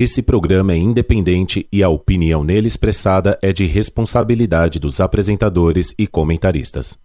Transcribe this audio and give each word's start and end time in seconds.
Esse 0.00 0.22
programa 0.22 0.74
é 0.74 0.76
independente 0.76 1.66
e 1.72 1.82
a 1.82 1.88
opinião 1.88 2.44
nele 2.44 2.68
expressada 2.68 3.36
é 3.42 3.52
de 3.52 3.66
responsabilidade 3.66 4.78
dos 4.78 5.00
apresentadores 5.00 5.92
e 5.98 6.06
comentaristas. 6.06 6.96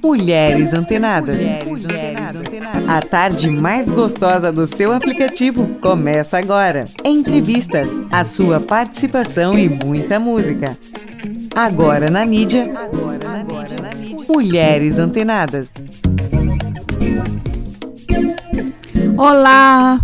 Mulheres 0.00 0.72
Antenadas. 0.72 1.34
Mulheres 1.66 2.36
Antenadas. 2.36 2.88
A 2.88 3.02
tarde 3.02 3.50
mais 3.50 3.90
gostosa 3.90 4.52
do 4.52 4.68
seu 4.68 4.92
aplicativo 4.92 5.74
começa 5.80 6.38
agora. 6.38 6.84
Entrevistas, 7.04 7.88
a 8.12 8.24
sua 8.24 8.60
participação 8.60 9.58
e 9.58 9.68
muita 9.68 10.20
música. 10.20 10.78
Agora 11.56 12.08
na 12.08 12.24
mídia. 12.24 12.72
Agora 12.72 13.18
na 13.82 13.94
mídia. 13.96 14.26
Mulheres 14.28 14.96
Antenadas. 15.00 15.72
Olá, 19.18 19.98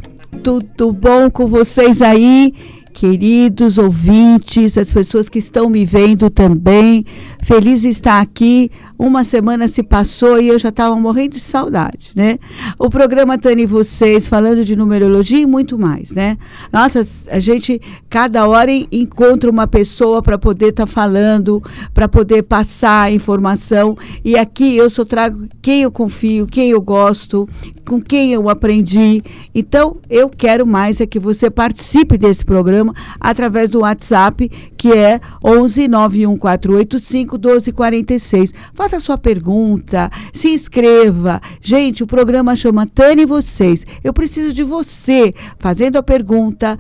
tudo 0.48 0.90
bom 0.92 1.28
com 1.28 1.46
vocês 1.46 2.00
aí? 2.00 2.54
Queridos 2.98 3.78
ouvintes, 3.78 4.76
as 4.76 4.92
pessoas 4.92 5.28
que 5.28 5.38
estão 5.38 5.70
me 5.70 5.84
vendo 5.84 6.28
também, 6.28 7.06
feliz 7.40 7.84
estar 7.84 8.20
aqui. 8.20 8.72
Uma 8.98 9.22
semana 9.22 9.68
se 9.68 9.84
passou 9.84 10.40
e 10.40 10.48
eu 10.48 10.58
já 10.58 10.70
estava 10.70 10.96
morrendo 10.96 11.34
de 11.34 11.40
saudade, 11.40 12.10
né? 12.16 12.40
O 12.76 12.90
programa 12.90 13.38
Tani 13.38 13.66
Vocês, 13.66 14.26
falando 14.26 14.64
de 14.64 14.74
numerologia 14.74 15.38
e 15.38 15.46
muito 15.46 15.78
mais, 15.78 16.10
né? 16.10 16.36
Nossa, 16.72 17.02
a 17.30 17.38
gente 17.38 17.80
cada 18.10 18.48
hora 18.48 18.72
encontra 18.90 19.48
uma 19.48 19.68
pessoa 19.68 20.20
para 20.20 20.36
poder 20.36 20.70
estar 20.70 20.84
tá 20.84 20.92
falando, 20.92 21.62
para 21.94 22.08
poder 22.08 22.42
passar 22.42 23.12
informação. 23.12 23.96
E 24.24 24.36
aqui 24.36 24.76
eu 24.76 24.90
só 24.90 25.04
trago 25.04 25.46
quem 25.62 25.82
eu 25.82 25.92
confio, 25.92 26.48
quem 26.48 26.70
eu 26.70 26.80
gosto, 26.80 27.48
com 27.86 28.00
quem 28.02 28.32
eu 28.32 28.48
aprendi. 28.48 29.22
Então, 29.54 29.98
eu 30.10 30.28
quero 30.28 30.66
mais 30.66 31.00
é 31.00 31.06
que 31.06 31.20
você 31.20 31.48
participe 31.48 32.18
desse 32.18 32.44
programa 32.44 32.87
através 33.20 33.70
do 33.70 33.80
WhatsApp, 33.80 34.48
que 34.76 34.92
é 34.92 35.20
11 35.44 35.88
91485 35.88 37.36
1246. 37.36 38.54
Faça 38.74 39.00
sua 39.00 39.18
pergunta, 39.18 40.10
se 40.32 40.48
inscreva. 40.48 41.40
Gente, 41.60 42.02
o 42.02 42.06
programa 42.06 42.56
chama 42.56 42.86
Tane 42.86 43.24
Vocês. 43.24 43.86
Eu 44.02 44.12
preciso 44.12 44.52
de 44.52 44.62
você 44.62 45.34
fazendo 45.58 45.96
a 45.96 46.02
pergunta, 46.02 46.78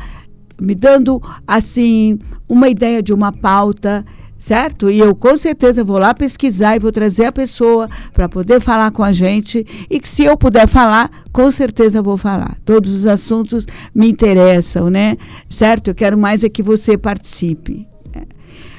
me 0.60 0.74
dando 0.74 1.22
assim 1.46 2.18
uma 2.48 2.68
ideia 2.68 3.02
de 3.02 3.12
uma 3.12 3.32
pauta 3.32 4.04
certo? 4.38 4.88
E 4.88 5.00
eu 5.00 5.14
com 5.14 5.36
certeza 5.36 5.82
vou 5.82 5.98
lá 5.98 6.14
pesquisar 6.14 6.76
e 6.76 6.78
vou 6.78 6.92
trazer 6.92 7.26
a 7.26 7.32
pessoa 7.32 7.88
para 8.12 8.28
poder 8.28 8.60
falar 8.60 8.92
com 8.92 9.02
a 9.02 9.12
gente 9.12 9.66
e 9.90 9.98
que 9.98 10.08
se 10.08 10.24
eu 10.24 10.36
puder 10.36 10.68
falar, 10.68 11.10
com 11.32 11.50
certeza 11.50 12.00
vou 12.00 12.16
falar. 12.16 12.56
Todos 12.64 12.94
os 12.94 13.06
assuntos 13.06 13.66
me 13.92 14.08
interessam, 14.08 14.88
né? 14.88 15.16
Certo? 15.50 15.88
Eu 15.88 15.94
quero 15.94 16.16
mais 16.16 16.44
é 16.44 16.48
que 16.48 16.62
você 16.62 16.96
participe. 16.96 17.86
É. 18.14 18.22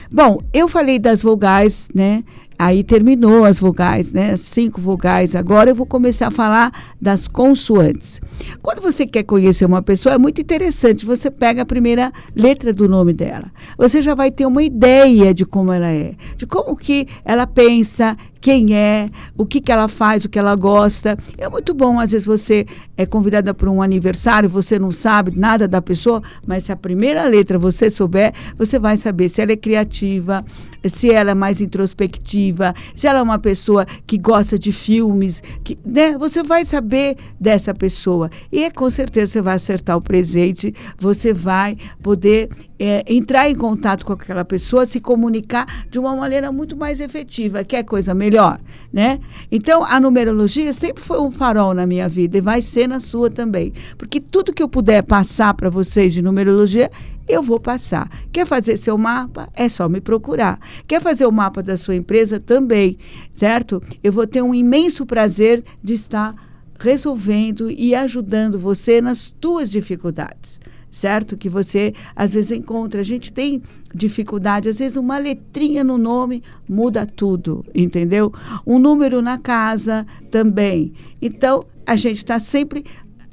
Bom, 0.10 0.40
eu 0.54 0.70
falei 0.70 0.98
das 0.98 1.22
vogais, 1.22 1.90
né? 1.94 2.24
Aí 2.60 2.84
terminou 2.84 3.46
as 3.46 3.58
vogais, 3.58 4.12
né? 4.12 4.32
As 4.32 4.42
cinco 4.42 4.82
vogais. 4.82 5.34
Agora 5.34 5.70
eu 5.70 5.76
vou 5.76 5.86
começar 5.86 6.28
a 6.28 6.32
falar 6.32 6.74
das 7.02 7.26
consoantes. 7.26 8.20
Quando 8.62 8.82
você 8.82 9.08
quer 9.08 9.24
conhecer 9.24 9.64
uma 9.64 9.82
pessoa, 9.82 10.16
é 10.16 10.18
muito 10.18 10.42
interessante. 10.42 11.06
Você 11.06 11.32
pega 11.32 11.62
a 11.62 11.66
primeira 11.66 12.12
letra 12.36 12.74
do 12.74 12.90
nome 12.90 13.14
dela. 13.14 13.46
Você 13.78 14.02
já 14.02 14.14
vai 14.14 14.30
ter 14.30 14.46
uma 14.46 14.62
ideia 14.62 15.34
de 15.34 15.46
como 15.46 15.72
ela 15.72 15.88
é, 15.88 16.16
de 16.36 16.46
como 16.46 16.76
que 16.76 17.08
ela 17.24 17.48
pensa, 17.48 18.18
quem 18.42 18.76
é, 18.76 19.10
o 19.38 19.46
que, 19.46 19.60
que 19.60 19.72
ela 19.72 19.88
faz, 19.88 20.26
o 20.26 20.30
que 20.30 20.40
ela 20.40 20.56
gosta. 20.56 21.18
É 21.38 21.48
muito 21.50 21.74
bom, 21.74 22.00
às 22.00 22.12
vezes 22.12 22.26
você 22.26 22.66
é 22.98 23.06
convidada 23.06 23.54
para 23.54 23.70
um 23.70 23.82
aniversário, 23.82 24.50
você 24.50 24.80
não 24.80 24.92
sabe 24.92 25.38
nada 25.38 25.68
da 25.68 25.82
pessoa, 25.82 26.22
mas 26.46 26.64
se 26.64 26.72
a 26.72 26.76
primeira 26.76 27.26
letra 27.26 27.58
você 27.58 27.90
souber, 27.90 28.34
você 28.58 28.80
vai 28.80 28.98
saber 28.98 29.30
se 29.30 29.42
ela 29.42 29.52
é 29.52 29.58
criativa, 29.58 30.44
se 30.86 31.12
ela 31.12 31.32
é 31.32 31.36
mais 31.36 31.62
introspectiva, 31.62 32.49
se 32.96 33.08
ela 33.08 33.20
é 33.20 33.22
uma 33.22 33.40
pessoa 33.40 33.86
que 34.06 34.18
gosta 34.18 34.58
de 34.58 34.72
filmes, 34.72 35.42
que, 35.64 35.78
né? 35.86 36.18
Você 36.18 36.44
vai 36.44 36.66
saber 36.66 37.18
dessa 37.40 37.74
pessoa. 37.74 38.30
E 38.52 38.70
com 38.72 38.90
certeza 38.90 39.34
você 39.34 39.42
vai 39.42 39.56
acertar 39.56 39.98
o 39.98 40.02
presente, 40.02 40.74
você 40.98 41.34
vai 41.34 41.78
poder 42.02 42.50
é, 42.80 43.04
entrar 43.08 43.50
em 43.50 43.56
contato 43.56 44.06
com 44.06 44.14
aquela 44.14 44.46
pessoa, 44.46 44.86
se 44.86 45.00
comunicar 45.00 45.66
de 45.90 46.00
uma 46.00 46.16
maneira 46.16 46.52
muito 46.52 46.78
mais 46.78 47.00
efetiva. 47.00 47.64
Quer 47.64 47.84
coisa 47.84 48.14
melhor, 48.14 48.60
né? 48.92 49.20
Então, 49.52 49.84
a 49.84 50.00
numerologia 50.00 50.72
sempre 50.74 51.04
foi 51.04 51.20
um 51.20 51.32
farol 51.32 51.74
na 51.74 51.86
minha 51.86 52.08
vida 52.08 52.38
e 52.38 52.42
vai 52.42 52.62
ser 52.62 52.88
na 52.88 53.00
sua 53.00 53.30
também. 53.30 53.74
Porque 53.98 54.20
tudo 54.20 54.54
que 54.54 54.64
eu 54.64 54.70
puder 54.70 55.04
passar 55.04 55.54
para 55.54 55.70
vocês 55.70 56.14
de 56.14 56.22
numerologia, 56.22 56.90
eu 57.30 57.44
vou 57.44 57.60
passar. 57.60 58.10
Quer 58.32 58.46
fazer 58.46 58.76
seu 58.76 58.98
mapa? 58.98 59.48
É 59.56 59.70
só 59.70 59.88
me 59.88 60.02
procurar. 60.02 60.60
Quer 60.88 61.02
fazer 61.02 61.26
o 61.26 61.32
mapa 61.32 61.62
da 61.62 61.78
sua 61.78 61.96
empresa? 61.96 62.40
Também, 62.40 62.98
certo? 63.36 63.82
Eu 64.04 64.12
vou 64.12 64.26
ter 64.26 64.42
um 64.42 64.54
imenso 64.54 65.06
prazer 65.06 65.64
de 65.82 65.94
estar 65.94 66.34
resolvendo 66.80 67.70
e 67.70 67.94
ajudando 67.94 68.58
você 68.58 69.00
nas 69.00 69.28
tuas 69.40 69.70
dificuldades 69.70 70.60
certo? 70.92 71.38
Que 71.38 71.50
você 71.50 71.94
às 72.16 72.34
vezes 72.34 72.52
encontra. 72.52 73.02
A 73.02 73.04
gente 73.04 73.32
tem 73.32 73.62
dificuldade, 73.94 74.70
às 74.70 74.80
vezes 74.80 74.98
uma 74.98 75.18
letrinha 75.18 75.84
no 75.84 75.98
nome 75.98 76.42
muda 76.68 77.06
tudo, 77.06 77.66
entendeu? 77.74 78.34
Um 78.66 78.80
número 78.80 79.22
na 79.22 79.38
casa 79.38 80.06
também. 80.32 80.94
Então, 81.22 81.64
a 81.86 81.96
gente 81.96 82.18
está 82.18 82.40
sempre 82.40 82.84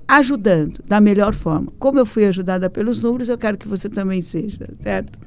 ajudando 0.09 0.83
da 0.87 1.01
melhor 1.01 1.35
forma. 1.35 1.73
Como 1.79 1.99
eu 1.99 2.07
fui 2.07 2.25
ajudada 2.27 2.71
pelos 2.71 3.01
números, 3.01 3.29
eu 3.29 3.39
quero 3.39 3.59
que 3.59 3.67
você 3.67 3.89
também 3.89 4.23
seja, 4.23 4.69
certo? 4.81 5.19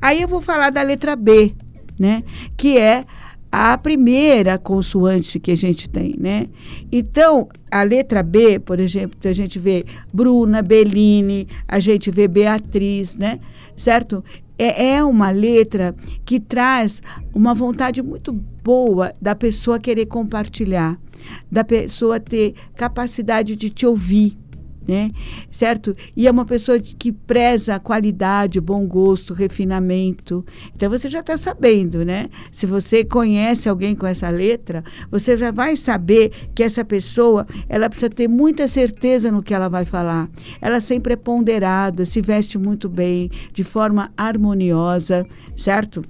Aí 0.00 0.22
eu 0.22 0.28
vou 0.28 0.40
falar 0.40 0.70
da 0.70 0.82
letra 0.82 1.14
B, 1.16 1.54
né? 1.98 2.22
Que 2.56 2.78
é 2.78 3.04
a 3.50 3.76
primeira 3.76 4.56
consoante 4.56 5.38
que 5.38 5.50
a 5.50 5.54
gente 5.54 5.90
tem, 5.90 6.14
né? 6.18 6.48
Então, 6.90 7.48
a 7.70 7.82
letra 7.82 8.22
B, 8.22 8.58
por 8.58 8.80
exemplo, 8.80 9.18
a 9.22 9.32
gente 9.32 9.58
vê 9.58 9.84
Bruna, 10.12 10.62
Beline, 10.62 11.46
a 11.68 11.78
gente 11.78 12.10
vê 12.10 12.26
Beatriz, 12.26 13.14
né? 13.14 13.38
Certo? 13.76 14.24
É, 14.58 14.92
é 14.94 15.04
uma 15.04 15.30
letra 15.30 15.94
que 16.24 16.40
traz 16.40 17.02
uma 17.34 17.52
vontade 17.52 18.02
muito 18.02 18.32
boa 18.62 19.14
da 19.20 19.34
pessoa 19.34 19.78
querer 19.78 20.06
compartilhar, 20.06 20.98
da 21.50 21.64
pessoa 21.64 22.20
ter 22.20 22.54
capacidade 22.76 23.56
de 23.56 23.70
te 23.70 23.86
ouvir, 23.86 24.36
né? 24.86 25.10
Certo? 25.50 25.94
E 26.16 26.26
é 26.26 26.30
uma 26.30 26.44
pessoa 26.44 26.78
que 26.78 27.12
preza 27.12 27.76
a 27.76 27.80
qualidade, 27.80 28.60
bom 28.60 28.86
gosto, 28.86 29.34
refinamento. 29.34 30.44
Então 30.74 30.90
você 30.90 31.08
já 31.08 31.20
está 31.20 31.36
sabendo, 31.36 32.04
né? 32.04 32.28
Se 32.50 32.66
você 32.66 33.04
conhece 33.04 33.68
alguém 33.68 33.94
com 33.94 34.06
essa 34.06 34.28
letra, 34.28 34.82
você 35.10 35.36
já 35.36 35.50
vai 35.50 35.76
saber 35.76 36.32
que 36.54 36.62
essa 36.62 36.84
pessoa, 36.84 37.46
ela 37.68 37.88
precisa 37.88 38.10
ter 38.10 38.28
muita 38.28 38.66
certeza 38.66 39.30
no 39.30 39.42
que 39.42 39.54
ela 39.54 39.68
vai 39.68 39.84
falar. 39.84 40.28
Ela 40.60 40.80
sempre 40.80 41.14
é 41.14 41.16
ponderada, 41.16 42.04
se 42.04 42.20
veste 42.20 42.58
muito 42.58 42.88
bem, 42.88 43.30
de 43.52 43.62
forma 43.62 44.12
harmoniosa, 44.16 45.26
certo? 45.56 46.02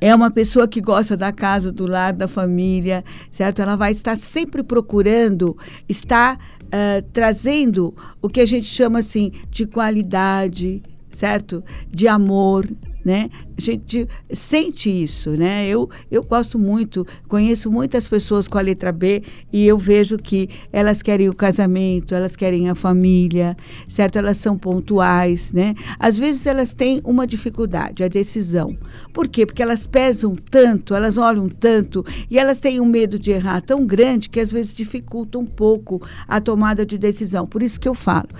É 0.00 0.14
uma 0.14 0.30
pessoa 0.30 0.68
que 0.68 0.80
gosta 0.80 1.16
da 1.16 1.32
casa, 1.32 1.72
do 1.72 1.86
lar, 1.86 2.12
da 2.12 2.28
família, 2.28 3.04
certo? 3.30 3.60
Ela 3.60 3.76
vai 3.76 3.92
estar 3.92 4.16
sempre 4.16 4.62
procurando 4.62 5.56
estar 5.88 6.36
uh, 6.36 7.02
trazendo 7.12 7.94
o 8.20 8.28
que 8.28 8.40
a 8.40 8.46
gente 8.46 8.66
chama 8.66 8.98
assim 9.00 9.32
de 9.50 9.66
qualidade, 9.66 10.82
certo? 11.10 11.64
De 11.90 12.06
amor, 12.08 12.66
né? 13.06 13.30
A 13.56 13.60
gente 13.60 14.08
sente 14.32 14.90
isso, 14.90 15.30
né? 15.30 15.68
Eu, 15.68 15.88
eu 16.10 16.24
gosto 16.24 16.58
muito, 16.58 17.06
conheço 17.28 17.70
muitas 17.70 18.08
pessoas 18.08 18.48
com 18.48 18.58
a 18.58 18.60
letra 18.60 18.90
B 18.90 19.22
e 19.52 19.64
eu 19.64 19.78
vejo 19.78 20.18
que 20.18 20.48
elas 20.72 21.02
querem 21.02 21.28
o 21.28 21.34
casamento, 21.34 22.16
elas 22.16 22.34
querem 22.34 22.68
a 22.68 22.74
família, 22.74 23.56
certo? 23.88 24.16
Elas 24.16 24.38
são 24.38 24.56
pontuais, 24.56 25.52
né? 25.52 25.76
Às 26.00 26.18
vezes 26.18 26.46
elas 26.46 26.74
têm 26.74 27.00
uma 27.04 27.28
dificuldade, 27.28 28.02
a 28.02 28.08
decisão. 28.08 28.76
Por 29.12 29.28
quê? 29.28 29.46
Porque 29.46 29.62
elas 29.62 29.86
pesam 29.86 30.34
tanto, 30.34 30.92
elas 30.92 31.16
olham 31.16 31.48
tanto 31.48 32.04
e 32.28 32.40
elas 32.40 32.58
têm 32.58 32.80
um 32.80 32.86
medo 32.86 33.20
de 33.20 33.30
errar 33.30 33.60
tão 33.60 33.86
grande 33.86 34.28
que 34.28 34.40
às 34.40 34.50
vezes 34.50 34.74
dificulta 34.74 35.38
um 35.38 35.46
pouco 35.46 36.02
a 36.26 36.40
tomada 36.40 36.84
de 36.84 36.98
decisão. 36.98 37.46
Por 37.46 37.62
isso 37.62 37.78
que 37.78 37.88
eu 37.88 37.94
falo, 37.94 38.30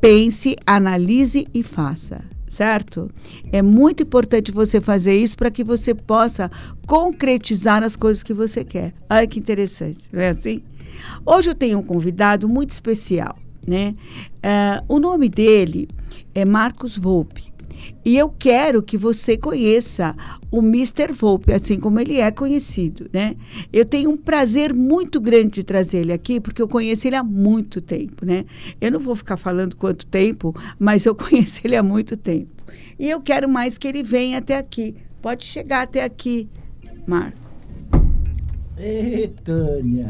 pense, 0.00 0.56
analise 0.66 1.46
e 1.52 1.62
faça 1.62 2.33
certo? 2.54 3.10
É 3.52 3.60
muito 3.60 4.02
importante 4.02 4.52
você 4.52 4.80
fazer 4.80 5.14
isso 5.16 5.36
para 5.36 5.50
que 5.50 5.64
você 5.64 5.94
possa 5.94 6.50
concretizar 6.86 7.82
as 7.82 7.96
coisas 7.96 8.22
que 8.22 8.32
você 8.32 8.64
quer. 8.64 8.94
Olha 9.10 9.26
que 9.26 9.38
interessante, 9.38 10.08
não 10.12 10.20
é 10.20 10.30
assim? 10.30 10.62
Hoje 11.26 11.50
eu 11.50 11.54
tenho 11.54 11.78
um 11.78 11.82
convidado 11.82 12.48
muito 12.48 12.70
especial, 12.70 13.36
né? 13.66 13.94
Uh, 14.36 14.94
o 14.94 15.00
nome 15.00 15.28
dele 15.28 15.88
é 16.34 16.44
Marcos 16.44 16.96
Volpe. 16.96 17.53
E 18.04 18.16
eu 18.16 18.28
quero 18.28 18.82
que 18.82 18.98
você 18.98 19.36
conheça 19.36 20.14
o 20.50 20.58
Mr. 20.58 21.12
Volpe, 21.12 21.52
assim 21.52 21.80
como 21.80 21.98
ele 21.98 22.20
é 22.20 22.30
conhecido, 22.30 23.08
né? 23.12 23.34
Eu 23.72 23.84
tenho 23.84 24.10
um 24.10 24.16
prazer 24.16 24.74
muito 24.74 25.20
grande 25.20 25.50
de 25.50 25.64
trazer 25.64 25.98
ele 25.98 26.12
aqui, 26.12 26.40
porque 26.40 26.60
eu 26.60 26.68
conheço 26.68 27.06
ele 27.06 27.16
há 27.16 27.24
muito 27.24 27.80
tempo, 27.80 28.26
né? 28.26 28.44
Eu 28.80 28.92
não 28.92 29.00
vou 29.00 29.14
ficar 29.14 29.36
falando 29.36 29.74
quanto 29.76 30.06
tempo, 30.06 30.54
mas 30.78 31.06
eu 31.06 31.14
conheço 31.16 31.60
ele 31.64 31.76
há 31.76 31.82
muito 31.82 32.16
tempo. 32.16 32.52
E 32.98 33.08
eu 33.08 33.20
quero 33.20 33.48
mais 33.48 33.78
que 33.78 33.88
ele 33.88 34.02
venha 34.02 34.38
até 34.38 34.56
aqui. 34.58 34.94
Pode 35.22 35.44
chegar 35.44 35.82
até 35.82 36.04
aqui, 36.04 36.48
Marco. 37.06 37.43
Ei, 38.76 39.32
Tânia. 39.44 40.08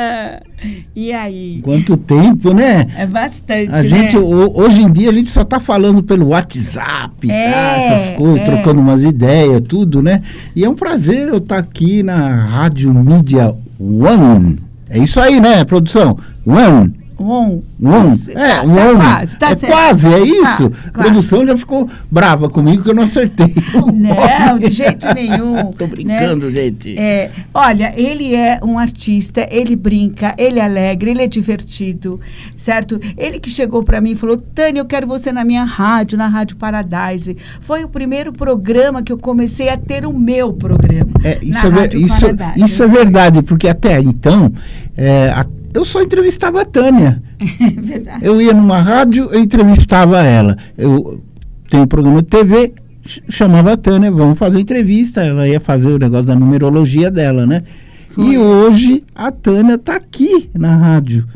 e 0.94 1.12
aí? 1.12 1.60
Quanto 1.62 1.96
tempo, 1.96 2.52
né? 2.52 2.86
É 2.96 3.06
bastante, 3.06 3.70
a 3.72 3.82
né? 3.82 3.88
gente 3.88 4.18
Hoje 4.18 4.82
em 4.82 4.92
dia 4.92 5.08
a 5.08 5.12
gente 5.12 5.30
só 5.30 5.44
tá 5.44 5.58
falando 5.58 6.02
pelo 6.02 6.28
WhatsApp, 6.28 7.30
É, 7.30 7.50
tá? 7.50 7.58
essas 7.58 8.16
coisas, 8.16 8.40
é. 8.40 8.44
trocando 8.44 8.80
umas 8.80 9.02
ideias, 9.02 9.62
tudo, 9.66 10.02
né? 10.02 10.20
E 10.54 10.62
é 10.62 10.68
um 10.68 10.74
prazer 10.74 11.28
eu 11.28 11.38
estar 11.38 11.58
aqui 11.58 12.02
na 12.02 12.44
Rádio 12.44 12.92
Mídia 12.92 13.54
One. 13.78 14.58
É 14.88 14.98
isso 14.98 15.18
aí, 15.18 15.40
né, 15.40 15.64
produção? 15.64 16.18
One. 16.44 16.99
Um. 17.22 17.60
Tá- 17.82 18.40
é, 18.40 18.54
tá 18.56 18.62
one. 18.62 18.96
quase, 18.96 19.36
tá 19.36 19.50
é 19.50 19.56
certo. 19.56 19.72
quase, 19.72 20.08
é 20.08 20.20
isso. 20.20 20.70
Tá, 20.70 20.88
A 20.88 20.90
produção 21.02 21.46
já 21.46 21.56
ficou 21.56 21.88
brava 22.10 22.48
comigo 22.48 22.82
que 22.82 22.88
eu 22.90 22.94
não 22.94 23.02
acertei. 23.02 23.54
Não, 23.92 24.58
de 24.58 24.68
jeito 24.70 25.06
nenhum. 25.14 25.66
Tô 25.76 25.86
brincando, 25.86 26.50
gente. 26.50 26.98
É, 26.98 27.30
olha, 27.52 27.92
ele 27.94 28.34
é 28.34 28.58
um 28.62 28.78
artista, 28.78 29.46
ele 29.50 29.76
brinca, 29.76 30.34
ele 30.38 30.58
é 30.58 30.64
alegre, 30.64 31.10
ele 31.10 31.22
é 31.22 31.26
divertido, 31.26 32.18
certo? 32.56 32.98
Ele 33.18 33.38
que 33.38 33.50
chegou 33.50 33.82
para 33.82 34.00
mim 34.00 34.12
e 34.12 34.16
falou: 34.16 34.36
Tânia, 34.38 34.80
eu 34.80 34.86
quero 34.86 35.06
você 35.06 35.30
na 35.30 35.44
minha 35.44 35.64
rádio, 35.64 36.16
na 36.16 36.26
Rádio 36.28 36.56
Paradise. 36.56 37.36
Foi 37.60 37.84
o 37.84 37.88
primeiro 37.88 38.32
programa 38.32 39.02
que 39.02 39.12
eu 39.12 39.18
comecei 39.18 39.68
a 39.68 39.76
ter 39.76 40.06
o 40.06 40.12
meu 40.12 40.52
programa. 40.54 41.10
É, 41.22 41.38
isso, 41.42 41.66
é, 41.66 41.70
ver- 41.70 41.80
Rádio 41.80 42.00
isso, 42.00 42.26
isso 42.64 42.82
é 42.82 42.88
verdade, 42.88 43.42
porque 43.42 43.68
até 43.68 44.00
então 44.00 44.50
é, 44.96 45.28
a- 45.30 45.46
eu 45.74 45.84
só 45.84 46.02
entrevistava 46.02 46.62
a 46.62 46.64
Tânia. 46.64 47.22
É 47.60 47.70
verdade. 47.80 48.24
Eu 48.24 48.40
ia 48.40 48.52
numa 48.52 48.80
rádio, 48.80 49.28
eu 49.32 49.40
entrevistava 49.40 50.22
ela. 50.22 50.56
Eu 50.76 51.22
tenho 51.68 51.84
um 51.84 51.86
programa 51.86 52.20
de 52.22 52.28
TV, 52.28 52.72
ch- 53.06 53.22
chamava 53.28 53.72
a 53.72 53.76
Tânia, 53.76 54.10
vamos 54.10 54.38
fazer 54.38 54.60
entrevista. 54.60 55.22
Ela 55.22 55.48
ia 55.48 55.60
fazer 55.60 55.88
o 55.88 55.98
negócio 55.98 56.26
da 56.26 56.34
numerologia 56.34 57.10
dela, 57.10 57.46
né? 57.46 57.62
Foi. 58.08 58.24
E 58.26 58.38
hoje 58.38 59.04
a 59.14 59.30
Tânia 59.30 59.74
está 59.76 59.96
aqui 59.96 60.50
na 60.54 60.76
rádio. 60.76 61.26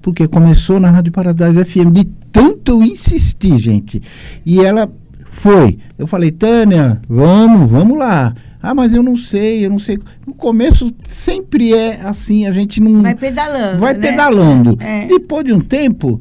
Porque 0.00 0.26
começou 0.26 0.80
na 0.80 0.90
Rádio 0.90 1.12
Paradise 1.12 1.64
FM, 1.64 1.90
de 1.92 2.04
tanto 2.32 2.72
eu 2.72 2.82
insistir, 2.82 3.56
gente. 3.58 4.02
E 4.44 4.58
ela 4.60 4.90
foi. 5.30 5.78
Eu 5.98 6.06
falei, 6.06 6.30
Tânia, 6.32 7.00
vamos, 7.08 7.70
vamos 7.70 7.96
lá. 7.98 8.34
Ah, 8.62 8.74
mas 8.74 8.94
eu 8.94 9.02
não 9.02 9.16
sei, 9.16 9.66
eu 9.66 9.70
não 9.70 9.78
sei. 9.78 9.98
No 10.24 10.32
começo 10.32 10.94
sempre 11.04 11.74
é 11.74 12.00
assim, 12.00 12.46
a 12.46 12.52
gente 12.52 12.80
não. 12.80 13.02
Vai 13.02 13.14
pedalando. 13.14 13.78
vai 13.78 13.94
né? 13.94 14.00
pedalando. 14.00 14.78
É. 14.80 15.06
Depois 15.06 15.44
de 15.44 15.52
um 15.52 15.60
tempo, 15.60 16.20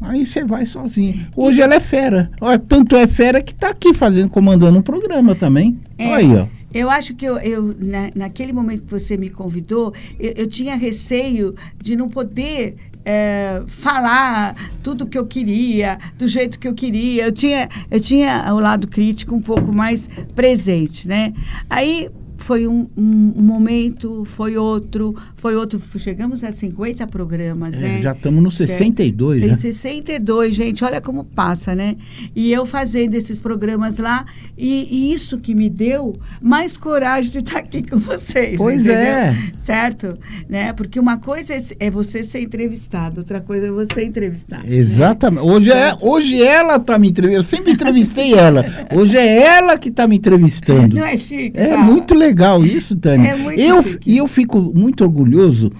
aí 0.00 0.26
você 0.26 0.44
vai 0.44 0.66
sozinho. 0.66 1.26
Hoje 1.34 1.62
ela 1.62 1.74
é 1.74 1.80
fera. 1.80 2.30
Olha, 2.40 2.58
tanto 2.58 2.94
é 2.94 3.06
fera 3.06 3.40
que 3.40 3.52
está 3.52 3.68
aqui 3.68 3.94
fazendo, 3.94 4.28
comandando 4.28 4.78
um 4.78 4.82
programa 4.82 5.34
também. 5.34 5.78
É. 5.96 6.08
Olha 6.08 6.16
aí, 6.16 6.36
ó. 6.36 6.58
Eu 6.74 6.90
acho 6.90 7.14
que 7.14 7.24
eu, 7.24 7.38
eu, 7.38 7.74
na, 7.78 8.10
naquele 8.14 8.52
momento 8.52 8.84
que 8.84 8.90
você 8.90 9.16
me 9.16 9.30
convidou, 9.30 9.94
eu, 10.20 10.34
eu 10.36 10.46
tinha 10.46 10.76
receio 10.76 11.54
de 11.82 11.96
não 11.96 12.08
poder 12.08 12.76
eh, 13.10 13.62
falar 13.66 14.54
tudo 14.82 15.06
que 15.06 15.16
eu 15.16 15.26
queria, 15.26 15.98
do 16.18 16.28
jeito 16.28 16.58
que 16.58 16.68
eu 16.68 16.74
queria. 16.74 17.24
Eu 17.24 17.32
tinha, 17.32 17.66
eu 17.90 17.98
tinha 17.98 18.52
o 18.52 18.60
lado 18.60 18.86
crítico 18.86 19.34
um 19.34 19.40
pouco 19.40 19.74
mais 19.74 20.06
presente, 20.34 21.08
né? 21.08 21.32
Aí 21.70 22.10
foi 22.38 22.66
um, 22.66 22.88
um- 22.96 23.34
um 23.36 23.42
momento, 23.42 24.24
foi 24.24 24.56
outro, 24.56 25.14
foi 25.34 25.54
outro. 25.56 25.80
Chegamos 25.98 26.42
a 26.44 26.50
50 26.52 27.06
programas, 27.06 27.74
É, 27.76 27.80
né? 27.80 28.02
já 28.02 28.12
estamos 28.12 28.42
no 28.42 28.50
Certo. 28.50 28.70
62, 28.70 29.40
Tem 29.40 29.50
já. 29.50 29.56
62, 29.56 30.54
gente, 30.54 30.84
olha 30.84 31.00
como 31.00 31.24
passa, 31.24 31.74
né? 31.74 31.96
E 32.34 32.50
eu 32.52 32.64
fazendo 32.64 33.14
esses 33.14 33.40
programas 33.40 33.98
lá, 33.98 34.24
e, 34.56 34.86
e 34.90 35.12
isso 35.12 35.38
que 35.38 35.54
me 35.54 35.68
deu 35.68 36.16
mais 36.40 36.76
coragem 36.76 37.30
de 37.32 37.38
estar 37.38 37.58
aqui 37.58 37.82
com 37.82 37.98
vocês. 37.98 38.56
Pois 38.56 38.80
entendeu? 38.82 38.94
é. 38.98 39.36
Certo? 39.58 40.16
Né? 40.48 40.72
Porque 40.72 40.98
uma 41.00 41.18
coisa 41.18 41.52
é, 41.54 41.60
é 41.80 41.90
você 41.90 42.22
ser 42.22 42.40
entrevistado, 42.42 43.20
outra 43.20 43.40
coisa 43.40 43.66
é 43.66 43.70
você 43.70 44.04
entrevistar. 44.04 44.62
né? 44.62 44.74
Exatamente. 44.74 45.44
Hoje, 45.44 45.70
é, 45.70 45.74
Certo. 45.74 46.06
hoje 46.06 46.42
ela 46.42 46.76
está 46.76 46.98
me 46.98 47.08
entrevistando. 47.08 47.38
Eu 47.38 47.42
sempre 47.42 47.72
entrevistei 47.72 48.32
ela. 48.34 48.64
Hoje 48.94 49.16
é 49.16 49.42
ela 49.42 49.76
que 49.76 49.88
está 49.88 50.06
me 50.06 50.16
entrevistando. 50.16 50.94
Não 50.96 51.04
é 51.04 51.16
chique? 51.16 51.58
É 51.58 51.70
Fala. 51.70 51.82
muito 51.82 52.14
legal 52.14 52.27
isso, 52.66 52.96
Tânia. 52.96 53.30
É 53.30 53.36
muito 53.36 53.60
eu, 53.60 53.82
chique. 53.82 54.10
E 54.10 54.16
eu 54.16 54.26
fico 54.26 54.60
muito 54.60 55.04
orgulhoso 55.04 55.72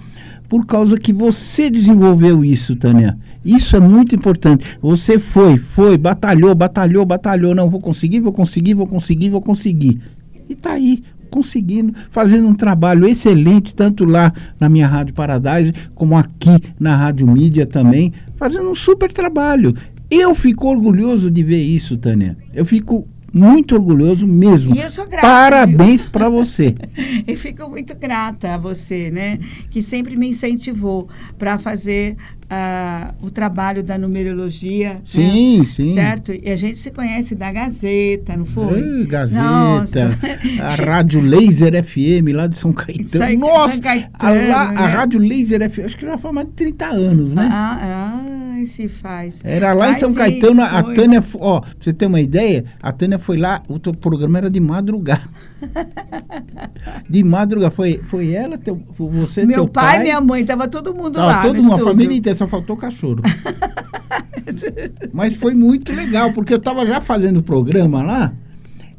por 0.47 0.65
causa 0.65 0.97
que 0.97 1.13
você 1.13 1.69
desenvolveu 1.69 2.43
isso, 2.43 2.75
Tânia. 2.75 3.17
Isso 3.45 3.75
é 3.75 3.79
muito 3.79 4.15
importante. 4.15 4.65
Você 4.81 5.17
foi, 5.17 5.57
foi, 5.57 5.97
batalhou, 5.97 6.53
batalhou, 6.55 7.05
batalhou. 7.05 7.55
Não, 7.55 7.69
vou 7.69 7.79
conseguir, 7.79 8.19
vou 8.19 8.33
conseguir, 8.33 8.73
vou 8.73 8.87
conseguir, 8.87 9.29
vou 9.29 9.41
conseguir. 9.41 10.01
E 10.49 10.55
tá 10.55 10.73
aí, 10.73 11.03
conseguindo, 11.29 11.93
fazendo 12.11 12.47
um 12.47 12.53
trabalho 12.53 13.07
excelente, 13.07 13.73
tanto 13.73 14.03
lá 14.03 14.33
na 14.59 14.67
minha 14.67 14.87
Rádio 14.87 15.13
Paradise, 15.13 15.73
como 15.95 16.17
aqui 16.17 16.61
na 16.79 16.95
Rádio 16.95 17.27
Mídia 17.27 17.65
também, 17.65 18.11
fazendo 18.35 18.69
um 18.69 18.75
super 18.75 19.11
trabalho. 19.11 19.75
Eu 20.09 20.33
fico 20.33 20.67
orgulhoso 20.67 21.29
de 21.29 21.43
ver 21.43 21.61
isso, 21.61 21.95
Tânia. 21.95 22.35
Eu 22.53 22.65
fico 22.65 23.07
muito 23.33 23.75
orgulhoso 23.75 24.25
mesmo. 24.27 24.75
E 24.75 24.79
eu 24.79 24.89
sou 24.89 25.05
grata, 25.07 25.27
Parabéns 25.27 26.05
para 26.05 26.29
você. 26.29 26.75
Eu 27.27 27.37
fico 27.37 27.69
muito 27.69 27.95
grata 27.95 28.55
a 28.55 28.57
você, 28.57 29.09
né? 29.11 29.39
Que 29.69 29.81
sempre 29.81 30.15
me 30.15 30.29
incentivou 30.29 31.07
para 31.37 31.57
fazer 31.57 32.15
ah, 32.49 33.13
o 33.21 33.29
trabalho 33.29 33.83
da 33.83 33.97
numerologia. 33.97 34.93
né? 34.93 35.01
Sim, 35.05 35.63
sim. 35.65 35.93
Certo? 35.93 36.31
E 36.33 36.49
a 36.49 36.55
gente 36.55 36.79
se 36.79 36.89
conhece 36.91 37.35
da 37.35 37.51
Gazeta, 37.51 38.35
não 38.35 38.45
foi? 38.45 38.79
Ei, 38.81 39.05
Gazeta, 39.05 39.41
Nossa. 39.41 40.09
a 40.61 40.75
Rádio 40.75 41.21
Laser 41.21 41.83
FM 41.83 42.33
lá 42.33 42.47
de 42.47 42.57
São 42.57 42.73
Caetano. 42.73 43.37
Nossa, 43.39 43.73
São 43.73 43.81
Caetano, 43.81 44.11
a, 44.19 44.47
lá- 44.47 44.69
a 44.69 44.71
né? 44.73 44.85
Rádio 44.87 45.19
Laser 45.19 45.69
FM, 45.69 45.79
acho 45.85 45.97
que 45.97 46.05
já 46.05 46.17
faz 46.17 46.33
mais 46.33 46.47
de 46.47 46.53
30 46.53 46.85
anos, 46.87 47.33
né? 47.33 47.47
Ah, 47.51 47.79
ah, 47.81 48.48
se 48.65 48.87
faz. 48.87 49.39
Era 49.43 49.73
lá 49.73 49.89
em 49.89 49.93
Ai, 49.93 49.99
São 49.99 50.09
sim, 50.09 50.15
Caetano, 50.15 50.61
a 50.61 50.83
foi. 50.83 50.93
Tânia, 50.93 51.21
fo- 51.21 51.37
ó, 51.41 51.61
pra 51.61 51.69
você 51.79 51.93
ter 51.93 52.05
uma 52.05 52.19
ideia, 52.21 52.65
a 52.81 52.91
Tânia 52.91 53.17
foi 53.19 53.37
lá, 53.37 53.61
o 53.67 53.77
teu 53.79 53.93
programa 53.93 54.37
era 54.37 54.49
de 54.49 54.59
madrugada. 54.59 55.21
de 57.09 57.23
madrugada, 57.23 57.71
foi, 57.71 57.99
foi 58.05 58.31
ela, 58.31 58.57
teu, 58.57 58.81
você, 58.97 59.45
Meu 59.45 59.55
teu 59.57 59.67
pai, 59.67 59.95
pai, 59.97 60.03
minha 60.03 60.21
mãe, 60.21 60.45
tava 60.45 60.67
todo 60.67 60.93
mundo 60.93 61.13
Tava 61.15 61.27
lá 61.27 61.41
toda 61.41 61.53
no 61.53 61.59
uma 61.61 61.71
estúdio. 61.75 61.85
família 61.85 62.17
inteira, 62.17 62.37
só 62.37 62.47
faltou 62.47 62.75
o 62.75 62.79
cachorro. 62.79 63.21
Mas 65.13 65.35
foi 65.35 65.53
muito 65.53 65.93
legal, 65.93 66.31
porque 66.33 66.53
eu 66.53 66.59
tava 66.59 66.85
já 66.85 66.99
fazendo 67.01 67.37
o 67.37 67.43
programa 67.43 68.03
lá, 68.03 68.33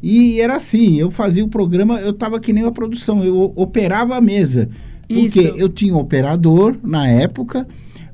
e 0.02 0.40
era 0.40 0.56
assim, 0.56 0.96
eu 0.98 1.10
fazia 1.10 1.44
o 1.44 1.48
programa, 1.48 2.00
eu 2.00 2.12
tava 2.12 2.40
que 2.40 2.52
nem 2.52 2.64
a 2.64 2.70
produção, 2.72 3.22
eu 3.24 3.52
operava 3.54 4.16
a 4.16 4.20
mesa. 4.20 4.68
Porque 5.06 5.24
Isso. 5.26 5.40
eu 5.40 5.68
tinha 5.68 5.94
um 5.94 5.98
operador 5.98 6.76
na 6.84 7.06
época, 7.08 7.66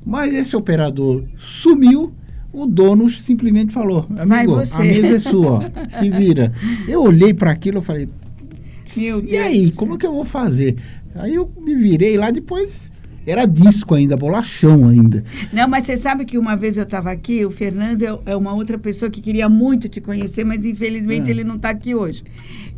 mas 0.07 0.33
esse 0.33 0.55
operador 0.55 1.25
sumiu, 1.35 2.13
o 2.53 2.65
dono 2.65 3.09
simplesmente 3.09 3.73
falou, 3.73 4.07
amigo, 4.17 4.55
você." 4.55 4.77
a 4.77 4.79
mesa 4.79 5.17
é 5.17 5.19
sua, 5.19 5.69
se 5.99 6.09
vira. 6.09 6.53
Eu 6.87 7.03
olhei 7.03 7.33
para 7.33 7.51
aquilo 7.51 7.79
e 7.79 7.81
falei, 7.81 8.09
Meu 8.95 9.19
e 9.19 9.23
Deus 9.23 9.45
aí, 9.45 9.71
como 9.73 9.91
céu. 9.91 9.97
que 9.97 10.07
eu 10.07 10.13
vou 10.13 10.23
fazer? 10.23 10.77
Aí 11.13 11.35
eu 11.35 11.51
me 11.59 11.75
virei 11.75 12.15
lá, 12.15 12.31
depois 12.31 12.89
era 13.31 13.45
disco 13.45 13.93
ainda, 13.95 14.15
bolachão 14.17 14.87
ainda. 14.87 15.23
Não, 15.51 15.67
mas 15.67 15.85
você 15.85 15.97
sabe 15.97 16.25
que 16.25 16.37
uma 16.37 16.55
vez 16.55 16.77
eu 16.77 16.83
estava 16.83 17.11
aqui, 17.11 17.45
o 17.45 17.51
Fernando 17.51 18.01
é- 18.03 18.19
é 18.31 18.35
uma 18.35 18.53
outra 18.53 18.77
pessoa 18.77 19.11
que 19.11 19.21
queria 19.21 19.47
muito 19.49 19.87
te 19.89 19.99
conhecer, 20.01 20.43
mas 20.45 20.65
infelizmente 20.65 21.27
Ah. 21.27 21.31
ele 21.31 21.43
não 21.43 21.55
está 21.55 21.69
aqui 21.69 21.93
hoje. 21.93 22.23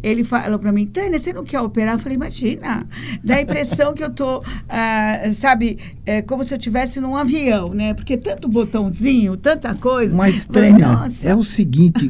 Ele 0.01 0.23
falou 0.23 0.57
para 0.57 0.71
mim, 0.71 0.85
Tânia, 0.87 1.19
você 1.19 1.33
não 1.33 1.43
quer 1.43 1.59
operar? 1.59 1.95
Eu 1.95 1.99
falei, 1.99 2.15
imagina. 2.15 2.87
Dá 3.21 3.35
a 3.35 3.41
impressão 3.41 3.93
que 3.93 4.01
eu 4.01 4.09
tô, 4.09 4.41
ah, 4.69 5.29
sabe, 5.33 5.77
é, 6.05 6.21
como 6.21 6.43
se 6.45 6.53
eu 6.53 6.57
estivesse 6.57 7.01
num 7.01 7.17
avião, 7.17 7.73
né? 7.73 7.93
Porque 7.93 8.15
tanto 8.15 8.47
botãozinho, 8.47 9.35
tanta 9.35 9.75
coisa. 9.75 10.15
Mas, 10.15 10.45
Falei, 10.45 10.71
Tânia, 10.71 10.87
nossa. 10.87 11.27
é 11.29 11.35
o 11.35 11.43
seguinte, 11.43 12.07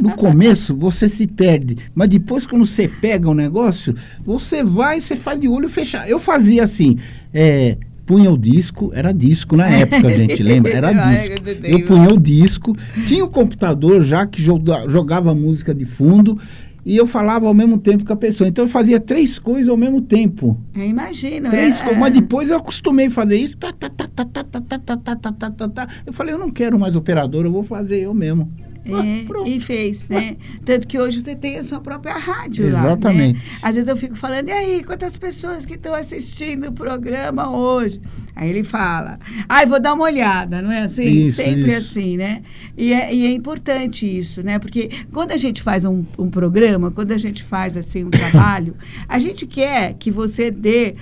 no 0.00 0.16
começo 0.16 0.74
você 0.76 1.08
se 1.08 1.28
perde, 1.28 1.76
mas 1.94 2.08
depois 2.08 2.44
quando 2.44 2.66
você 2.66 2.88
pega 2.88 3.30
o 3.30 3.34
negócio, 3.34 3.94
você 4.24 4.64
vai, 4.64 5.00
você 5.00 5.14
faz 5.14 5.38
de 5.38 5.46
olho 5.48 5.68
fechado. 5.68 6.08
Eu 6.08 6.18
fazia 6.18 6.64
assim, 6.64 6.98
é, 7.32 7.76
punha 8.06 8.30
o 8.30 8.38
disco, 8.38 8.90
era 8.94 9.12
disco 9.12 9.56
na 9.56 9.68
época, 9.68 10.08
gente, 10.10 10.42
lembra? 10.42 10.72
Era 10.72 10.92
disco. 10.92 11.48
Eu 11.64 11.84
punha 11.84 12.08
o 12.08 12.18
disco, 12.18 12.76
tinha 13.06 13.24
o 13.24 13.28
computador 13.28 14.02
já 14.02 14.26
que 14.26 14.42
joga- 14.42 14.88
jogava 14.88 15.34
música 15.34 15.74
de 15.74 15.84
fundo, 15.84 16.38
e 16.86 16.96
eu 16.96 17.06
falava 17.06 17.46
ao 17.46 17.52
mesmo 17.52 17.76
tempo 17.76 18.04
com 18.04 18.12
a 18.12 18.16
pessoa. 18.16 18.48
Então 18.48 18.64
eu 18.64 18.68
fazia 18.70 18.98
três 18.98 19.38
coisas 19.38 19.68
ao 19.68 19.76
mesmo 19.76 20.00
tempo. 20.00 20.58
Eu 20.74 20.84
imagino. 20.84 21.50
Três 21.50 21.78
é, 21.80 21.82
coisas, 21.82 21.98
mas 21.98 22.14
depois 22.14 22.48
eu 22.48 22.56
acostumei 22.56 23.06
a 23.08 23.10
fazer 23.10 23.36
isso. 23.36 23.58
Tá, 23.58 23.72
tá, 23.72 23.90
tá, 23.90 24.08
tá, 24.08 24.24
tá, 24.24 24.44
tá, 24.44 24.60
tá, 24.60 24.78
tá, 24.78 24.96
tá, 24.96 25.16
tá, 25.16 25.32
tá, 25.32 25.50
tá, 25.50 25.68
tá. 25.68 25.88
Eu 26.06 26.12
falei, 26.14 26.32
eu 26.32 26.38
não 26.38 26.50
quero 26.50 26.78
mais 26.78 26.96
operador, 26.96 27.44
eu 27.44 27.52
vou 27.52 27.62
fazer 27.62 28.00
eu 28.00 28.14
mesmo. 28.14 28.50
É, 28.84 29.24
Pronto. 29.26 29.50
e 29.50 29.60
fez, 29.60 30.08
né? 30.08 30.36
Tanto 30.64 30.86
que 30.86 30.98
hoje 30.98 31.20
você 31.20 31.34
tem 31.34 31.58
a 31.58 31.64
sua 31.64 31.80
própria 31.80 32.14
rádio 32.16 32.66
Exatamente. 32.68 33.38
lá. 33.38 33.44
Né? 33.44 33.58
Às 33.62 33.74
vezes 33.74 33.88
eu 33.88 33.96
fico 33.96 34.16
falando, 34.16 34.48
e 34.48 34.52
aí, 34.52 34.82
quantas 34.82 35.16
pessoas 35.16 35.64
que 35.64 35.74
estão 35.74 35.94
assistindo 35.94 36.68
o 36.68 36.72
programa 36.72 37.50
hoje? 37.50 38.00
Aí 38.34 38.50
ele 38.50 38.64
fala, 38.64 39.18
ai, 39.48 39.66
vou 39.66 39.80
dar 39.80 39.94
uma 39.94 40.04
olhada, 40.04 40.62
não 40.62 40.70
é 40.70 40.82
assim? 40.82 41.24
Isso, 41.24 41.36
Sempre 41.36 41.76
isso. 41.76 41.98
assim, 41.98 42.16
né? 42.16 42.42
E 42.76 42.92
é, 42.92 43.14
e 43.14 43.26
é 43.26 43.32
importante 43.32 44.06
isso, 44.06 44.42
né? 44.42 44.58
Porque 44.58 44.88
quando 45.12 45.32
a 45.32 45.36
gente 45.36 45.60
faz 45.62 45.84
um, 45.84 46.04
um 46.18 46.30
programa, 46.30 46.90
quando 46.90 47.12
a 47.12 47.18
gente 47.18 47.42
faz 47.42 47.76
assim 47.76 48.04
um 48.04 48.10
trabalho, 48.10 48.74
a 49.08 49.18
gente 49.18 49.46
quer 49.46 49.94
que 49.94 50.10
você 50.10 50.50
dê 50.50 50.94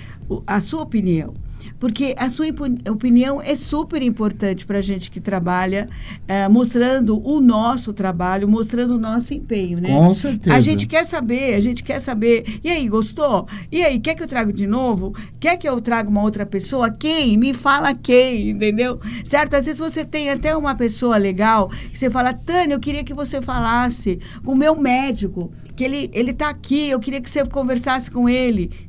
a 0.45 0.59
sua 0.59 0.81
opinião. 0.81 1.33
Porque 1.79 2.15
a 2.17 2.29
sua 2.29 2.47
opinião 2.89 3.41
é 3.41 3.55
super 3.55 4.01
importante 4.01 4.65
para 4.65 4.79
a 4.79 4.81
gente 4.81 5.11
que 5.11 5.19
trabalha, 5.19 5.87
eh, 6.27 6.47
mostrando 6.47 7.21
o 7.27 7.39
nosso 7.39 7.93
trabalho, 7.93 8.47
mostrando 8.47 8.95
o 8.95 8.97
nosso 8.97 9.33
empenho, 9.33 9.79
né? 9.79 9.89
Com 9.89 10.15
certeza. 10.15 10.55
A 10.55 10.59
gente 10.59 10.87
quer 10.87 11.05
saber, 11.05 11.53
a 11.53 11.59
gente 11.59 11.83
quer 11.83 11.99
saber. 11.99 12.59
E 12.63 12.69
aí, 12.69 12.87
gostou? 12.87 13.47
E 13.71 13.83
aí, 13.83 13.99
quer 13.99 14.15
que 14.15 14.23
eu 14.23 14.27
trago 14.27 14.51
de 14.51 14.65
novo? 14.65 15.13
Quer 15.39 15.57
que 15.57 15.69
eu 15.69 15.79
traga 15.79 16.09
uma 16.09 16.21
outra 16.21 16.45
pessoa? 16.45 16.89
Quem? 16.89 17.37
Me 17.37 17.53
fala 17.53 17.93
quem, 17.93 18.49
entendeu? 18.49 18.99
Certo? 19.23 19.55
Às 19.55 19.65
vezes 19.65 19.79
você 19.79 20.03
tem 20.03 20.29
até 20.29 20.55
uma 20.55 20.75
pessoa 20.75 21.17
legal 21.17 21.69
que 21.91 21.97
você 21.97 22.09
fala, 22.09 22.33
Tânia, 22.33 22.75
eu 22.75 22.79
queria 22.79 23.03
que 23.03 23.13
você 23.13 23.41
falasse 23.41 24.19
com 24.43 24.53
o 24.53 24.57
meu 24.57 24.75
médico, 24.75 25.51
que 25.75 25.83
ele, 25.83 26.09
ele 26.13 26.33
tá 26.33 26.49
aqui, 26.49 26.89
eu 26.89 26.99
queria 26.99 27.21
que 27.21 27.29
você 27.29 27.45
conversasse 27.45 28.09
com 28.09 28.27
ele. 28.27 28.86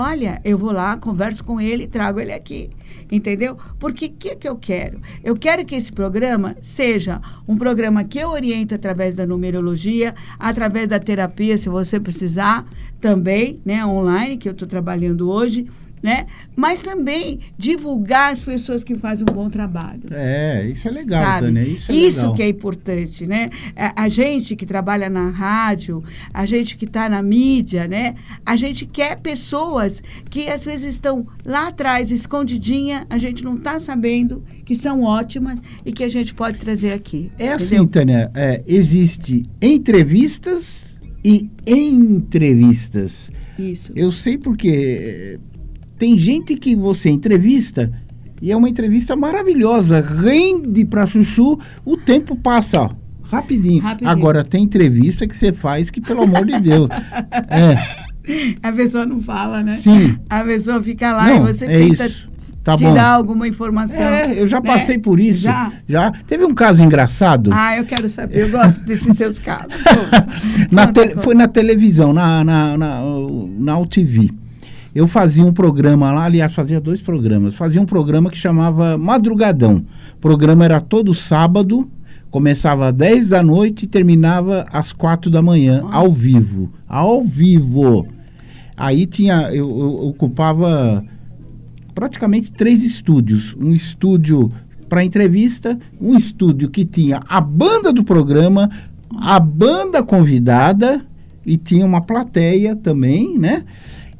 Olha, 0.00 0.40
eu 0.44 0.56
vou 0.56 0.70
lá, 0.70 0.96
converso 0.96 1.42
com 1.42 1.60
ele 1.60 1.88
trago 1.88 2.20
ele 2.20 2.32
aqui. 2.32 2.70
Entendeu? 3.10 3.58
Porque 3.80 4.06
o 4.06 4.10
que, 4.10 4.36
que 4.36 4.48
eu 4.48 4.54
quero? 4.54 5.00
Eu 5.24 5.34
quero 5.34 5.64
que 5.64 5.74
esse 5.74 5.92
programa 5.92 6.54
seja 6.62 7.20
um 7.48 7.56
programa 7.56 8.04
que 8.04 8.20
eu 8.20 8.30
oriento 8.30 8.76
através 8.76 9.16
da 9.16 9.26
numerologia, 9.26 10.14
através 10.38 10.86
da 10.86 11.00
terapia, 11.00 11.58
se 11.58 11.68
você 11.68 11.98
precisar, 11.98 12.64
também, 13.00 13.60
né, 13.64 13.84
online, 13.84 14.36
que 14.36 14.48
eu 14.48 14.52
estou 14.52 14.68
trabalhando 14.68 15.28
hoje, 15.28 15.66
né? 16.02 16.26
Mas 16.56 16.82
também 16.82 17.40
divulgar 17.56 18.32
as 18.32 18.44
pessoas 18.44 18.84
que 18.84 18.94
fazem 18.96 19.24
um 19.30 19.34
bom 19.34 19.48
trabalho 19.48 20.02
É, 20.10 20.66
isso 20.66 20.88
é 20.88 20.90
legal, 20.90 21.22
sabe? 21.22 21.46
Tânia. 21.46 21.62
Isso 21.62 21.90
é 21.90 21.94
legal. 21.94 22.34
que 22.34 22.42
é 22.42 22.48
importante, 22.48 23.26
né? 23.26 23.50
A, 23.96 24.08
gente 24.08 24.56
que 24.56 24.66
trabalha 24.66 25.08
na 25.08 25.30
rádio, 25.30 26.02
a 26.32 26.46
gente 26.46 26.76
que 26.76 26.84
está 26.84 27.08
na 27.08 27.22
mídia, 27.22 27.86
né? 27.86 28.14
A 28.44 28.56
gente 28.56 28.86
quer 28.86 29.18
pessoas 29.20 30.02
que 30.30 30.48
às 30.48 30.64
vezes 30.64 30.94
estão 30.94 31.26
lá 31.44 31.68
atrás, 31.68 32.10
escondidinha, 32.10 33.06
a 33.10 33.18
gente 33.18 33.44
não 33.44 33.56
está 33.56 33.78
sabendo, 33.78 34.42
que 34.64 34.74
são 34.74 35.02
ótimas 35.02 35.58
e 35.84 35.92
que 35.92 36.04
a 36.04 36.08
gente 36.08 36.34
pode 36.34 36.58
trazer 36.58 36.92
aqui. 36.92 37.30
É 37.38 37.52
assim, 37.52 37.76
entendeu? 37.76 37.88
Tânia, 37.88 38.30
é, 38.34 38.62
existe 38.66 39.44
entrevistas 39.60 40.88
e 41.24 41.50
entrevistas. 41.66 43.30
Isso. 43.58 43.92
Eu 43.94 44.12
sei 44.12 44.38
porque 44.38 45.38
tem 45.98 46.18
gente 46.18 46.54
que 46.56 46.76
você 46.76 47.10
entrevista 47.10 47.92
e 48.40 48.52
é 48.52 48.56
uma 48.56 48.68
entrevista 48.68 49.16
maravilhosa, 49.16 50.00
rende 50.00 50.84
pra 50.84 51.06
chuchu, 51.06 51.58
o 51.84 51.96
tempo 51.96 52.36
passa, 52.36 52.82
ó, 52.82 52.90
rapidinho. 53.24 53.82
Rapidinho. 53.82 54.10
Agora 54.10 54.44
tem 54.44 54.62
entrevista 54.62 55.26
que 55.26 55.36
você 55.36 55.52
faz 55.52 55.90
que, 55.90 56.00
pelo 56.00 56.22
amor 56.22 56.46
de 56.46 56.60
Deus. 56.60 56.88
É, 57.50 58.58
A 58.62 58.70
pessoa 58.72 59.06
não 59.06 59.20
fala, 59.22 59.62
né? 59.62 59.76
sim. 59.76 60.16
A 60.28 60.44
pessoa 60.44 60.82
fica 60.82 61.12
lá 61.12 61.28
Não, 61.28 61.36
e 61.36 61.52
você 61.52 61.64
é 61.64 61.78
tenta 61.78 62.06
isso. 62.06 62.28
Tá 62.62 62.76
tirar 62.76 62.92
bom. 62.92 63.16
alguma 63.16 63.48
informação. 63.48 64.02
É, 64.04 64.38
eu 64.38 64.46
já 64.46 64.60
né? 64.60 64.66
passei 64.66 64.98
por 64.98 65.18
isso. 65.18 65.40
Já? 65.40 65.72
Já. 65.88 66.12
Teve 66.26 66.44
um 66.44 66.54
caso 66.54 66.82
engraçado. 66.82 67.50
Ah, 67.54 67.78
eu 67.78 67.86
quero 67.86 68.06
saber. 68.10 68.40
Eu 68.40 68.50
gosto 68.50 68.82
desses 68.82 69.16
seus 69.16 69.38
casos. 69.38 69.72
Na 70.70 70.88
conta. 70.88 71.22
foi 71.22 71.34
na 71.34 71.48
televisão, 71.48 72.12
na, 72.12 72.44
na, 72.44 72.76
na, 72.76 73.00
na 73.58 73.78
UTV. 73.78 74.30
Eu 74.94 75.06
fazia 75.06 75.44
um 75.44 75.52
programa 75.52 76.10
lá, 76.12 76.24
aliás, 76.24 76.52
fazia 76.52 76.80
dois 76.80 77.00
programas. 77.00 77.54
Fazia 77.54 77.80
um 77.80 77.86
programa 77.86 78.30
que 78.30 78.38
chamava 78.38 78.96
Madrugadão. 78.96 79.84
O 80.14 80.20
programa 80.20 80.64
era 80.64 80.80
todo 80.80 81.14
sábado, 81.14 81.88
começava 82.30 82.88
às 82.88 82.94
10 82.94 83.28
da 83.28 83.42
noite 83.42 83.84
e 83.84 83.88
terminava 83.88 84.66
às 84.72 84.92
4 84.92 85.30
da 85.30 85.42
manhã, 85.42 85.84
ao 85.90 86.12
vivo. 86.12 86.70
Ao 86.88 87.22
vivo. 87.22 88.08
Aí 88.76 89.06
tinha, 89.06 89.50
eu, 89.52 89.68
eu 89.68 90.06
ocupava 90.08 91.04
praticamente 91.94 92.52
três 92.52 92.82
estúdios. 92.82 93.54
Um 93.60 93.72
estúdio 93.72 94.50
para 94.88 95.04
entrevista, 95.04 95.78
um 96.00 96.16
estúdio 96.16 96.70
que 96.70 96.84
tinha 96.84 97.20
a 97.28 97.40
banda 97.40 97.92
do 97.92 98.02
programa, 98.02 98.70
a 99.20 99.38
banda 99.38 100.02
convidada 100.02 101.04
e 101.44 101.56
tinha 101.56 101.84
uma 101.84 102.00
plateia 102.00 102.74
também, 102.76 103.38
né? 103.38 103.64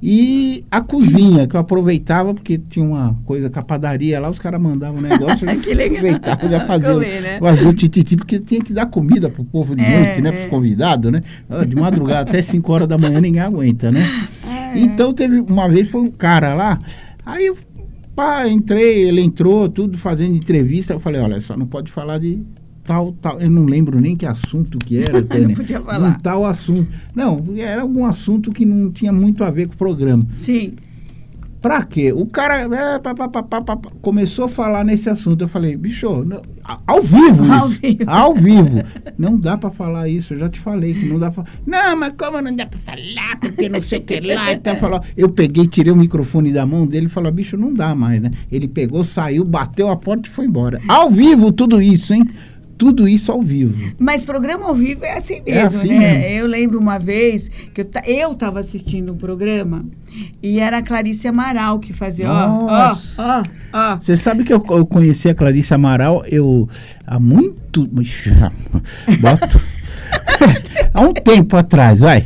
E 0.00 0.64
a 0.70 0.80
cozinha, 0.80 1.46
que 1.48 1.56
eu 1.56 1.60
aproveitava, 1.60 2.32
porque 2.32 2.56
tinha 2.56 2.84
uma 2.84 3.16
coisa 3.24 3.50
com 3.50 3.58
a 3.58 3.62
padaria 3.62 4.20
lá, 4.20 4.30
os 4.30 4.38
caras 4.38 4.60
mandavam 4.60 4.98
um 4.98 5.02
negócio, 5.02 5.48
eu 5.48 5.58
Que 5.60 5.74
legal. 5.74 5.98
aproveitava, 5.98 6.48
já 6.48 6.60
fazia, 6.60 6.92
Comer, 6.94 7.20
né? 7.22 7.38
fazia 7.40 7.68
o 7.68 7.72
tititi, 7.74 8.16
porque 8.16 8.38
tinha 8.38 8.62
que 8.62 8.72
dar 8.72 8.86
comida 8.86 9.28
pro 9.28 9.44
povo 9.44 9.74
de 9.74 9.82
É, 9.82 10.04
noite, 10.06 10.22
né? 10.22 10.28
é. 10.28 10.32
Pros 10.32 10.44
convidados, 10.46 11.10
né? 11.10 11.20
Ah, 11.50 11.64
De 11.64 11.74
madrugada 11.74 12.30
até 12.30 12.40
5 12.40 12.72
horas 12.72 12.86
da 12.86 12.96
manhã 12.96 13.20
ninguém 13.20 13.40
aguenta, 13.42 13.90
né? 13.90 14.06
É. 14.46 14.78
Então 14.78 15.12
teve 15.12 15.40
uma 15.40 15.68
vez 15.68 15.88
foi 15.90 16.00
um 16.02 16.10
cara 16.10 16.54
lá, 16.54 16.78
aí 17.26 17.46
eu 17.46 17.56
pá, 18.14 18.46
entrei, 18.48 19.02
ele 19.08 19.20
entrou, 19.20 19.68
tudo 19.68 19.98
fazendo 19.98 20.34
entrevista, 20.36 20.92
eu 20.92 21.00
falei, 21.00 21.20
olha, 21.20 21.40
só 21.40 21.56
não 21.56 21.66
pode 21.66 21.90
falar 21.90 22.18
de 22.18 22.40
tal, 22.88 23.12
tal, 23.20 23.38
eu 23.38 23.50
não 23.50 23.66
lembro 23.66 24.00
nem 24.00 24.16
que 24.16 24.24
assunto 24.24 24.78
que 24.78 24.96
era, 24.98 25.20
Tânia. 25.22 25.54
podia 25.54 25.78
Um 25.78 25.84
falar. 25.84 26.18
tal 26.22 26.46
assunto. 26.46 26.88
Não, 27.14 27.44
era 27.56 27.82
algum 27.82 28.06
assunto 28.06 28.50
que 28.50 28.64
não 28.64 28.90
tinha 28.90 29.12
muito 29.12 29.44
a 29.44 29.50
ver 29.50 29.68
com 29.68 29.74
o 29.74 29.76
programa. 29.76 30.26
Sim. 30.32 30.72
Pra 31.60 31.82
quê? 31.82 32.12
O 32.12 32.24
cara 32.24 32.60
é, 32.72 32.98
pá, 33.00 33.12
pá, 33.14 33.28
pá, 33.28 33.76
começou 34.00 34.44
a 34.44 34.48
falar 34.48 34.84
nesse 34.84 35.10
assunto. 35.10 35.42
Eu 35.42 35.48
falei, 35.48 35.76
bicho, 35.76 36.24
não- 36.24 36.40
ao 36.86 37.02
vivo 37.02 37.42
isso. 37.42 37.52
Ao 37.52 37.68
vivo. 37.68 38.04
Ao 38.06 38.34
vivo. 38.34 38.82
Não 39.18 39.36
dá 39.36 39.58
pra 39.58 39.68
falar 39.68 40.08
isso. 40.08 40.34
Eu 40.34 40.38
já 40.38 40.48
te 40.48 40.60
falei 40.60 40.94
que 40.94 41.04
não 41.04 41.18
dá 41.18 41.32
pra 41.32 41.42
Não, 41.66 41.96
mas 41.96 42.12
como 42.16 42.40
não 42.40 42.54
dá 42.54 42.64
pra 42.64 42.78
falar? 42.78 43.40
Porque 43.40 43.68
não 43.68 43.82
sei 43.82 43.98
o 43.98 44.02
que 44.02 44.20
lá. 44.20 44.52
Então, 44.52 44.76
falou, 44.76 45.00
eu 45.16 45.28
peguei, 45.30 45.66
tirei 45.66 45.92
o 45.92 45.96
microfone 45.96 46.52
da 46.52 46.64
mão 46.64 46.86
dele 46.86 47.06
e 47.06 47.10
falou, 47.10 47.32
bicho, 47.32 47.56
não 47.56 47.74
dá 47.74 47.92
mais, 47.92 48.22
né? 48.22 48.30
Ele 48.52 48.68
pegou, 48.68 49.02
saiu, 49.02 49.44
bateu 49.44 49.88
a 49.88 49.96
porta 49.96 50.28
e 50.28 50.30
foi 50.30 50.46
embora. 50.46 50.80
Ao 50.86 51.10
vivo 51.10 51.50
tudo 51.50 51.82
isso, 51.82 52.14
hein? 52.14 52.24
Tudo 52.78 53.08
isso 53.08 53.32
ao 53.32 53.42
vivo. 53.42 53.92
Mas 53.98 54.24
programa 54.24 54.66
ao 54.66 54.74
vivo 54.74 55.04
é 55.04 55.18
assim 55.18 55.42
mesmo, 55.44 55.60
É 55.60 55.62
assim 55.64 55.88
né? 55.88 55.98
mesmo. 55.98 56.24
Eu 56.38 56.46
lembro 56.46 56.78
uma 56.78 56.96
vez 56.98 57.48
que 57.74 57.80
eu 57.80 57.84
ta- 57.84 58.02
eu 58.06 58.30
estava 58.32 58.60
assistindo 58.60 59.12
um 59.12 59.16
programa 59.16 59.84
e 60.42 60.60
era 60.60 60.78
a 60.78 60.82
Clarice 60.82 61.26
Amaral 61.26 61.80
que 61.80 61.92
fazia, 61.92 62.30
ó, 62.30 62.66
ó, 63.18 63.42
ó. 63.72 63.96
Você 64.00 64.16
sabe 64.16 64.44
que 64.44 64.52
eu, 64.52 64.64
eu 64.70 64.86
conheci 64.86 65.28
a 65.28 65.34
Clarice 65.34 65.74
Amaral, 65.74 66.24
eu 66.26 66.68
há 67.06 67.18
muito. 67.18 67.84
Boto. 69.20 69.60
há 70.94 71.00
um 71.02 71.12
tempo 71.12 71.56
atrás, 71.56 72.00
vai. 72.00 72.24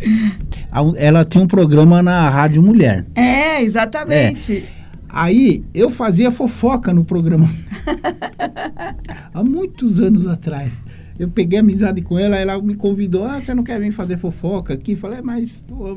Ela 0.96 1.24
tinha 1.24 1.42
um 1.42 1.46
programa 1.46 2.02
na 2.02 2.28
Rádio 2.30 2.62
Mulher. 2.62 3.04
É, 3.14 3.62
exatamente. 3.62 4.64
Aí 5.12 5.62
eu 5.74 5.90
fazia 5.90 6.32
fofoca 6.32 6.92
no 6.94 7.04
programa. 7.04 7.48
há 9.32 9.44
muitos 9.44 10.00
anos 10.00 10.26
atrás. 10.26 10.72
Eu 11.18 11.28
peguei 11.28 11.58
amizade 11.58 12.00
com 12.00 12.18
ela, 12.18 12.36
ela 12.36 12.60
me 12.60 12.74
convidou, 12.74 13.24
ah, 13.24 13.40
você 13.40 13.54
não 13.54 13.62
quer 13.62 13.78
vir 13.78 13.92
fazer 13.92 14.16
fofoca 14.18 14.72
aqui? 14.74 14.96
Falei, 14.96 15.18
"É, 15.18 15.22
mas 15.22 15.62
pô, 15.68 15.94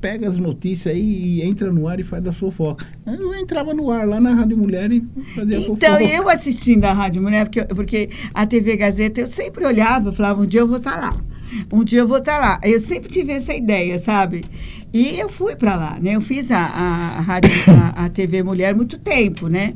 pega 0.00 0.28
as 0.28 0.36
notícias 0.36 0.94
aí 0.94 1.00
e 1.38 1.42
entra 1.42 1.72
no 1.72 1.88
ar 1.88 1.98
e 1.98 2.02
faz 2.02 2.22
da 2.22 2.32
fofoca. 2.32 2.84
Eu 3.06 3.34
entrava 3.34 3.72
no 3.72 3.90
ar 3.90 4.06
lá 4.06 4.20
na 4.20 4.34
Rádio 4.34 4.58
Mulher 4.58 4.92
e 4.92 5.02
fazia 5.34 5.58
Então, 5.58 5.76
fofoca. 5.76 6.02
eu 6.04 6.28
assistindo 6.28 6.84
a 6.84 6.92
Rádio 6.92 7.22
Mulher, 7.22 7.44
porque, 7.46 7.64
porque 7.74 8.10
a 8.34 8.44
TV 8.46 8.76
Gazeta, 8.76 9.20
eu 9.22 9.26
sempre 9.26 9.64
olhava, 9.64 10.12
falava, 10.12 10.42
um 10.42 10.46
dia 10.46 10.60
eu 10.60 10.68
vou 10.68 10.76
estar 10.76 10.96
lá. 11.00 11.16
Um 11.72 11.84
dia 11.84 12.00
eu 12.00 12.08
vou 12.08 12.18
estar 12.18 12.38
lá. 12.38 12.58
Eu 12.64 12.80
sempre 12.80 13.08
tive 13.10 13.32
essa 13.32 13.54
ideia, 13.54 13.98
sabe? 13.98 14.42
E 14.92 15.18
eu 15.18 15.28
fui 15.28 15.56
para 15.56 15.74
lá, 15.74 15.98
né? 16.00 16.16
Eu 16.16 16.20
fiz 16.20 16.50
a, 16.50 16.58
a, 16.58 17.20
a 17.20 18.04
a, 18.04 18.08
TV 18.10 18.42
Mulher 18.42 18.74
muito 18.74 18.98
tempo, 18.98 19.48
né? 19.48 19.74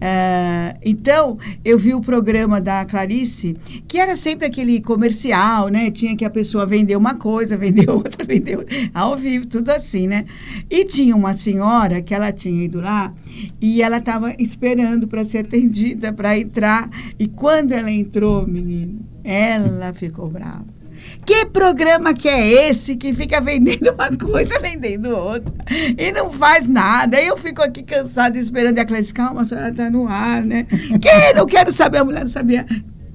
Ah, 0.00 0.76
então, 0.84 1.38
eu 1.64 1.78
vi 1.78 1.94
o 1.94 2.00
programa 2.00 2.60
da 2.60 2.84
Clarice, 2.84 3.56
que 3.88 3.98
era 3.98 4.16
sempre 4.16 4.46
aquele 4.46 4.80
comercial, 4.80 5.68
né? 5.68 5.90
Tinha 5.90 6.14
que 6.14 6.24
a 6.24 6.30
pessoa 6.30 6.66
vender 6.66 6.96
uma 6.96 7.14
coisa, 7.14 7.56
vender 7.58 7.88
outra, 7.90 8.22
vender 8.24 8.58
outra, 8.58 8.76
ao 8.92 9.16
vivo, 9.16 9.46
tudo 9.46 9.70
assim, 9.70 10.06
né? 10.06 10.26
E 10.68 10.84
tinha 10.84 11.16
uma 11.16 11.32
senhora 11.32 12.02
que 12.02 12.14
ela 12.14 12.30
tinha 12.32 12.64
ido 12.64 12.80
lá 12.80 13.14
e 13.60 13.82
ela 13.82 13.96
estava 13.96 14.34
esperando 14.38 15.08
para 15.08 15.24
ser 15.24 15.38
atendida, 15.38 16.12
para 16.12 16.38
entrar. 16.38 16.90
E 17.18 17.26
quando 17.26 17.72
ela 17.72 17.90
entrou, 17.90 18.46
menino, 18.46 19.00
ela 19.24 19.92
ficou 19.94 20.28
brava. 20.28 20.79
Que 21.24 21.46
programa 21.46 22.12
que 22.14 22.28
é 22.28 22.68
esse 22.68 22.96
que 22.96 23.12
fica 23.12 23.40
vendendo 23.40 23.90
uma 23.94 24.08
coisa, 24.16 24.58
vendendo 24.58 25.10
outra 25.10 25.52
e 25.96 26.10
não 26.12 26.30
faz 26.32 26.66
nada? 26.66 27.16
Aí 27.16 27.26
eu 27.26 27.36
fico 27.36 27.62
aqui 27.62 27.82
cansada 27.82 28.38
esperando 28.38 28.78
e 28.78 28.80
a 28.80 28.84
Clarice, 28.84 29.14
calma, 29.14 29.42
a 29.42 29.44
senhora 29.44 29.68
está 29.68 29.90
no 29.90 30.08
ar, 30.08 30.42
né? 30.42 30.66
Que 31.00 31.32
não 31.34 31.46
quero 31.46 31.72
saber, 31.72 31.98
a 31.98 32.04
mulher 32.04 32.20
não 32.20 32.28
sabia. 32.28 32.66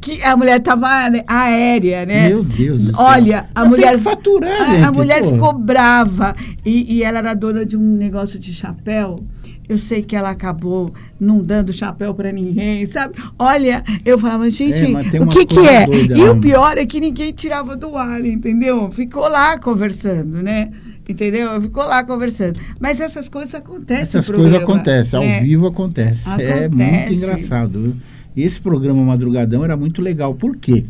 que 0.06 0.22
a 0.24 0.38
mulher 0.38 0.60
estava 0.60 0.88
aérea, 1.26 2.06
né? 2.06 2.30
Meu 2.30 2.44
Deus 2.44 2.80
do 2.80 2.96
céu. 2.96 2.96
Olha, 3.04 3.50
a 3.56 3.66
mulher. 3.66 4.00
faturar, 4.00 4.62
a, 4.62 4.74
gente, 4.74 4.84
a 4.86 4.92
mulher 4.92 5.22
pô. 5.24 5.30
ficou 5.30 5.54
brava. 5.54 6.36
E, 6.64 6.98
e 6.98 7.04
ela 7.04 7.20
era 7.20 7.34
dona 7.34 7.66
de 7.66 7.76
um 7.76 7.96
negócio 7.98 8.38
de 8.38 8.54
chapéu. 8.54 9.26
Eu 9.68 9.78
sei 9.78 10.04
que 10.04 10.16
ela 10.16 10.30
acabou 10.30 10.94
não 11.20 11.40
dando 11.42 11.74
chapéu 11.74 12.14
para 12.14 12.32
ninguém, 12.32 12.86
sabe? 12.86 13.16
Olha, 13.40 13.84
eu 14.06 14.18
falava, 14.20 14.50
gente, 14.52 14.96
É, 14.96 15.22
o 15.22 15.28
que 15.28 15.46
que 15.46 15.60
é? 15.60 15.88
doidas 15.88 16.18
E 16.18 16.22
lá, 16.22 16.32
o 16.32 16.36
né? 16.36 16.42
pior 16.42 16.78
é 16.78 16.86
que 16.86 17.00
ninguém 17.00 17.32
tirava 17.34 17.76
do 17.76 17.96
ar, 17.98 18.24
entendeu? 18.26 18.92
Ficou 18.92 19.28
lá 19.28 19.58
conversando, 19.58 20.44
né? 20.44 20.70
Entendeu? 21.08 21.62
Ficou 21.62 21.84
lá 21.86 22.04
conversando. 22.04 22.60
Mas 22.80 23.00
essas 23.00 23.28
coisas 23.30 23.54
acontecem. 23.56 24.04
Essas 24.04 24.26
coisas 24.28 24.54
acontecem, 24.56 25.20
ao 25.20 25.26
né? 25.26 25.40
vivo 25.42 25.68
acontece. 25.68 26.28
É 26.42 26.68
muito 26.70 26.82
Acontece. 26.84 27.14
engraçado. 27.16 27.96
esse 28.36 28.60
programa 28.60 29.04
Madrugadão 29.04 29.64
era 29.64 29.78
muito 29.78 30.02
legal. 30.02 30.34
Por 30.36 30.56
quê? 30.58 30.84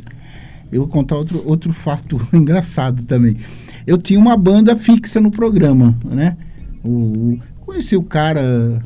Eu 0.72 0.82
vou 0.82 0.88
contar 0.89 1.15
outro, 1.17 1.41
outro 1.46 1.72
fato 1.74 2.20
engraçado 2.34 3.03
também. 3.03 3.38
Eu 3.86 3.98
tinha 3.98 4.20
uma 4.20 4.36
banda 4.36 4.75
fixa 4.75 5.20
no 5.22 5.29
programa, 5.32 5.98
né? 6.05 6.36
O- 6.84 7.38
conheci 7.75 7.96
o 7.98 8.03
cara 8.03 8.82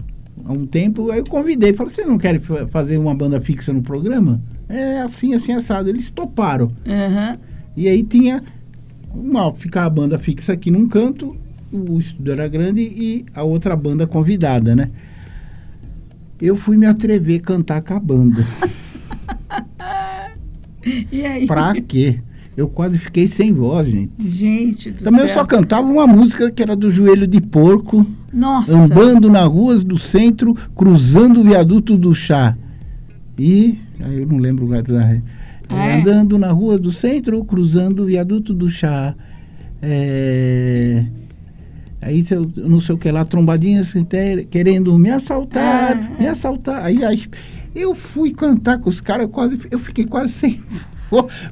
há 0.45 0.51
um 0.51 0.65
tempo, 0.65 1.11
aí 1.11 1.19
eu 1.19 1.25
convidei. 1.25 1.73
Falei, 1.73 1.93
você 1.93 2.05
não 2.05 2.17
quer 2.17 2.39
fa- 2.39 2.67
fazer 2.67 2.97
uma 2.97 3.13
banda 3.13 3.39
fixa 3.39 3.71
no 3.71 3.81
programa? 3.81 4.41
É 4.67 5.01
assim, 5.01 5.33
assim, 5.33 5.53
assado. 5.53 5.89
Eles 5.89 6.09
toparam. 6.09 6.71
Aham. 6.87 7.37
E 7.77 7.87
aí 7.87 8.03
tinha 8.03 8.43
uma, 9.13 9.53
ficar 9.53 9.85
a 9.85 9.89
banda 9.89 10.17
fixa 10.17 10.53
aqui 10.53 10.71
num 10.71 10.87
canto, 10.87 11.35
o 11.71 11.99
estúdio 11.99 12.33
era 12.33 12.47
grande 12.47 12.81
e 12.81 13.25
a 13.33 13.43
outra 13.43 13.75
banda 13.75 14.07
convidada, 14.07 14.75
né? 14.75 14.89
Eu 16.41 16.55
fui 16.55 16.77
me 16.77 16.85
atrever 16.85 17.39
a 17.39 17.43
cantar 17.43 17.81
com 17.81 17.93
a 17.93 17.99
banda. 17.99 18.43
E 21.11 21.25
aí? 21.25 21.45
Pra 21.45 21.73
quê? 21.81 22.19
Eu 22.59 22.67
quase 22.67 22.97
fiquei 22.97 23.25
sem 23.25 23.53
voz, 23.53 23.87
gente. 23.87 24.11
Gente 24.29 24.91
do 24.91 25.03
Também 25.05 25.21
eu 25.21 25.27
céu. 25.27 25.37
só 25.37 25.45
cantava 25.45 25.87
uma 25.87 26.05
música 26.05 26.51
que 26.51 26.61
era 26.61 26.75
do 26.75 26.91
Joelho 26.91 27.25
de 27.25 27.39
Porco, 27.39 28.05
Nossa. 28.33 28.75
andando 28.77 29.29
nas 29.29 29.47
ruas 29.47 29.81
do 29.83 29.97
centro, 29.97 30.53
cruzando 30.75 31.39
o 31.39 31.43
viaduto 31.45 31.97
do 31.97 32.13
chá. 32.13 32.57
E. 33.37 33.77
Aí 34.01 34.19
eu 34.21 34.27
não 34.27 34.37
lembro 34.39 34.65
o 34.65 34.67
gato 34.67 34.91
da. 34.91 35.09
É, 35.09 35.21
É? 35.69 36.01
Andando 36.01 36.37
na 36.37 36.51
rua 36.51 36.77
do 36.77 36.91
centro, 36.91 37.41
cruzando 37.45 38.03
o 38.03 38.05
viaduto 38.07 38.53
do 38.53 38.69
chá. 38.69 39.15
É, 39.81 41.05
Aí 42.01 42.25
eu 42.31 42.51
não 42.67 42.79
sei 42.81 42.95
o 42.95 42.97
que 42.97 43.09
lá, 43.11 43.23
trombadinhas 43.25 43.93
quer- 44.09 44.45
querendo 44.45 44.97
me 44.97 45.09
assaltar, 45.09 45.93
Ah, 45.97 46.19
me 46.21 46.27
assaltar. 46.27 46.83
Aí, 46.83 47.03
aí 47.05 47.21
eu 47.75 47.93
fui 47.95 48.31
cantar 48.31 48.79
com 48.79 48.89
os 48.89 48.99
caras, 48.99 49.27
quase, 49.31 49.57
eu 49.71 49.79
fiquei 49.79 50.03
quase 50.05 50.33
sem. 50.33 50.59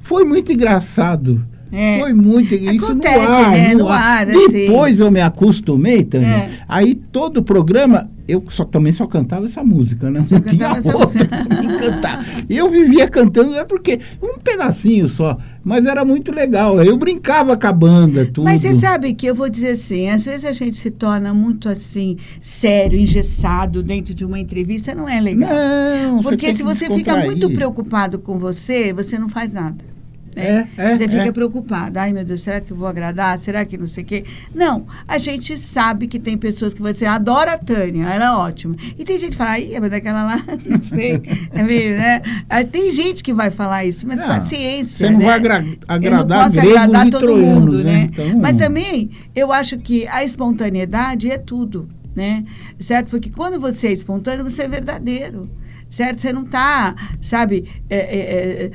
Foi, 0.02 0.24
muito 0.24 0.52
engraçado. 0.52 1.46
É. 1.72 2.00
Foi 2.00 2.14
muito 2.14 2.56
isso 2.56 2.86
Acontece, 2.86 3.18
no 3.26 3.34
ar, 3.34 3.52
né? 3.52 3.72
no, 3.74 3.78
No 3.80 3.90
ar. 3.90 4.02
ar, 4.02 4.30
assim. 4.30 4.52
Depois 4.68 5.00
eu 5.00 5.12
me 5.12 5.20
acostumei, 5.22 6.04
Tânia. 6.04 6.28
É. 6.28 6.50
Aí 6.68 6.96
todo 6.96 7.38
o 7.38 7.44
programa 7.44 8.10
eu 8.28 8.44
só, 8.50 8.66
também 8.66 8.92
só 8.92 9.08
cantava 9.08 9.46
essa 9.46 9.64
música, 9.64 10.12
né? 10.12 10.24
Só 10.26 10.36
Não 10.36 10.42
tinha 10.42 10.52
cantava 10.52 10.78
essa 10.78 10.98
outra 10.98 11.08
música. 11.08 11.28
pra 11.28 11.78
cantar. 11.80 12.26
E 12.50 12.58
eu 12.58 12.70
vivia 12.70 13.08
cantando, 13.08 13.56
é 13.56 13.64
porque 13.64 14.00
um 14.22 14.38
pedacinho 14.38 15.08
só, 15.08 15.38
mas 15.64 15.86
era 15.86 16.04
muito 16.04 16.32
legal. 16.32 16.84
Eu 16.84 16.98
brincava 16.98 17.56
com 17.56 17.68
a 17.68 17.74
banda, 17.74 18.26
tudo. 18.26 18.44
Mas 18.44 18.62
você 18.62 18.74
sabe 18.74 19.14
que 19.14 19.26
eu 19.26 19.36
vou 19.36 19.50
dizer 19.50 19.70
assim, 19.70 20.10
às 20.10 20.26
vezes 20.26 20.46
a 20.46 20.52
gente 20.52 20.76
se 20.78 20.92
torna 20.92 21.34
muito 21.34 21.70
assim, 21.70 22.18
sério, 22.42 23.00
engessado 23.00 23.82
dentro 23.82 24.14
de 24.14 24.26
uma 24.26 24.40
entrevista, 24.40 24.94
não 24.94 25.08
é 25.08 25.22
legal. 25.22 25.50
Não, 25.50 26.22
Porque 26.22 26.56
se 26.56 26.64
você 26.64 26.90
fica 26.90 27.16
muito 27.18 27.50
preocupado 27.52 28.20
com 28.20 28.38
você, 28.38 28.92
você 28.94 29.18
não 29.18 29.30
faz 29.30 29.54
nada. 29.54 29.97
Né? 30.38 30.70
É, 30.78 30.92
é, 30.92 30.96
você 30.98 31.08
fica 31.08 31.24
é. 31.26 31.32
preocupado. 31.32 31.98
Ai, 32.00 32.14
meu 32.14 32.24
Deus, 32.24 32.42
será 32.42 32.62
que 32.62 32.72
eu 32.72 32.78
vou 32.78 32.88
agradar? 32.88 33.38
Será 33.40 33.66
que 33.66 33.78
não 33.78 33.88
sei 33.88 34.04
o 34.04 34.08
quê? 34.08 34.24
Não, 34.54 34.86
a 35.08 35.18
gente 35.18 35.58
sabe 35.58 36.08
que 36.08 36.20
tem 36.20 36.38
pessoas 36.38 36.74
que 36.74 36.82
vão 36.82 36.92
dizer, 36.92 37.08
adora 37.08 37.54
a 37.54 37.58
Tânia, 37.58 38.06
ela 38.06 38.26
é 38.26 38.32
ótima. 38.32 38.76
E 38.98 39.04
tem 39.04 39.18
gente 39.18 39.32
que 39.32 39.38
fala, 39.38 39.52
ai, 39.52 39.76
mas 39.80 39.92
daquela 39.92 40.24
lá, 40.24 40.44
não 40.66 40.82
sei. 40.82 41.22
É 41.52 41.64
meio, 41.64 41.98
né? 41.98 42.22
Ah, 42.50 42.64
Tem 42.64 42.92
gente 42.92 43.24
que 43.24 43.34
vai 43.34 43.50
falar 43.50 43.86
isso, 43.86 44.08
mas 44.08 44.20
Não, 44.20 44.28
paciência. 44.28 44.98
Você 45.08 45.10
não 45.12 45.20
né? 45.20 45.26
vai 45.26 45.36
agra- 45.36 45.60
Eu 45.60 45.66
não 45.66 45.76
agradar 45.88 46.44
posso 46.46 46.60
agradar 46.60 47.10
todo 47.10 47.20
troianos, 47.20 47.64
mundo, 47.66 47.84
né? 47.84 48.10
Então, 48.12 48.40
Mas 48.40 48.56
também 48.58 49.10
eu 49.36 49.52
acho 49.52 49.78
que 49.78 50.08
a 50.08 50.24
espontaneidade 50.24 51.30
é 51.32 51.38
tudo, 51.38 51.88
né? 52.16 52.44
Certo? 52.80 53.10
Porque 53.10 53.30
quando 53.30 53.60
você 53.60 53.88
é 53.88 53.92
espontâneo, 53.92 54.44
você 54.44 54.64
é 54.64 54.68
verdadeiro, 54.68 55.50
certo? 55.90 56.20
Você 56.22 56.34
não 56.34 56.44
está, 56.44 56.96
sabe, 57.22 57.66
é, 57.90 57.98
é, 57.98 58.20
é, 58.66 58.72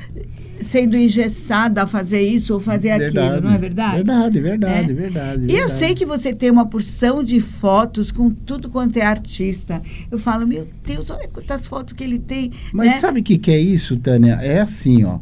sendo 0.59 0.95
engessada 0.95 1.83
a 1.83 1.87
fazer 1.87 2.21
isso 2.21 2.53
ou 2.53 2.59
fazer 2.59 2.91
aquilo, 2.91 3.41
não 3.41 3.51
é 3.51 3.57
verdade? 3.57 3.95
Verdade, 3.97 4.39
verdade, 4.39 4.91
É. 4.91 4.93
verdade. 4.93 5.41
E 5.41 5.51
eu 5.51 5.57
verdade. 5.57 5.71
sei 5.73 5.93
que 5.95 6.05
você 6.05 6.33
tem 6.33 6.49
uma 6.51 6.65
porção 6.65 7.23
de 7.23 7.39
fotos 7.41 8.11
com 8.11 8.29
tudo 8.29 8.69
quanto 8.69 8.97
é 8.97 9.01
artista. 9.01 9.81
Eu 10.11 10.17
falo, 10.17 10.47
meu 10.47 10.67
Deus, 10.85 11.09
olha 11.09 11.27
quantas 11.27 11.67
fotos 11.67 11.93
que 11.93 12.03
ele 12.03 12.19
tem. 12.19 12.51
Mas 12.71 12.87
né? 12.91 12.97
sabe 12.99 13.19
o 13.19 13.23
que, 13.23 13.37
que 13.37 13.51
é 13.51 13.59
isso, 13.59 13.97
Tânia? 13.97 14.33
É 14.41 14.59
assim, 14.61 15.03
ó. 15.03 15.19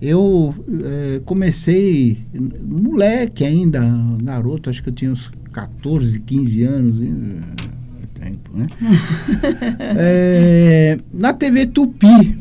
Eu 0.00 0.52
eh, 0.84 1.20
comecei, 1.24 2.18
moleque 2.60 3.44
ainda, 3.44 3.80
garoto, 4.22 4.68
acho 4.68 4.82
que 4.82 4.88
eu 4.88 4.92
tinha 4.92 5.12
uns 5.12 5.30
14, 5.52 6.18
15 6.20 6.62
anos. 6.64 7.00
eh, 7.00 7.62
Tempo, 8.20 8.50
né? 8.56 8.66
Eh, 9.80 10.98
na 11.12 11.32
TV 11.32 11.66
Tupi, 11.66 12.38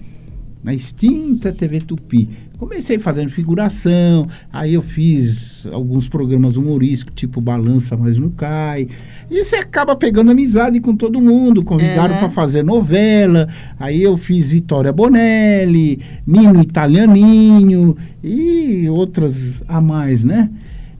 na 0.63 0.73
extinta 0.73 1.51
TV 1.51 1.81
Tupi. 1.81 2.29
Comecei 2.57 2.99
fazendo 2.99 3.31
figuração, 3.31 4.27
aí 4.53 4.75
eu 4.75 4.83
fiz 4.83 5.65
alguns 5.71 6.07
programas 6.07 6.55
humorísticos, 6.57 7.15
tipo 7.15 7.41
Balança, 7.41 7.97
mas 7.97 8.17
não 8.17 8.29
cai. 8.29 8.87
E 9.31 9.43
você 9.43 9.55
acaba 9.55 9.95
pegando 9.95 10.29
amizade 10.29 10.79
com 10.79 10.95
todo 10.95 11.19
mundo, 11.19 11.65
convidaram 11.65 12.13
É. 12.15 12.19
para 12.19 12.29
fazer 12.29 12.63
novela. 12.63 13.47
Aí 13.79 14.03
eu 14.03 14.15
fiz 14.15 14.51
Vitória 14.51 14.93
Bonelli, 14.93 15.99
Nino 16.27 16.61
Italianinho 16.61 17.97
e 18.23 18.87
outras 18.89 19.35
a 19.67 19.81
mais, 19.81 20.23
né? 20.23 20.49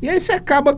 E 0.02 0.10
aí 0.10 0.20
você 0.20 0.32
acaba 0.32 0.76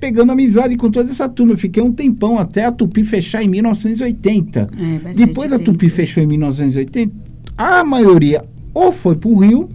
pegando 0.00 0.32
amizade 0.32 0.76
com 0.76 0.90
toda 0.90 1.08
essa 1.08 1.28
turma. 1.28 1.52
Eu 1.52 1.56
fiquei 1.58 1.80
um 1.80 1.92
tempão 1.92 2.40
até 2.40 2.64
a 2.64 2.72
Tupi 2.72 3.04
fechar 3.04 3.40
em 3.40 3.46
1980. 3.48 4.66
É, 5.06 5.12
Depois 5.14 5.52
a. 5.52 5.60
Tupi 5.60 5.88
fechou 5.88 6.20
em 6.20 6.26
1980, 6.26 7.14
a 7.56 7.84
maioria 7.84 8.44
ou 8.72 8.92
foi 8.92 9.14
para 9.14 9.30
o 9.30 9.38
Rio 9.38 9.68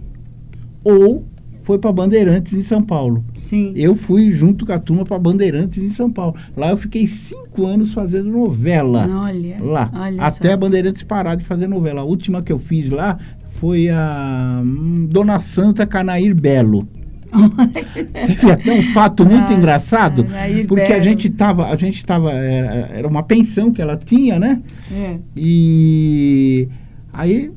ou 0.84 1.24
foi 1.62 1.78
para 1.78 1.92
Bandeirantes 1.92 2.52
em 2.52 2.62
São 2.62 2.82
Paulo. 2.82 3.24
Sim. 3.38 3.72
Eu 3.76 3.94
fui 3.94 4.32
junto 4.32 4.66
com 4.66 4.72
a 4.72 4.78
turma 4.78 5.04
para 5.04 5.18
Bandeirantes 5.18 5.78
em 5.78 5.88
São 5.88 6.10
Paulo. 6.10 6.34
Lá 6.56 6.70
eu 6.70 6.76
fiquei 6.76 7.06
cinco 7.06 7.64
anos 7.64 7.92
fazendo 7.94 8.30
novela. 8.30 9.06
Olha. 9.08 9.56
Lá. 9.60 9.90
olha 9.94 10.22
Até 10.22 10.48
só. 10.48 10.54
a 10.54 10.56
Bandeirantes 10.56 11.02
parar 11.02 11.36
de 11.36 11.44
fazer 11.44 11.68
novela. 11.68 12.00
A 12.00 12.04
última 12.04 12.42
que 12.42 12.52
eu 12.52 12.58
fiz 12.58 12.90
lá 12.90 13.18
foi 13.54 13.88
a 13.88 14.62
hum, 14.64 15.06
Dona 15.08 15.38
Santa 15.38 15.86
Canair 15.86 16.34
Belo. 16.34 16.88
Teve 18.26 18.50
até 18.50 18.72
um 18.72 18.82
fato 18.92 19.24
muito 19.24 19.42
Nossa, 19.42 19.54
engraçado, 19.54 20.24
Canair 20.24 20.66
porque 20.66 20.92
a 20.92 20.94
Belo. 20.94 21.04
gente 21.04 21.30
tava, 21.30 21.66
a 21.66 21.76
gente 21.76 22.04
tava, 22.04 22.32
era, 22.32 22.90
era 22.92 23.06
uma 23.06 23.22
pensão 23.22 23.70
que 23.70 23.80
ela 23.80 23.96
tinha, 23.96 24.40
né? 24.40 24.60
É. 24.90 25.16
E 25.36 26.68
aí 27.12 27.52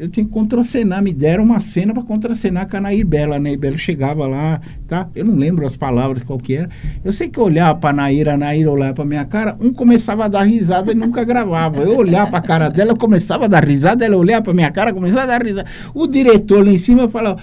eu 0.00 0.08
tinha 0.08 0.24
que 0.24 0.32
contracenar, 0.32 1.02
me 1.02 1.12
deram 1.12 1.44
uma 1.44 1.60
cena 1.60 1.92
para 1.92 2.02
contracenar 2.02 2.66
com 2.66 2.78
a 2.78 2.80
Nair 2.80 3.06
Bela. 3.06 3.38
Nair 3.38 3.58
Bela 3.58 3.76
chegava 3.76 4.26
lá, 4.26 4.58
tá? 4.88 5.06
Eu 5.14 5.26
não 5.26 5.34
lembro 5.34 5.66
as 5.66 5.76
palavras 5.76 6.22
qual 6.24 6.38
que 6.38 6.54
era. 6.54 6.70
Eu 7.04 7.12
sei 7.12 7.28
que 7.28 7.38
eu 7.38 7.44
olhava 7.44 7.78
para 7.78 7.94
Nair, 7.94 8.30
a 8.30 8.36
Nair 8.38 8.66
olhava 8.66 8.94
para 8.94 9.04
minha 9.04 9.26
cara, 9.26 9.56
um 9.60 9.74
começava 9.74 10.24
a 10.24 10.28
dar 10.28 10.44
risada 10.44 10.92
e 10.92 10.94
nunca 10.94 11.22
gravava. 11.22 11.82
Eu 11.82 11.98
olhava 11.98 12.30
para 12.30 12.38
a 12.38 12.42
cara 12.42 12.70
dela, 12.70 12.92
eu 12.92 12.96
começava 12.96 13.44
a 13.44 13.48
dar 13.48 13.62
risada, 13.62 14.02
ela 14.02 14.16
olhava 14.16 14.42
para 14.42 14.54
minha 14.54 14.70
cara, 14.70 14.90
começava 14.90 15.24
a 15.24 15.26
dar 15.26 15.44
risada. 15.44 15.68
O 15.92 16.06
diretor 16.06 16.64
lá 16.64 16.72
em 16.72 16.78
cima 16.78 17.06
falava: 17.06 17.42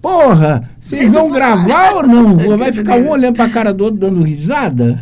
Porra, 0.00 0.70
vocês 0.80 1.12
vão 1.12 1.30
gravar 1.30 1.92
ou 1.96 2.06
não? 2.06 2.38
Vai 2.56 2.72
ficar 2.72 2.96
um 2.96 3.10
olhando 3.10 3.36
para 3.36 3.44
a 3.44 3.50
cara 3.50 3.72
do 3.74 3.84
outro 3.84 4.00
dando 4.00 4.22
risada? 4.22 4.98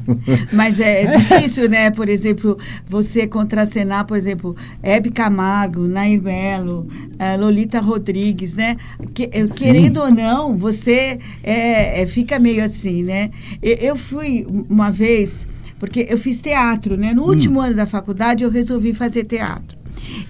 Mas 0.52 0.78
é 0.78 1.06
difícil, 1.06 1.70
né? 1.70 1.90
Por 1.90 2.06
exemplo, 2.08 2.58
você 2.86 3.26
contracenar, 3.26 4.04
por 4.04 4.16
exemplo, 4.16 4.54
Hebe 4.82 5.10
Camargo, 5.10 5.88
Nair 5.88 6.20
Belo, 6.20 6.86
eh, 7.18 7.36
Lolita 7.38 7.80
Rodrigues, 7.80 8.54
né? 8.54 8.76
Que- 9.14 9.30
eh, 9.32 9.46
querendo 9.46 10.00
ou 10.00 10.10
não, 10.10 10.54
você 10.54 11.18
é, 11.42 12.02
é, 12.02 12.06
fica 12.06 12.38
meio 12.38 12.62
assim, 12.62 13.02
né? 13.02 13.30
Eu, 13.62 13.76
eu 13.76 13.96
fui 13.96 14.46
uma 14.68 14.90
vez, 14.90 15.46
porque 15.78 16.06
eu 16.10 16.18
fiz 16.18 16.42
teatro, 16.42 16.96
né? 16.98 17.14
No 17.14 17.22
último 17.24 17.58
ano 17.60 17.74
da 17.74 17.86
faculdade, 17.86 18.44
eu 18.44 18.50
resolvi 18.50 18.92
fazer 18.92 19.24
teatro. 19.24 19.78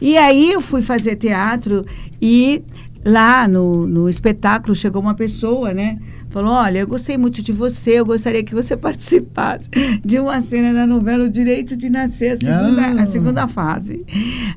E 0.01 0.17
aí 0.17 0.53
eu 0.53 0.61
fui 0.61 0.81
fazer 0.83 1.17
teatro 1.17 1.85
e 2.21 2.63
lá 3.05 3.49
no, 3.49 3.87
no 3.87 4.09
espetáculo 4.09 4.75
chegou 4.75 5.03
uma 5.03 5.15
pessoa, 5.15 5.73
né? 5.73 5.99
Falou, 6.33 6.53
olha, 6.55 6.79
eu 6.79 6.87
gostei 6.87 7.19
muito 7.19 7.43
de 7.43 7.53
você, 7.53 8.01
eu 8.01 8.07
gostaria 8.07 8.43
que 8.43 8.55
você 8.55 8.75
participasse 8.77 9.69
de 10.03 10.19
uma 10.19 10.41
cena 10.41 10.73
da 10.73 10.87
novela 10.87 11.25
O 11.25 11.31
Direito 11.31 11.77
de 11.77 11.91
Nascer, 11.91 12.33
a 12.33 12.37
segunda, 12.37 12.83
Ah. 12.83 13.03
a 13.03 13.07
segunda 13.07 13.47
fase. 13.49 14.05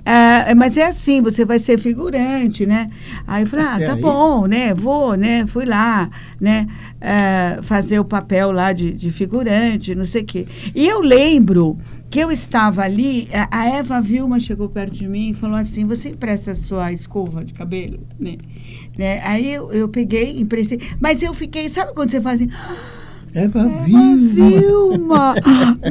ah, 0.06 0.56
mas 0.56 0.78
é 0.78 0.88
assim, 0.88 1.22
você 1.22 1.44
vai 1.44 1.60
ser 1.60 1.78
figurante, 1.78 2.66
né? 2.66 2.90
Aí 3.28 3.44
eu 3.44 3.48
falei, 3.48 3.66
ah, 3.66 3.80
tá 3.86 3.96
bom, 3.96 4.46
né? 4.48 4.74
Vou, 4.74 5.16
né? 5.16 5.46
Fui 5.48 5.66
lá, 5.66 6.10
né? 6.40 6.66
ah, 7.02 7.60
fazer 7.62 8.00
o 8.00 8.06
papel 8.06 8.52
lá 8.52 8.74
de, 8.74 8.92
de 8.92 9.12
figurante, 9.12 9.94
não 9.94 10.06
sei 10.06 10.22
o 10.24 10.26
quê. 10.26 10.48
E 10.74 10.88
eu 10.88 11.02
lembro 11.02 11.78
que 12.10 12.20
eu 12.20 12.32
estava 12.32 12.82
ali, 12.82 13.28
a, 13.34 13.62
a 13.62 13.70
Eva 13.70 14.02
Vilma 14.02 14.40
chegou 14.40 14.70
perto 14.70 14.94
de 14.94 15.08
mim 15.08 15.30
e 15.30 15.34
falou 15.34 15.58
assim, 15.58 15.86
você 15.86 16.10
empresta 16.10 16.52
a 16.52 16.56
sua 16.56 16.92
escova 16.92 17.44
de 17.44 17.54
cabelo, 17.54 18.00
né? 18.20 18.38
Né? 18.98 19.22
Aí 19.24 19.54
eu, 19.54 19.72
eu 19.72 19.90
peguei, 19.90 20.40
emprestei, 20.40 20.80
mas 21.00 21.22
eu 21.22 21.34
fiquei, 21.34 21.68
sabe 21.70 21.94
quando 21.94 22.12
você 22.12 22.22
faz 22.22 22.42
assim... 22.42 22.50
Eva 23.36 23.60
Eva 23.60 23.68
Vilma. 23.86 24.16
Vilma! 24.50 25.36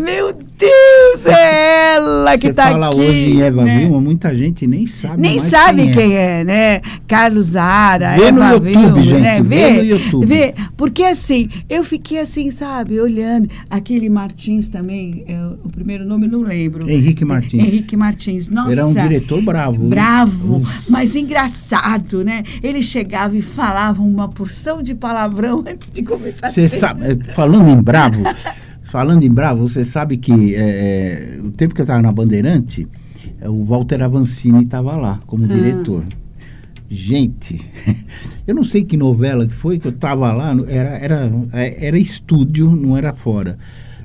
Meu 0.01 0.33
Deus, 0.57 1.27
é 1.27 1.95
ela 1.97 2.39
que 2.39 2.47
Você 2.47 2.51
está 2.53 2.71
fala 2.71 2.89
aqui. 2.89 3.01
hoje 3.01 3.33
em 3.33 3.43
Eva 3.43 3.65
né? 3.65 3.81
Vilma, 3.81 4.01
muita 4.01 4.35
gente 4.35 4.67
nem 4.67 4.87
sabe 4.87 5.21
Nem 5.21 5.39
sabe 5.39 5.83
quem, 5.83 5.93
quem 5.93 6.15
é. 6.17 6.43
né? 6.45 6.81
Carlos 7.07 7.49
Zara, 7.49 8.17
Vê 8.17 8.33
no 8.33 8.43
Eva 8.43 8.55
YouTube, 8.71 8.81
Vilma, 8.81 9.03
gente, 9.03 9.21
né? 9.21 9.43
vê 9.43 9.57
Vê, 9.57 9.73
no 9.77 9.85
YouTube. 9.85 10.27
vê. 10.27 10.55
Porque 10.77 11.03
assim, 11.03 11.49
eu 11.69 11.85
fiquei 11.85 12.19
assim, 12.21 12.51
sabe, 12.51 12.99
olhando. 12.99 13.51
Aquele 13.69 14.09
Martins 14.09 14.69
também, 14.69 15.25
é, 15.29 15.39
o 15.63 15.69
primeiro 15.69 16.07
nome 16.07 16.27
eu 16.27 16.31
não 16.31 16.43
lembro. 16.43 16.89
Henrique 16.89 17.25
Martins. 17.27 17.63
Henrique 17.63 17.97
Martins, 17.97 18.49
nossa. 18.49 18.73
Era 18.73 18.87
um 18.87 18.95
diretor 18.95 19.43
bravo. 19.43 19.83
né? 19.83 19.89
Bravo, 19.91 20.63
mas 20.89 21.15
engraçado, 21.15 22.25
né? 22.25 22.43
Ele 22.63 22.81
chegava 22.83 23.37
e 23.37 23.43
falava 23.43 24.01
uma 24.01 24.29
porção 24.29 24.81
de 24.83 24.95
palavrão 24.95 25.63
antes 25.69 25.91
de 25.91 26.03
começar 26.03 26.51
Você 26.51 26.69
sabe, 26.69 27.17
falando 27.35 27.69
em 27.69 27.83
bravo, 27.83 28.23
falando 28.85 29.25
em 29.25 29.31
bravo, 29.31 29.69
você 29.69 29.85
sabe 29.85 30.17
que 30.17 30.55
eh, 30.55 31.39
o 31.43 31.51
tempo 31.51 31.75
que 31.75 31.81
eu 31.81 31.85
estava 31.85 32.01
na 32.01 32.13
Bandeirante, 32.13 32.87
eh, 33.41 33.49
o 33.49 33.65
Walter 33.65 34.03
Avancini 34.03 34.65
estava 34.65 34.97
lá 34.97 35.19
como 35.27 35.47
diretor. 35.47 36.05
Gente, 36.89 37.61
eu 38.47 38.55
não 38.55 38.63
sei 38.63 38.85
que 38.85 38.97
novela 38.97 39.47
que 39.47 39.55
foi 39.55 39.79
que 39.79 39.89
eu 39.89 39.93
estava 39.93 40.33
lá, 40.33 40.55
era, 40.69 40.91
era, 40.91 41.33
eh, 41.53 41.87
era 41.87 41.99
estúdio, 41.99 42.71
não 42.71 42.97
era 42.97 43.13
fora. 43.13 43.59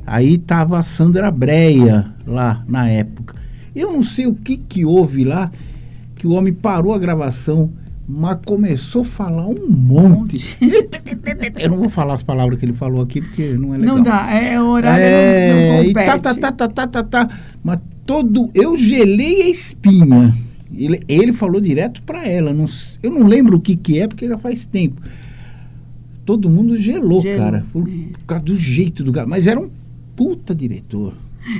Aí 0.07 0.35
estava 0.35 0.79
a 0.79 0.83
Sandra 0.83 1.29
Breia 1.29 2.11
lá 2.25 2.63
na 2.67 2.89
época. 2.89 3.35
Eu 3.75 3.93
não 3.93 4.01
sei 4.01 4.25
o 4.25 4.33
que 4.33 4.57
que 4.57 4.83
houve 4.83 5.23
lá, 5.23 5.51
que 6.15 6.25
o 6.25 6.31
homem 6.31 6.51
parou 6.51 6.95
a 6.95 6.97
gravação, 6.97 7.71
mas 8.11 8.39
começou 8.43 9.03
a 9.03 9.05
falar 9.05 9.45
um 9.45 9.69
monte. 9.69 10.57
Eu 11.59 11.69
não 11.69 11.77
vou 11.77 11.89
falar 11.89 12.15
as 12.15 12.23
palavras 12.23 12.57
que 12.57 12.65
ele 12.65 12.73
falou 12.73 13.03
aqui, 13.03 13.21
porque 13.21 13.53
não 13.53 13.75
é 13.75 13.77
legal. 13.77 13.97
Não 13.97 14.03
dá, 14.03 14.33
é 14.33 14.59
o 14.59 14.65
horário 14.65 15.03
É, 15.05 15.53
não, 15.53 15.75
não 15.75 15.83
e 15.83 15.87
compete. 15.93 16.05
tá, 16.07 16.19
tá, 16.19 16.33
tá, 16.33 16.51
tá, 16.51 16.67
tá, 16.67 16.87
tá, 16.87 17.03
tá. 17.03 17.39
Mas 17.63 17.79
todo. 18.07 18.49
Eu 18.55 18.75
gelei 18.75 19.43
a 19.43 19.49
espinha. 19.49 20.35
Ele, 20.75 21.03
ele 21.07 21.33
falou 21.33 21.61
direto 21.61 22.01
pra 22.01 22.27
ela. 22.27 22.51
Não 22.51 22.65
eu 23.03 23.11
não 23.11 23.27
lembro 23.27 23.57
o 23.57 23.59
que 23.59 23.75
que 23.75 23.99
é, 23.99 24.07
porque 24.07 24.27
já 24.27 24.39
faz 24.39 24.65
tempo. 24.65 24.99
Todo 26.25 26.49
mundo 26.49 26.77
gelou, 26.79 27.21
Gelou, 27.21 27.37
cara. 27.37 27.65
Por, 27.71 27.87
é. 27.87 27.91
por 28.11 28.19
causa 28.25 28.43
do 28.43 28.57
jeito 28.57 29.03
do 29.03 29.11
cara. 29.11 29.27
Mas 29.27 29.45
era 29.45 29.59
um 29.59 29.69
puta 30.15 30.55
diretor. 30.55 31.13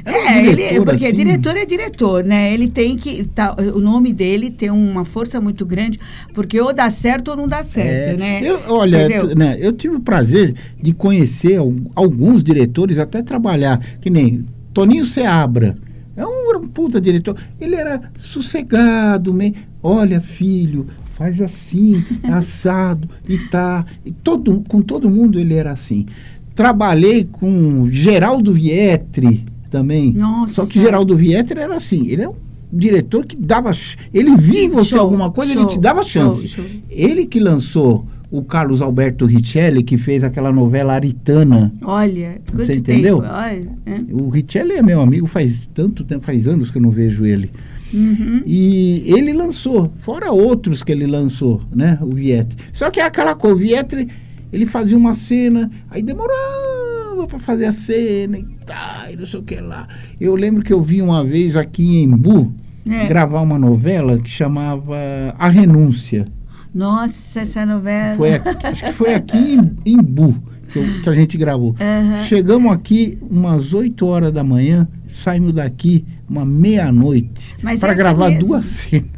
Era 0.06 0.18
um 0.18 0.22
É, 0.22 0.40
ele, 0.46 0.56
diretor, 0.56 0.86
porque 0.86 1.06
assim, 1.06 1.16
diretor 1.16 1.58
é 1.58 1.66
diretor, 1.66 2.24
né? 2.24 2.54
Ele 2.54 2.68
tem 2.70 2.98
que. 2.98 3.28
tá, 3.28 3.56
o 3.74 3.80
nome 3.80 4.12
dele 4.14 4.52
tem 4.52 4.70
uma 4.70 5.06
força 5.06 5.40
muito 5.42 5.66
grande, 5.66 6.00
porque 6.34 6.60
ou 6.60 6.74
dá 6.74 6.90
certo 6.92 7.30
ou 7.30 7.38
não 7.38 7.48
dá 7.48 7.64
certo, 7.64 8.10
É, 8.10 8.18
né? 8.18 8.42
Eu, 8.44 8.60
olha, 8.70 9.08
né, 9.36 9.58
eu 9.60 9.72
tive 9.74 9.96
o 9.96 10.00
prazer 10.02 10.54
de 10.82 10.94
conhecer 10.94 11.58
al- 11.58 11.74
alguns 11.96 12.44
diretores, 12.44 13.00
até 13.00 13.24
trabalhar, 13.24 13.80
que 14.02 14.10
nem 14.10 14.46
Toninho 14.74 15.06
Seabra. 15.06 15.78
É 16.16 16.26
um, 16.26 16.58
um 16.58 16.68
puta 16.68 17.00
diretor. 17.00 17.38
Ele 17.60 17.76
era 17.76 18.02
sossegado, 18.20 19.34
meio, 19.34 19.56
olha, 19.82 20.20
filho, 20.20 20.88
faz 21.16 21.42
assim, 21.42 22.04
assado, 22.24 23.10
e 23.28 23.38
tá. 23.38 23.86
E 24.06 24.12
todo, 24.12 24.62
com 24.68 24.82
todo 24.82 25.10
mundo 25.10 25.40
ele 25.40 25.54
era 25.54 25.72
assim. 25.72 26.06
Trabalhei 26.54 27.24
com 27.24 27.88
Geraldo 27.90 28.54
Vietri 28.54 29.46
também. 29.70 30.14
Nossa. 30.14 30.56
Só 30.56 30.66
que 30.66 30.80
Geraldo 30.80 31.16
Vietri 31.16 31.60
era 31.60 31.76
assim, 31.76 32.08
ele 32.08 32.24
é 32.24 32.30
um 32.30 32.36
diretor 32.72 33.26
que 33.26 33.36
dava. 33.36 33.72
Ele 34.14 34.36
via 34.38 34.64
em 34.64 34.70
você 34.70 34.92
Show, 34.92 35.00
alguma 35.00 35.32
coisa, 35.32 35.52
ele 35.54 35.62
show, 35.62 35.70
te 35.70 35.80
dava 35.80 36.04
chance. 36.04 36.48
show. 36.48 36.66
Ele 36.90 37.26
que 37.26 37.40
lançou 37.40 38.06
o 38.32 38.44
Carlos 38.44 38.82
Alberto 38.82 39.26
Richelli, 39.26 39.82
que 39.84 39.98
fez 39.98 40.24
aquela 40.24 40.52
novela 40.52 40.94
Aritana. 40.94 41.74
Olha, 41.82 42.40
Você 42.54 42.74
entendeu? 42.74 43.22
tempo. 43.22 43.34
Olha, 43.34 43.70
é. 43.86 44.02
O 44.12 44.30
Richelli 44.30 44.74
é 44.74 44.84
meu 44.84 45.02
amigo 45.02 45.26
faz 45.26 45.68
tanto 45.74 46.04
tempo, 46.04 46.26
faz 46.26 46.48
anos 46.48 46.70
que 46.70 46.78
eu 46.78 46.82
não 46.82 46.92
vejo 46.92 47.26
ele. 47.26 47.50
Uhum. 47.92 48.44
E 48.46 49.04
ele 49.08 49.34
lançou, 49.34 49.92
fora 50.02 50.32
outros 50.32 50.84
que 50.84 50.92
ele 50.92 51.08
lançou, 51.08 51.62
né? 51.74 51.98
O 52.02 52.12
Vietri. 52.12 52.56
Só 52.72 52.92
que 52.92 53.00
é 53.00 53.04
aquela 53.04 53.34
coisa, 53.34 53.56
o 53.56 53.58
Vietri, 53.60 54.08
ele 54.54 54.68
fazia 54.68 54.96
uma 54.96 55.16
cena, 55.16 55.72
aí 55.90 56.04
demorava 56.04 57.26
para 57.28 57.40
fazer 57.40 57.66
a 57.66 57.72
cena 57.72 58.38
e 58.38 58.46
tal, 58.64 58.78
e 59.12 59.16
não 59.16 59.26
sei 59.26 59.40
o 59.40 59.44
que 59.44 59.56
lá. 59.62 59.88
Eu 60.20 60.36
lembro 60.36 60.64
que 60.64 60.74
eu 60.74 60.82
vi 60.82 61.02
uma 61.02 61.24
vez 61.24 61.56
aqui 61.56 61.98
em 62.00 62.04
Embu 62.04 62.54
É. 62.90 63.06
gravar 63.08 63.42
uma 63.42 63.58
novela 63.60 64.18
que 64.20 64.30
chamava 64.30 64.96
A 65.38 65.48
Renúncia. 65.50 66.26
Nossa, 66.74 67.42
essa 67.42 67.66
novela. 67.66 68.16
Foi 68.18 68.34
aqui- 68.36 68.66
acho 68.68 68.84
que 68.86 68.92
foi 68.94 69.14
aqui 69.14 69.38
em, 69.86 69.94
em 69.94 69.98
Bu 69.98 70.36
que, 70.72 70.78
eu- 70.80 71.02
que 71.04 71.10
a 71.10 71.14
gente 71.14 71.36
gravou. 71.38 71.76
Aham. 71.80 72.24
Chegamos 72.26 72.72
aqui 72.72 73.18
umas 73.30 73.74
8 73.74 74.06
horas 74.06 74.32
da 74.32 74.44
manhã, 74.44 74.88
saímos 75.08 75.54
daqui 75.54 76.06
uma 76.30 76.46
meia-noite 76.46 77.56
para 77.80 77.94
gravar 77.96 78.30
mesmo. 78.30 78.48
duas 78.48 78.66
cenas. 78.66 79.10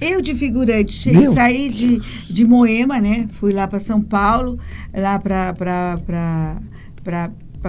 Eu 0.00 0.22
de 0.22 0.34
figurante, 0.34 0.90
che- 0.92 1.12
Meu. 1.12 1.30
saí 1.30 1.68
de, 1.68 2.00
de 2.30 2.44
Moema, 2.46 2.98
né? 2.98 3.26
Fui 3.32 3.52
lá 3.52 3.66
para 3.68 3.78
São 3.78 4.00
Paulo, 4.00 4.58
lá 4.94 5.18
para 5.18 5.52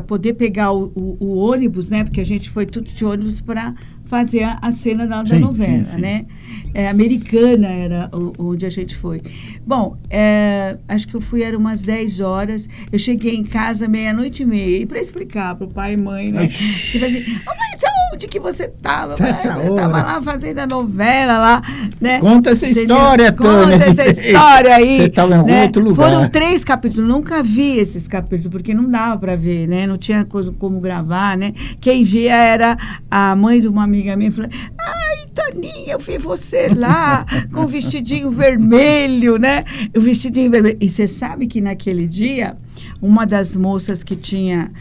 poder 0.04 0.34
pegar 0.34 0.72
o, 0.72 0.92
o- 0.96 1.18
o 1.20 1.38
ônibus, 1.38 1.90
né? 1.90 2.04
Porque 2.04 2.22
a 2.22 2.26
gente 2.26 2.50
foi 2.50 2.66
tudo 2.66 2.88
de 2.92 3.04
ônibus 3.06 3.42
para 3.42 3.74
fazer 4.06 4.44
a, 4.44 4.58
a 4.62 4.72
cena 4.72 5.06
da, 5.08 5.22
da 5.24 5.36
Sim, 5.36 5.40
novela, 5.42 5.86
sim, 5.86 5.96
sim. 5.96 6.02
né? 6.02 6.26
É, 6.74 6.88
americana 6.88 7.68
era 7.68 8.10
o- 8.14 8.32
onde 8.38 8.66
a 8.66 8.70
gente 8.70 8.96
foi. 8.96 9.22
Bom, 9.66 9.98
é, 10.10 10.78
acho 10.88 11.08
que 11.08 11.16
eu 11.16 11.22
fui, 11.22 11.42
era 11.44 11.58
umas 11.58 11.84
10 11.84 12.20
horas. 12.20 12.70
Eu 12.92 13.00
cheguei 13.00 13.36
em 13.36 13.44
casa 13.44 13.88
meia-noite 13.88 14.44
e 14.44 14.46
meia. 14.46 14.78
E 14.78 14.86
para 14.86 15.00
explicar 15.00 15.56
para 15.56 15.66
o 15.66 15.70
pai 15.74 15.94
e 15.94 15.98
mãe, 15.98 16.32
né? 16.32 16.48
Tipo 16.48 17.06
assim, 17.06 17.18
"Ô, 17.20 17.50
mãe, 17.50 17.70
então 17.76 17.90
onde 18.18 18.28
que 18.28 18.40
você 18.40 18.64
estava? 18.64 19.14
Eu 19.14 19.70
estava 19.70 19.72
hora. 19.72 19.88
lá 19.88 20.22
fazendo 20.22 20.58
a 20.58 20.66
novela 20.66 21.38
lá, 21.38 21.62
né? 22.02 22.20
Conta 22.20 22.50
essa 22.50 22.66
Entendeu? 22.66 22.98
história, 22.98 23.32
Tânia. 23.32 23.78
Conta 23.78 24.02
essa 24.02 24.10
história 24.10 24.76
aí. 24.76 24.98
Você 24.98 25.04
estava 25.04 25.36
em 25.36 25.44
né? 25.44 25.64
outro 25.64 25.84
lugar. 25.84 25.96
Foram 25.96 26.30
três 26.30 26.64
capítulos, 26.64 27.08
nunca 27.08 27.44
vi 27.44 27.78
esses 27.78 28.08
capítulos, 28.08 28.52
porque 28.52 28.74
não 28.74 28.90
dava 28.90 29.20
para 29.20 29.36
ver, 29.36 29.68
né? 29.68 29.86
Não 29.86 30.00
tinha 30.00 30.26
coisa 30.26 30.52
como 30.58 30.80
gravar, 30.80 31.38
né? 31.38 31.54
Quem 31.80 32.04
via 32.04 32.36
era 32.36 32.76
a 33.10 33.36
mãe 33.36 33.62
de 33.62 33.68
uma 33.68 33.84
amiga 33.84 34.16
minha, 34.16 34.32
falando, 34.32 34.54
ai, 34.80 35.26
Toninha, 35.36 35.94
eu 35.94 36.00
vi 36.00 36.18
você 36.18 36.70
lá 36.70 37.24
com 37.54 37.62
o 37.62 37.68
vestidinho 37.68 38.32
vermelho, 38.32 39.38
né? 39.38 39.64
O 39.96 40.02
vestidinho 40.02 40.50
vermelho. 40.50 40.78
E 40.82 40.90
você 40.90 41.08
sabe 41.08 41.46
que 41.46 41.62
naquele 41.62 42.08
dia, 42.08 42.58
uma 43.00 43.28
das 43.28 43.56
moças 43.56 44.04
que 44.04 44.16
tinha 44.16 44.72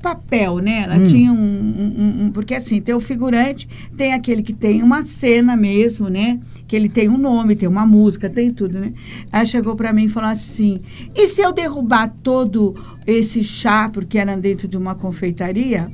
papel, 0.00 0.58
né? 0.58 0.82
Ela 0.84 0.98
Hum. 0.98 1.04
tinha 1.04 1.32
um, 1.32 1.36
um- 1.36 2.24
um- 2.26 2.30
Porque 2.30 2.54
assim, 2.54 2.80
tem 2.80 2.94
o 2.94 3.00
figurante, 3.00 3.68
tem 3.96 4.12
aquele 4.12 4.42
que 4.42 4.52
tem 4.52 4.82
uma 4.82 5.04
cena 5.04 5.56
mesmo, 5.56 6.08
né? 6.08 6.38
Que 6.66 6.76
ele 6.76 6.88
tem 6.88 7.08
um 7.08 7.16
nome, 7.18 7.56
tem 7.56 7.68
uma 7.68 7.86
música, 7.86 8.28
tem 8.28 8.50
tudo, 8.50 8.78
né? 8.78 8.92
Ela 9.32 9.44
chegou 9.44 9.74
para 9.76 9.92
mim 9.92 10.04
e 10.04 10.08
falou 10.08 10.30
assim: 10.30 10.78
e 11.14 11.26
se 11.26 11.40
eu 11.40 11.52
derrubar 11.52 12.12
todo 12.22 12.74
esse 13.06 13.42
chá, 13.44 13.88
porque 13.92 14.18
era 14.18 14.36
dentro 14.36 14.66
de 14.68 14.76
uma 14.76 14.94
confeitaria? 14.94 15.90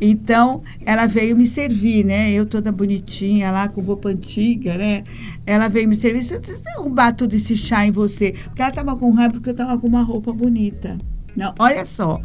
Então, 0.00 0.62
ela 0.84 1.06
veio 1.06 1.36
me 1.36 1.46
servir, 1.46 2.04
né? 2.04 2.32
Eu 2.32 2.44
toda 2.46 2.72
bonitinha 2.72 3.50
lá, 3.50 3.68
com 3.68 3.80
roupa 3.80 4.08
antiga, 4.08 4.76
né? 4.76 5.04
Ela 5.46 5.68
veio 5.68 5.88
me 5.88 5.94
servir. 5.94 6.22
Se 6.24 6.34
eu 6.34 6.40
derrubar 6.40 7.14
todo 7.14 7.34
esse 7.34 7.54
chá 7.54 7.86
em 7.86 7.90
você, 7.92 8.32
porque 8.44 8.62
ela 8.62 8.72
tava 8.72 8.96
com 8.96 9.10
raiva 9.10 9.34
porque 9.34 9.50
eu 9.50 9.54
tava 9.54 9.78
com 9.78 9.86
uma 9.86 10.02
roupa 10.02 10.32
bonita. 10.32 10.98
Não, 11.40 11.54
olha 11.58 11.86
só. 11.86 12.20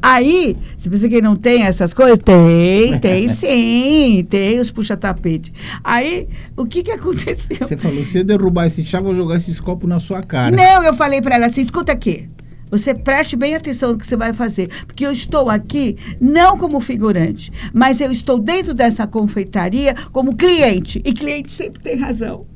Aí, 0.00 0.56
você 0.78 0.88
pensa 0.88 1.06
que 1.06 1.20
não 1.20 1.36
tem 1.36 1.64
essas 1.64 1.92
coisas? 1.92 2.18
Tem, 2.18 2.98
tem 2.98 3.28
sim. 3.28 4.26
Tem 4.30 4.58
os 4.58 4.70
puxa-tapete. 4.70 5.52
Aí, 5.84 6.26
o 6.56 6.64
que 6.64 6.82
que 6.82 6.90
aconteceu? 6.90 7.68
Você 7.68 7.76
falou, 7.76 8.02
se 8.06 8.16
eu 8.16 8.24
derrubar 8.24 8.68
esse 8.68 8.82
chá, 8.82 9.02
vou 9.02 9.14
jogar 9.14 9.36
esses 9.36 9.60
copos 9.60 9.86
na 9.86 10.00
sua 10.00 10.22
cara. 10.22 10.56
Não, 10.56 10.82
eu 10.82 10.94
falei 10.94 11.20
para 11.20 11.34
ela 11.34 11.44
assim: 11.44 11.60
escuta 11.60 11.92
aqui. 11.92 12.26
Você 12.70 12.94
preste 12.94 13.36
bem 13.36 13.54
atenção 13.54 13.92
no 13.92 13.98
que 13.98 14.06
você 14.06 14.16
vai 14.16 14.32
fazer. 14.32 14.70
Porque 14.86 15.04
eu 15.04 15.12
estou 15.12 15.50
aqui 15.50 15.98
não 16.18 16.56
como 16.56 16.80
figurante, 16.80 17.52
mas 17.74 18.00
eu 18.00 18.10
estou 18.10 18.38
dentro 18.38 18.72
dessa 18.72 19.06
confeitaria 19.06 19.94
como 20.10 20.34
cliente. 20.34 21.02
E 21.04 21.12
cliente 21.12 21.52
sempre 21.52 21.82
tem 21.82 21.96
razão. 21.98 22.46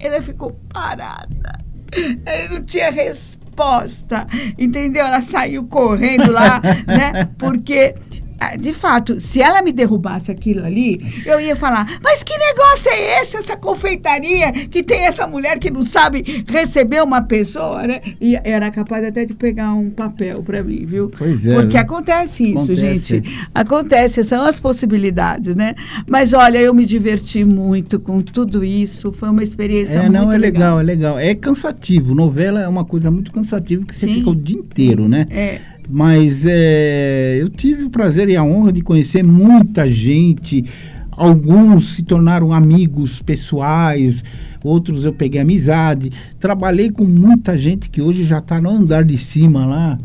Ela 0.00 0.22
ficou 0.22 0.58
parada. 0.72 1.58
Ela 2.24 2.54
não 2.54 2.64
tinha 2.64 2.90
resposta. 3.58 4.26
Entendeu? 4.56 5.04
Ela 5.06 5.20
saiu 5.20 5.64
correndo 5.64 6.30
lá, 6.30 6.60
né? 6.86 7.28
Porque 7.36 7.94
de 8.58 8.72
fato, 8.72 9.20
se 9.20 9.40
ela 9.40 9.62
me 9.62 9.72
derrubasse 9.72 10.30
aquilo 10.30 10.64
ali, 10.64 11.00
eu 11.26 11.40
ia 11.40 11.56
falar: 11.56 11.98
mas 12.02 12.22
que 12.22 12.36
negócio 12.38 12.90
é 12.90 13.20
esse, 13.20 13.36
essa 13.36 13.56
confeitaria 13.56 14.52
que 14.52 14.82
tem 14.82 15.06
essa 15.06 15.26
mulher 15.26 15.58
que 15.58 15.70
não 15.70 15.82
sabe 15.82 16.44
receber 16.48 17.02
uma 17.02 17.22
pessoa, 17.22 17.86
né? 17.86 18.00
E 18.20 18.36
era 18.44 18.70
capaz 18.70 19.04
até 19.04 19.24
de 19.24 19.34
pegar 19.34 19.72
um 19.72 19.90
papel 19.90 20.42
para 20.42 20.62
mim, 20.62 20.84
viu? 20.86 21.10
Pois 21.16 21.46
é. 21.46 21.54
Porque 21.54 21.76
né? 21.76 21.82
acontece 21.82 22.44
isso, 22.44 22.72
Acontece. 22.72 22.76
gente. 22.76 23.22
Acontece, 23.54 24.24
são 24.24 24.44
as 24.44 24.60
possibilidades, 24.60 25.54
né? 25.54 25.74
Mas 26.06 26.32
olha, 26.32 26.58
eu 26.58 26.72
me 26.72 26.84
diverti 26.84 27.44
muito 27.44 27.98
com 27.98 28.20
tudo 28.20 28.64
isso, 28.64 29.12
foi 29.12 29.30
uma 29.30 29.42
experiência 29.42 29.98
É, 29.98 30.02
muito 30.02 30.12
não, 30.12 30.32
é 30.32 30.38
legal, 30.38 30.80
é 30.80 30.82
legal. 30.82 31.18
É 31.18 31.34
cansativo. 31.34 32.14
Novela 32.14 32.60
é 32.60 32.68
uma 32.68 32.84
coisa 32.84 33.10
muito 33.10 33.32
cansativa 33.32 33.84
que 33.84 33.94
você 33.94 34.06
Sim. 34.06 34.14
fica 34.14 34.30
o 34.30 34.36
dia 34.36 34.58
inteiro, 34.58 35.08
né? 35.08 35.26
É, 35.30 35.60
Mas 35.88 36.44
é, 36.46 37.38
eu 37.40 37.48
tive 37.48 37.84
o 37.84 37.90
prazer 37.90 38.28
e 38.28 38.36
a 38.36 38.44
honra 38.44 38.72
de 38.72 38.82
conhecer 38.82 39.24
muita 39.24 39.88
gente. 39.88 40.64
Alguns 41.10 41.96
se 41.96 42.02
tornaram 42.02 42.52
amigos 42.52 43.22
pessoais, 43.22 44.22
outros 44.62 45.04
eu 45.04 45.12
peguei 45.12 45.40
amizade. 45.40 46.12
Trabalhei 46.38 46.90
com 46.90 47.04
muita 47.04 47.56
gente 47.56 47.88
que 47.88 48.02
hoje 48.02 48.24
já 48.24 48.38
está 48.38 48.60
no 48.60 48.70
andar 48.70 49.04
de 49.04 49.16
cima 49.16 49.64
lá. 49.64 49.98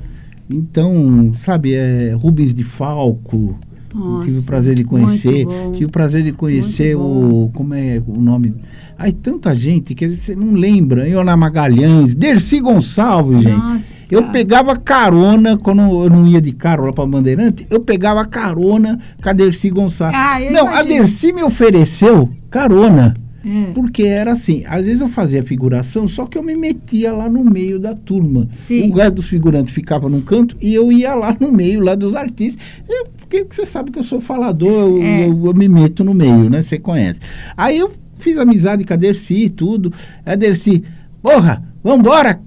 Então, 0.49 1.33
sabe, 1.39 1.73
é, 1.73 2.13
Rubens 2.13 2.55
de 2.55 2.63
Falco. 2.63 3.57
Nossa, 3.93 4.27
tive 4.27 4.39
o 4.39 4.43
prazer 4.43 4.75
de 4.75 4.83
conhecer. 4.83 5.47
Tive 5.73 5.85
o 5.85 5.89
prazer 5.89 6.23
de 6.23 6.31
conhecer 6.31 6.95
o. 6.95 7.51
Como 7.53 7.73
é 7.73 8.01
o 8.05 8.19
nome? 8.19 8.55
Aí 8.97 9.11
tanta 9.11 9.55
gente 9.55 9.93
que 9.93 10.07
você 10.07 10.35
não 10.35 10.53
lembra. 10.53 11.07
Iona 11.07 11.35
Magalhães, 11.35 12.15
Dercy 12.15 12.59
Gonçalves, 12.59 13.41
gente. 13.41 13.57
Nossa. 13.57 14.13
Eu 14.13 14.23
pegava 14.31 14.77
carona, 14.77 15.57
quando 15.57 15.81
eu 15.81 16.09
não 16.09 16.27
ia 16.27 16.39
de 16.39 16.51
carro 16.51 16.85
lá 16.85 16.93
para 16.93 17.05
Bandeirante, 17.05 17.65
eu 17.69 17.79
pegava 17.79 18.23
carona 18.25 18.99
com 19.21 19.29
a 19.29 19.33
Dercy 19.33 19.69
Gonçalves. 19.69 20.17
Ah, 20.17 20.41
eu 20.41 20.51
não, 20.51 20.67
a 20.67 20.71
imagino. 20.83 20.95
Dercy 20.99 21.33
me 21.33 21.43
ofereceu 21.43 22.29
carona. 22.49 23.13
É. 23.45 23.71
Porque 23.73 24.03
era 24.03 24.31
assim, 24.31 24.63
às 24.67 24.85
vezes 24.85 25.01
eu 25.01 25.09
fazia 25.09 25.43
figuração, 25.43 26.07
só 26.07 26.25
que 26.25 26.37
eu 26.37 26.43
me 26.43 26.55
metia 26.55 27.11
lá 27.11 27.27
no 27.29 27.43
meio 27.43 27.77
da 27.77 27.93
turma. 27.93 28.47
Sim. 28.53 28.89
O 28.89 28.93
resto 28.95 29.15
dos 29.15 29.27
figurantes 29.27 29.73
ficava 29.73 30.07
num 30.07 30.21
canto 30.21 30.55
e 30.61 30.73
eu 30.73 30.91
ia 30.91 31.13
lá 31.13 31.35
no 31.39 31.51
meio, 31.51 31.81
lá 31.81 31.93
dos 31.95 32.15
artistas. 32.15 32.63
Eu- 32.87 33.07
porque 33.19 33.45
você 33.49 33.65
sabe 33.65 33.91
que 33.91 33.99
eu 33.99 34.03
sou 34.03 34.21
falador, 34.21 34.71
eu, 34.71 35.01
É. 35.03 35.25
eu- 35.27 35.45
eu 35.47 35.53
me 35.53 35.67
meto 35.67 36.03
no 36.03 36.13
meio, 36.13 36.49
né? 36.49 36.61
Você 36.61 36.77
conhece. 36.79 37.19
Aí 37.57 37.77
eu 37.79 37.91
fiz 38.17 38.37
amizade 38.37 38.85
com 38.85 38.93
a 38.93 38.95
Dercy 38.97 39.45
e 39.45 39.49
tudo. 39.49 39.91
A 40.25 40.35
Dercy, 40.35 40.83
porra, 41.21 41.63
vambora! 41.83 42.39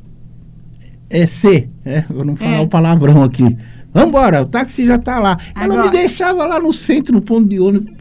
É 1.09 1.27
C, 1.27 1.69
é, 1.85 2.05
eu 2.09 2.25
não 2.25 2.35
falar 2.37 2.57
É. 2.57 2.61
o 2.61 2.69
palavrão 2.69 3.23
aqui. 3.23 3.57
Vambora, 3.93 4.43
o 4.43 4.47
táxi 4.47 4.85
já 4.87 4.99
tá 4.99 5.19
lá. 5.19 5.39
Ela 5.55 5.75
Agora- 5.75 5.85
me 5.85 5.91
deixava 5.91 6.47
lá 6.47 6.59
no 6.61 6.73
centro, 6.73 7.15
no 7.15 7.23
ponto 7.23 7.49
de 7.49 7.59
ônibus, 7.61 7.93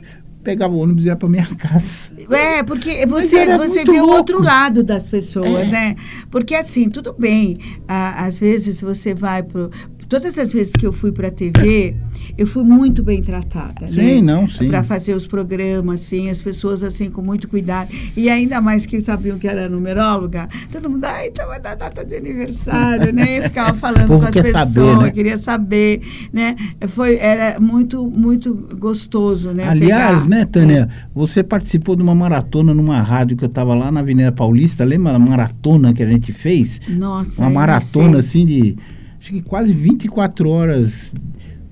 pegava 0.46 0.74
o 0.74 0.78
ônibus 0.78 1.04
e 1.06 1.08
ia 1.08 1.16
pra 1.16 1.28
minha 1.28 1.46
casa. 1.58 2.12
É, 2.30 2.64
porque 2.64 3.06
você, 3.06 3.58
você 3.58 3.84
vê 3.84 4.00
o 4.00 4.06
louco. 4.06 4.14
outro 4.18 4.42
lado 4.42 4.84
das 4.84 5.06
pessoas, 5.08 5.68
É. 5.68 5.72
né? 5.72 5.96
Porque 6.32 6.56
assim, 6.56 6.88
tudo 6.88 7.14
bem. 7.18 7.58
às 7.88 8.40
vezes 8.40 8.80
você 8.82 9.14
vai 9.14 9.44
pro. 9.44 9.70
Todas 10.08 10.38
as 10.38 10.54
vezes 10.54 10.74
que 10.74 10.86
eu 10.86 10.94
fui 10.94 11.12
para 11.12 11.30
a 11.30 11.32
TV, 11.32 11.96
eu 12.38 12.46
fui 12.46 12.64
muito 12.64 13.04
bem 13.04 13.22
tratada, 13.22 13.88
Sim, 13.88 14.22
né? 14.22 14.22
não, 14.22 14.48
sim. 14.50 14.68
Para 14.68 14.84
fazer 14.84 15.14
os 15.14 15.26
programas, 15.28 16.02
assim, 16.02 16.30
as 16.30 16.42
pessoas 16.42 16.84
assim 16.84 17.10
com 17.10 17.22
muito 17.22 17.48
cuidado. 17.48 17.90
E 18.16 18.30
ainda 18.30 18.62
mais 18.62 18.86
que 18.86 19.00
sabiam 19.02 19.38
que 19.38 19.48
era 19.48 19.68
numeróloga, 19.68 20.48
todo 20.72 20.90
mundo, 20.90 21.06
ai, 21.06 21.28
estava 21.30 21.60
da 21.60 21.76
data 21.76 22.06
de 22.06 22.16
aniversário, 22.16 23.12
né? 23.12 23.38
E 23.38 23.42
ficava 23.44 23.74
falando 23.78 24.08
com 24.08 24.26
as 24.26 24.34
pessoas, 24.34 24.68
saber, 24.70 24.98
né? 24.98 25.12
queria 25.12 25.38
saber, 25.38 26.02
né? 26.32 26.56
Foi, 26.88 27.16
era 27.18 27.60
muito, 27.60 28.08
muito 28.08 28.54
gostoso, 28.78 29.52
né? 29.52 29.68
Aliás, 29.68 30.24
pegar- 30.24 30.30
né, 30.30 30.46
Tânia, 30.46 30.90
você 31.14 31.44
participou 31.44 31.96
de 31.96 32.04
uma 32.04 32.16
maratona 32.16 32.74
numa 32.74 33.02
rádio 33.02 33.38
que 33.38 33.44
eu 33.44 33.50
estava 33.50 33.74
lá 33.74 33.92
na 33.92 34.02
Avenida 34.02 34.32
Paulista, 34.32 34.84
lembra 34.84 35.14
a 35.14 35.20
maratona 35.20 35.94
que 35.94 36.04
a 36.04 36.06
gente 36.08 36.32
fez? 36.32 36.80
Nossa, 36.88 37.42
Uma 37.42 37.50
eu 37.50 37.54
maratona 37.54 38.20
assim 38.20 38.46
de 38.46 38.78
acho 39.26 39.34
que 39.34 39.42
quase 39.42 39.74
24 39.74 40.48
horas 40.48 41.12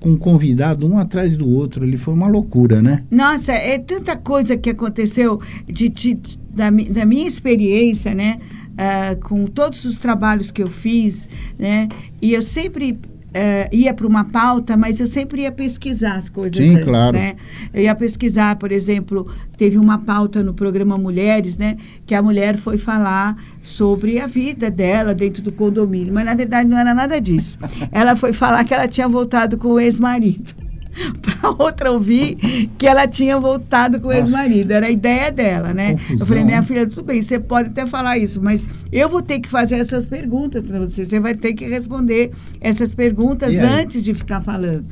com 0.00 0.10
um 0.10 0.16
convidado 0.16 0.86
um 0.86 0.98
atrás 0.98 1.36
do 1.36 1.48
outro, 1.48 1.84
ele 1.84 1.96
foi 1.96 2.12
uma 2.12 2.26
loucura, 2.26 2.82
né? 2.82 3.04
Nossa, 3.10 3.52
é 3.52 3.78
tanta 3.78 4.16
coisa 4.16 4.56
que 4.56 4.70
aconteceu 4.70 5.40
de, 5.66 5.88
de- 5.88 6.18
da, 6.52 6.68
da 6.70 7.06
minha 7.06 7.26
experiência, 7.26 8.12
né? 8.12 8.38
ah, 8.76 9.16
com 9.22 9.46
todos 9.46 9.84
os 9.84 9.98
trabalhos 9.98 10.50
que 10.50 10.60
eu 10.62 10.68
fiz, 10.68 11.28
né? 11.56 11.86
E 12.20 12.34
eu 12.34 12.42
sempre 12.42 12.98
ah, 13.34 13.68
ia 13.72 13.92
para 13.92 14.06
uma 14.06 14.24
pauta, 14.24 14.76
mas 14.76 15.00
eu 15.00 15.06
sempre 15.06 15.42
ia 15.42 15.52
pesquisar 15.52 16.14
as 16.14 16.28
coisas 16.28 16.56
Sim, 16.56 16.74
antes, 16.74 16.84
claro. 16.84 17.12
né? 17.16 17.36
Eu 17.72 17.82
ia 17.82 17.94
pesquisar, 17.94 18.56
por 18.56 18.70
exemplo, 18.70 19.26
teve 19.56 19.76
uma 19.76 19.98
pauta 19.98 20.42
no 20.42 20.54
programa 20.54 20.96
Mulheres, 20.96 21.56
né? 21.56 21.76
Que 22.06 22.14
a 22.14 22.22
mulher 22.22 22.56
foi 22.56 22.78
falar 22.78 23.36
sobre 23.60 24.18
a 24.20 24.26
vida 24.26 24.70
dela 24.70 25.14
dentro 25.14 25.42
do 25.42 25.50
condomínio, 25.50 26.14
mas 26.14 26.24
na 26.24 26.34
verdade 26.34 26.68
não 26.68 26.78
era 26.78 26.94
nada 26.94 27.20
disso. 27.20 27.58
Ela 27.90 28.14
foi 28.14 28.32
falar 28.32 28.64
que 28.64 28.72
ela 28.72 28.86
tinha 28.86 29.08
voltado 29.08 29.58
com 29.58 29.68
o 29.68 29.80
ex-marido. 29.80 30.63
para 31.20 31.50
outra 31.50 31.90
ouvir 31.92 32.36
que 32.78 32.86
ela 32.86 33.06
tinha 33.06 33.38
voltado 33.38 34.00
com 34.00 34.08
o 34.08 34.12
ex-marido. 34.12 34.72
Era 34.72 34.86
a 34.86 34.90
ideia 34.90 35.30
dela, 35.30 35.74
né? 35.74 35.92
Confusão, 35.92 36.16
eu 36.18 36.26
falei, 36.26 36.44
minha 36.44 36.62
filha, 36.62 36.88
tudo 36.88 37.02
bem, 37.02 37.20
você 37.20 37.38
pode 37.38 37.70
até 37.70 37.86
falar 37.86 38.18
isso, 38.18 38.40
mas 38.40 38.66
eu 38.92 39.08
vou 39.08 39.22
ter 39.22 39.40
que 39.40 39.48
fazer 39.48 39.76
essas 39.76 40.06
perguntas 40.06 40.64
para 40.64 40.78
você. 40.78 41.04
Você 41.04 41.20
vai 41.20 41.34
ter 41.34 41.52
que 41.54 41.66
responder 41.66 42.30
essas 42.60 42.94
perguntas 42.94 43.54
antes 43.60 44.02
de 44.02 44.14
ficar 44.14 44.40
falando. 44.40 44.84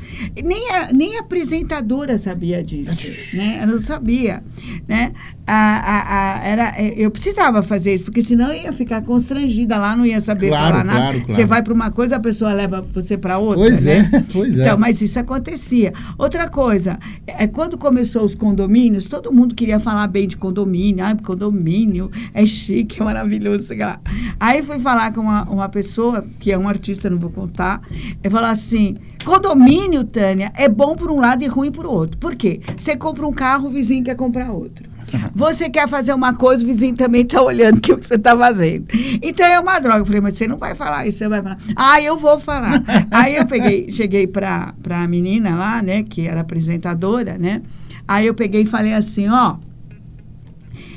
Nem 0.45 0.71
a, 0.71 0.93
nem 0.93 1.17
a 1.17 1.21
apresentadora 1.21 2.19
sabia 2.19 2.63
disso, 2.63 2.93
né? 3.33 3.59
Ela 3.61 3.73
não 3.73 3.81
sabia, 3.81 4.43
né? 4.89 5.13
A, 5.47 5.55
a, 5.55 6.37
a- 6.41 6.45
era, 6.47 6.69
é, 6.77 6.95
eu 6.97 7.11
precisava 7.11 7.63
fazer 7.63 7.93
isso, 7.95 8.05
porque 8.05 8.23
senão 8.23 8.53
eu 8.53 8.63
ia 8.63 8.73
ficar 8.73 9.03
constrangida 9.03 9.77
lá, 9.77 9.97
não 9.97 10.07
ia 10.07 10.21
saber 10.21 10.49
Claro, 10.49 10.65
falar 10.73 10.85
nada. 10.85 10.99
claro, 11.01 11.19
claro. 11.21 11.35
Você 11.35 11.45
vai 11.45 11.63
para 11.63 11.73
uma 11.75 11.91
coisa, 11.91 12.17
a 12.17 12.21
pessoa 12.21 12.53
leva 12.53 12.81
você 12.95 13.19
para 13.19 13.39
outra, 13.39 13.63
Pois 13.71 13.85
né? 13.85 14.11
é, 14.13 14.23
pois 14.33 14.57
é. 14.59 14.63
Então, 14.63 14.79
mas 14.79 15.03
isso 15.03 15.19
acontecia. 15.19 15.93
Outra 16.17 16.49
coisa, 16.49 16.99
é, 17.27 17.47
quando 17.49 17.77
começou 17.77 18.23
os 18.25 18.35
condomínios, 18.37 19.07
todo 19.07 19.33
mundo 19.33 19.55
queria 19.55 19.81
falar 19.81 20.07
bem 20.07 20.29
de 20.29 20.37
condomínio. 20.37 21.05
Ah, 21.05 21.17
condomínio 21.23 22.11
é 22.33 22.47
chique, 22.47 23.01
é 23.01 23.05
maravilhoso, 23.05 23.65
sei 23.65 23.79
lá. 23.79 24.01
Aí 24.39 24.63
fui 24.63 24.79
falar 24.79 25.13
com 25.13 25.23
uma, 25.23 25.43
uma 25.51 25.69
pessoa, 25.69 26.25
que 26.39 26.53
é 26.53 26.59
um 26.59 26.69
artista, 26.69 27.11
não 27.11 27.19
vou 27.19 27.31
contar, 27.31 27.83
e 28.23 28.31
falou 28.31 28.49
assim: 28.49 28.95
condomínio, 29.25 30.05
Tânia, 30.05 30.53
é 30.57 30.69
bom 30.69 30.95
por 30.95 31.11
um 31.11 31.19
lado 31.19 31.43
e 31.43 31.47
ruim 31.49 31.73
por 31.73 31.85
outro. 31.87 32.17
Por 32.19 32.35
quê? 32.37 32.61
Você 32.79 32.97
compra 32.97 33.27
um 33.27 33.33
carro, 33.33 33.67
o 33.69 33.71
vizinho 33.71 34.05
quer 34.05 34.15
comprar 34.15 34.51
outro. 34.53 34.92
Você 35.35 35.69
quer 35.69 35.89
fazer 35.89 36.13
uma 36.13 36.35
coisa, 36.35 36.65
o 36.65 36.67
vizinho 36.67 36.95
também 36.95 37.23
está 37.23 37.43
olhando 37.43 37.81
que 37.81 37.93
o 37.93 37.99
que 37.99 38.07
você 38.07 38.15
está 38.15 38.37
fazendo. 38.37 38.87
Então 39.23 39.47
é 39.47 39.59
uma 39.59 39.79
droga. 39.79 40.01
Eu 40.01 40.07
falei, 40.07 40.21
mas 40.21 40.37
você 40.37 40.47
não 40.47 40.57
vai 40.57 40.75
falar 40.75 41.07
isso, 41.07 41.19
você 41.19 41.29
vai 41.29 41.43
falar. 41.43 41.59
Ah, 41.77 42.01
eu 42.01 42.17
vou 42.17 42.39
falar. 42.39 42.83
Aí 43.11 43.37
eu 43.37 43.47
peguei, 43.47 43.91
cheguei 43.91 44.27
para 44.27 44.75
a 44.91 45.09
menina 45.09 45.55
lá, 45.55 45.83
né, 45.83 46.03
que 46.03 46.27
era 46.27 46.41
apresentadora, 46.41 47.37
né? 47.39 47.63
Aí 48.07 48.27
eu 48.27 48.35
peguei 48.35 48.63
e 48.63 48.67
falei 48.67 48.95
assim, 48.95 49.29
ó. 49.29 49.57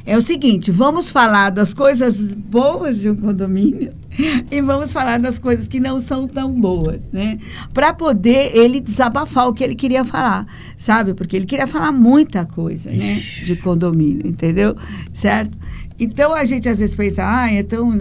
É 0.05 0.15
o 0.15 0.21
seguinte, 0.21 0.69
vamos 0.69 1.09
falar 1.09 1.49
das 1.49 1.73
coisas 1.73 2.33
boas 2.33 2.99
de 2.99 3.09
um 3.09 3.15
condomínio 3.15 3.91
e 4.51 4.61
vamos 4.61 4.93
falar 4.93 5.19
das 5.19 5.39
coisas 5.39 5.67
que 5.67 5.79
não 5.79 5.99
são 5.99 6.27
tão 6.27 6.51
boas, 6.51 7.01
né? 7.11 7.37
Para 7.73 7.93
poder 7.93 8.55
ele 8.55 8.79
desabafar 8.79 9.47
o 9.47 9.53
que 9.53 9.63
ele 9.63 9.75
queria 9.75 10.05
falar, 10.05 10.47
sabe? 10.77 11.13
Porque 11.13 11.35
ele 11.35 11.45
queria 11.45 11.67
falar 11.67 11.91
muita 11.91 12.45
coisa, 12.45 12.89
né? 12.89 13.21
De 13.45 13.55
condomínio, 13.55 14.27
entendeu? 14.27 14.75
Certo? 15.13 15.57
Então 15.97 16.33
a 16.33 16.43
gente 16.43 16.67
às 16.67 16.79
vezes 16.79 16.93
pensa, 16.95 17.23
ah, 17.25 17.51
então 17.53 17.97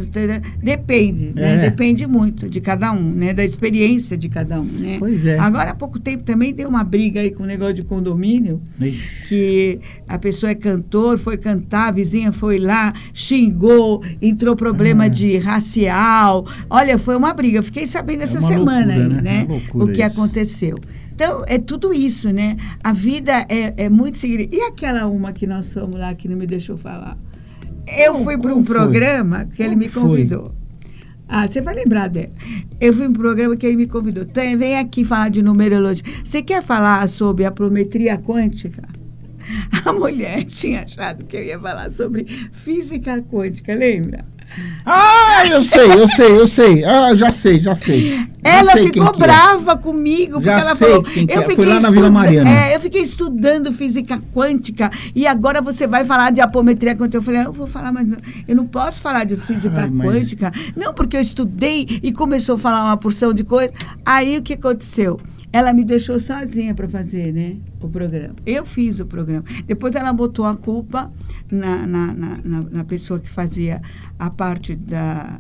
depende, 0.63 1.33
né? 1.35 1.55
É. 1.57 1.59
Depende 1.71 2.07
muito 2.07 2.49
de 2.49 2.61
cada 2.61 2.91
um, 2.93 3.11
né? 3.11 3.33
Da 3.33 3.45
experiência 3.45 4.17
de 4.17 4.29
cada 4.29 4.61
um, 4.61 4.65
né? 4.65 4.97
Pois 4.99 5.25
é. 5.25 5.39
Agora 5.39 5.71
há 5.71 5.75
pouco 5.75 6.01
tempo 6.01 6.25
também 6.25 6.53
deu 6.53 6.69
uma 6.69 6.83
briga 6.83 7.21
aí 7.21 7.31
com 7.31 7.45
o 7.45 7.47
negócio 7.47 7.75
de 7.75 7.85
condomínio 7.85 8.61
Ixi, 8.81 9.01
que 9.29 9.81
a 10.09 10.19
pessoa 10.19 10.51
é 10.51 10.55
cantor, 10.55 11.19
foi 11.19 11.37
cantar, 11.37 11.89
a 11.89 11.91
vizinha 11.93 12.33
foi 12.33 12.59
lá, 12.59 12.93
xingou, 13.13 14.03
entrou 14.21 14.57
problema 14.57 15.05
Ah. 15.05 15.09
de 15.09 15.37
racial. 15.37 16.47
Olha, 16.69 16.99
foi 16.99 17.15
uma 17.17 17.33
briga. 17.33 17.59
Eu 17.59 17.63
fiquei 17.63 17.87
sabendo 17.87 18.23
essa 18.23 18.39
uma 18.41 18.49
semana 18.49 18.95
loucura, 18.97 19.17
aí, 19.19 19.23
né? 19.23 19.23
né? 19.23 19.47
Loucura 19.49 19.85
O 19.85 19.87
que 19.89 19.93
isso. 20.03 20.03
aconteceu. 20.03 20.79
Então, 21.15 21.45
é 21.47 21.59
tudo 21.59 21.95
isso, 21.95 22.33
né? 22.33 22.57
A 22.83 22.93
vida 22.93 23.47
é, 23.49 23.85
é 23.85 23.89
muito 23.89 24.19
seguida. 24.19 24.53
E 24.53 24.61
aquela 24.63 25.07
uma 25.07 25.33
que 25.33 25.47
nós 25.47 25.73
fomos 25.73 26.01
lá 26.01 26.13
que 26.13 26.27
não 26.29 26.37
me 26.37 26.47
deixou 26.47 26.77
falar? 26.77 27.17
Eu 27.87 28.15
fui 28.23 28.39
para 28.39 28.55
um 28.55 28.65
foi? 28.65 28.75
programa 28.75 29.45
que 29.47 29.63
ele 29.63 29.77
me 29.77 29.89
foi? 29.89 30.03
convidou. 30.03 30.55
Ah, 31.29 31.49
você 31.49 31.61
vai 31.61 31.75
lembrar 31.75 32.09
dela. 32.09 32.31
Eu 32.81 32.93
fui 32.93 33.05
para 33.05 33.11
um 33.11 33.15
programa 33.15 33.57
que 33.57 33.67
ele 33.67 33.77
me 33.77 33.87
convidou. 33.87 34.25
Tem, 34.25 34.57
vem 34.57 34.79
aqui 34.79 35.05
falar 35.05 35.31
de 35.31 35.43
numerologia. 35.43 36.05
Você 36.23 36.43
quer 36.43 36.63
falar 36.63 37.09
sobre 37.09 37.45
a 37.45 37.51
prometria 37.51 38.19
quântica? 38.19 38.83
A 39.85 39.93
mulher 39.93 40.45
tinha 40.45 40.83
achado 40.85 41.25
que 41.25 41.37
eu 41.37 41.45
ia 41.45 41.59
falar 41.59 41.91
sobre 41.91 42.25
física 42.53 43.21
quântica, 43.23 43.75
lembra? 43.75 44.25
Ah, 44.87 45.43
eu 45.51 45.63
sei, 45.63 45.87
eu 45.93 46.09
sei, 46.09 46.27
eu 46.33 46.49
sei. 46.49 46.85
Ah, 46.85 47.15
já 47.15 47.31
sei, 47.31 47.61
já 47.61 47.75
sei. 47.75 48.17
Já 48.17 48.27
Ela 48.45 48.73
sei 48.73 48.87
ficou 48.87 49.07
é. 49.09 49.13
brava 49.13 49.77
comigo, 49.77 50.33
porque 50.35 50.45
Já 50.47 50.61
ela 50.61 50.75
falou. 50.77 51.05
eu 51.29 51.41
é. 51.43 51.49
Fiquei 51.49 51.65
lá 51.65 51.81
na 51.81 51.89
Vila 51.91 52.07
estuda- 52.07 52.11
Mariana. 52.11 52.51
é, 52.51 52.77
eu 52.77 52.81
fiquei 52.81 53.01
estudando 53.01 53.73
física 53.73 54.21
quântica 54.35 54.91
e 55.15 55.27
agora 55.27 55.63
você 55.63 55.87
vai 55.87 56.05
falar 56.05 56.31
de 56.31 56.41
apometria 56.43 56.95
quântica. 56.95 57.17
Eu 57.17 57.23
falei, 57.23 57.41
"Ah, 57.41 57.45
eu 57.45 57.53
vou 57.53 57.67
falar, 57.67 57.91
mas 57.93 58.07
não- 58.07 58.19
eu 58.47 58.55
não 58.55 58.67
posso 58.67 59.01
falar 59.01 59.25
de 59.25 59.37
física 59.37 59.83
Ai, 59.83 59.91
mas- 59.91 60.07
quântica. 60.07 60.53
Não, 60.77 60.93
porque 60.93 61.17
eu 61.17 61.23
estudei 61.23 61.87
e 62.03 62.13
começou 62.13 62.57
a 62.57 62.59
falar 62.59 62.85
uma 62.85 62.97
porção 62.97 63.33
de 63.33 63.45
coisa. 63.45 63.73
Aí 64.05 64.37
o 64.37 64.43
que 64.43 64.53
aconteceu? 64.53 65.19
Ela 65.57 65.73
me 65.73 65.85
deixou 65.85 66.19
sozinha 66.19 66.75
para 66.75 66.89
fazer, 66.89 67.33
né? 67.33 67.55
O 67.81 67.89
programa. 67.89 68.35
Eu 68.45 68.67
fiz 68.67 68.99
o 68.99 69.07
programa. 69.07 69.45
Depois 69.69 69.95
ela 69.95 70.13
botou 70.13 70.45
a 70.47 70.57
culpa 70.57 71.13
na, 71.49 71.87
na, 71.87 72.13
na, 72.13 72.39
na- 72.73 72.85
pessoa 72.85 73.21
que 73.21 73.29
fazia 73.31 73.81
a 74.19 74.29
parte 74.31 74.75
da, 74.75 75.39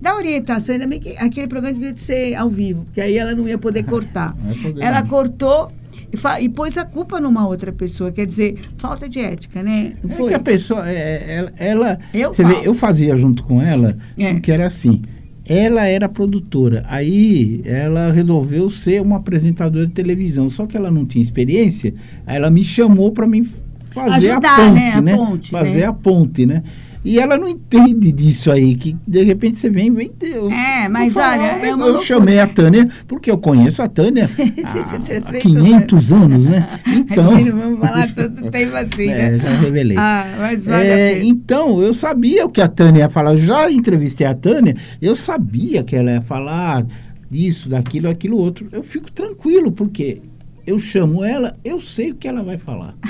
da 0.00 0.14
orientação. 0.14 0.74
Ainda 0.74 0.86
bem 0.86 1.00
que 1.00 1.16
aquele 1.16 1.46
programa 1.46 1.72
devia 1.74 1.92
de 1.92 2.00
ser 2.00 2.34
ao 2.34 2.50
vivo, 2.50 2.84
porque 2.84 3.00
aí 3.00 3.16
ela 3.16 3.34
não 3.34 3.48
ia 3.48 3.56
poder 3.56 3.82
cortar. 3.88 4.36
Ia 4.46 4.62
poder, 4.62 4.82
ela 4.82 5.00
não. 5.00 5.08
cortou 5.08 5.70
e, 6.12 6.16
fa- 6.18 6.38
e 6.38 6.50
pôs 6.50 6.76
a 6.76 6.84
culpa 6.84 7.18
numa 7.18 7.46
outra 7.48 7.72
pessoa. 7.72 8.12
Quer 8.12 8.26
dizer, 8.26 8.58
falta 8.76 9.08
de 9.08 9.20
ética, 9.20 9.62
né? 9.62 9.94
Não 10.04 10.12
É 10.12 10.16
foi? 10.18 10.28
que 10.28 10.34
a 10.34 10.40
pessoa, 10.40 10.86
é, 10.88 11.34
ela, 11.34 11.52
ela- 11.56 11.98
Eu 12.12 12.30
vê, 12.34 12.44
eu 12.62 12.74
fazia 12.74 13.16
junto 13.16 13.42
com 13.42 13.62
ela, 13.62 13.96
É. 14.18 14.34
que 14.38 14.52
era 14.52 14.66
assim. 14.66 15.00
Ela 15.48 15.86
era 15.86 16.08
produtora, 16.08 16.84
aí 16.88 17.60
ela 17.64 18.10
resolveu 18.10 18.68
ser 18.68 19.00
uma 19.00 19.16
apresentadora 19.16 19.86
de 19.86 19.92
televisão, 19.92 20.50
só 20.50 20.66
que 20.66 20.76
ela 20.76 20.90
não 20.90 21.04
tinha 21.04 21.22
experiência, 21.22 21.94
aí 22.26 22.36
ela 22.36 22.50
me 22.50 22.64
chamou 22.64 23.12
para 23.12 23.26
mim 23.26 23.48
fazer 23.94 24.32
Ajudar, 24.32 24.54
a 24.54 24.56
ponte, 24.56 24.74
né? 24.74 24.92
A 24.92 25.00
né? 25.00 25.16
ponte, 25.16 25.50
fazer 25.50 25.80
né? 25.80 25.84
a 25.86 25.92
ponte, 25.92 26.46
né? 26.46 26.62
E 27.08 27.20
ela 27.20 27.38
não 27.38 27.46
entende 27.46 28.10
disso 28.10 28.50
aí, 28.50 28.74
que 28.74 28.96
de 29.06 29.22
repente 29.22 29.60
você 29.60 29.70
vem, 29.70 29.92
vem. 29.92 30.10
Eu, 30.20 30.50
É, 30.50 30.88
mas 30.88 31.16
olha, 31.16 31.40
é. 31.64 31.70
Eu 31.70 31.76
loucura. 31.76 32.02
chamei 32.04 32.40
a 32.40 32.48
Tânia, 32.48 32.88
porque 33.06 33.30
eu 33.30 33.38
conheço 33.38 33.80
a 33.80 33.86
Tânia 33.86 34.24
há, 34.64 34.96
há 34.96 34.98
300 34.98 35.40
500 35.40 36.12
anos, 36.12 36.44
né? 36.46 36.68
Então. 36.84 37.30
Não 37.38 37.56
vamos 37.58 37.78
falar 37.78 38.12
tanto 38.12 38.44
tempo 38.50 38.74
assim, 38.76 39.08
É, 39.08 39.30
né? 39.30 39.38
já 39.38 39.50
revelei. 39.60 39.96
Ah, 39.96 40.34
mas 40.36 40.64
vale 40.66 40.88
É, 40.88 41.22
então, 41.22 41.80
eu 41.80 41.94
sabia 41.94 42.44
o 42.44 42.50
que 42.50 42.60
a 42.60 42.66
Tânia 42.66 43.00
ia 43.02 43.08
falar. 43.08 43.34
Eu 43.34 43.38
já 43.38 43.70
entrevistei 43.70 44.26
a 44.26 44.34
Tânia, 44.34 44.74
eu 45.00 45.14
sabia 45.14 45.84
que 45.84 45.94
ela 45.94 46.10
ia 46.10 46.22
falar 46.22 46.84
disso, 47.30 47.68
daquilo, 47.68 48.08
aquilo 48.08 48.36
outro. 48.36 48.66
Eu 48.72 48.82
fico 48.82 49.12
tranquilo, 49.12 49.70
porque 49.70 50.20
eu 50.66 50.78
chamo 50.78 51.22
ela, 51.24 51.54
eu 51.64 51.80
sei 51.80 52.10
o 52.10 52.14
que 52.14 52.26
ela 52.26 52.42
vai 52.42 52.58
falar. 52.58 52.94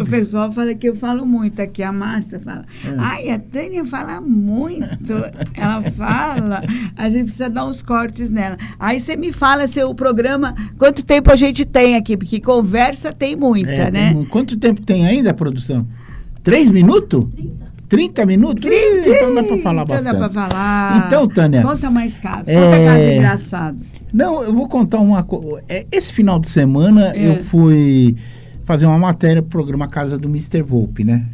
O 0.00 0.06
pessoal 0.06 0.50
fala 0.52 0.74
que 0.74 0.88
eu 0.88 0.96
falo 0.96 1.26
muito 1.26 1.60
aqui, 1.60 1.82
a 1.82 1.92
Márcia 1.92 2.38
fala. 2.40 2.64
É. 2.86 2.94
Ai, 2.96 3.30
a 3.30 3.38
Tânia 3.38 3.84
fala 3.84 4.20
muito. 4.20 5.12
Ela 5.54 5.82
fala, 5.82 6.62
a 6.96 7.08
gente 7.08 7.24
precisa 7.24 7.50
dar 7.50 7.66
uns 7.66 7.82
cortes 7.82 8.30
nela. 8.30 8.56
Aí 8.78 9.00
você 9.00 9.16
me 9.16 9.32
fala 9.32 9.66
seu 9.66 9.92
programa, 9.94 10.54
quanto 10.78 11.04
tempo 11.04 11.30
a 11.30 11.36
gente 11.36 11.64
tem 11.64 11.96
aqui, 11.96 12.16
porque 12.16 12.40
conversa 12.40 13.12
tem 13.12 13.36
muita, 13.36 13.70
É, 13.70 13.90
né? 13.90 14.12
tem- 14.14 14.24
quanto 14.26 14.56
tempo 14.56 14.80
tem 14.82 15.06
ainda 15.06 15.30
a 15.30 15.34
produção? 15.34 15.86
Três 16.42 16.70
minutos? 16.70 17.26
30 17.88 18.24
minutos? 18.26 18.64
Ih, 18.70 19.00
Então 19.10 19.34
dá 19.34 19.42
pra 19.42 19.58
falar 19.58 19.82
Então 19.82 19.96
bastante. 19.96 20.18
dá 20.20 20.28
pra 20.28 20.48
falar. 20.48 21.04
Então, 21.06 21.28
Tânia, 21.28 21.62
Conta 21.62 21.90
mais 21.90 22.18
casos. 22.18 22.48
É. 22.48 22.54
Conta 22.54 22.84
caso 22.84 23.02
engraçado. 23.16 23.78
Não, 24.14 24.42
eu 24.44 24.54
vou 24.54 24.68
contar 24.68 25.00
uma 25.00 25.24
coisa. 25.24 25.62
Esse 25.90 26.12
final 26.12 26.38
de 26.38 26.48
semana 26.48 27.14
É. 27.16 27.28
eu 27.28 27.44
fui 27.44 28.16
fazer 28.64 28.86
uma 28.86 28.98
matéria 28.98 29.42
pro 29.42 29.50
programa 29.50 29.88
Casa 29.88 30.16
do 30.16 30.28
Mr. 30.28 30.62
Volpe, 30.62 31.02
né? 31.02 31.26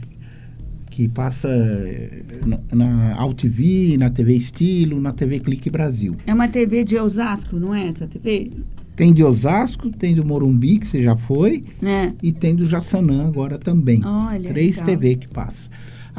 Que 0.90 1.06
passa 1.06 1.48
eh, 1.48 2.22
na, 2.44 2.58
na 2.72 3.14
AltV, 3.16 3.96
na 3.98 4.08
TV 4.10 4.34
Estilo, 4.34 5.00
na 5.00 5.12
TV 5.12 5.38
Clique 5.40 5.68
Brasil. 5.70 6.16
É 6.26 6.32
uma 6.34 6.48
TV 6.48 6.82
de 6.82 6.98
Osasco, 6.98 7.60
não 7.60 7.74
é 7.74 7.86
essa 7.88 8.06
TV? 8.06 8.50
Tem 8.96 9.12
de 9.12 9.22
Osasco, 9.22 9.88
tem 9.90 10.14
do 10.14 10.24
Morumbi, 10.26 10.78
que 10.78 10.86
você 10.86 11.02
já 11.02 11.16
foi, 11.16 11.64
É. 11.82 12.12
e 12.22 12.32
tem 12.32 12.54
do 12.56 12.66
Jaçanã 12.66 13.26
agora 13.26 13.56
também. 13.58 14.00
Olha. 14.04 14.50
Três 14.50 14.76
legal. 14.76 14.86
TV 14.86 15.16
que 15.16 15.28
passa. 15.28 15.68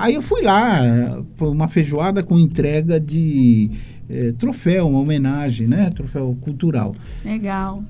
Aí 0.01 0.15
eu 0.15 0.21
fui 0.21 0.41
lá, 0.41 0.81
uma 1.39 1.67
feijoada 1.67 2.23
com 2.23 2.37
entrega 2.37 2.99
de 2.99 3.69
eh, 4.09 4.33
troféu, 4.37 4.87
uma 4.87 4.99
homenagem, 4.99 5.67
né? 5.67 5.89
Troféu 5.89 6.35
cultural. 6.41 6.95
Legal. 7.23 7.83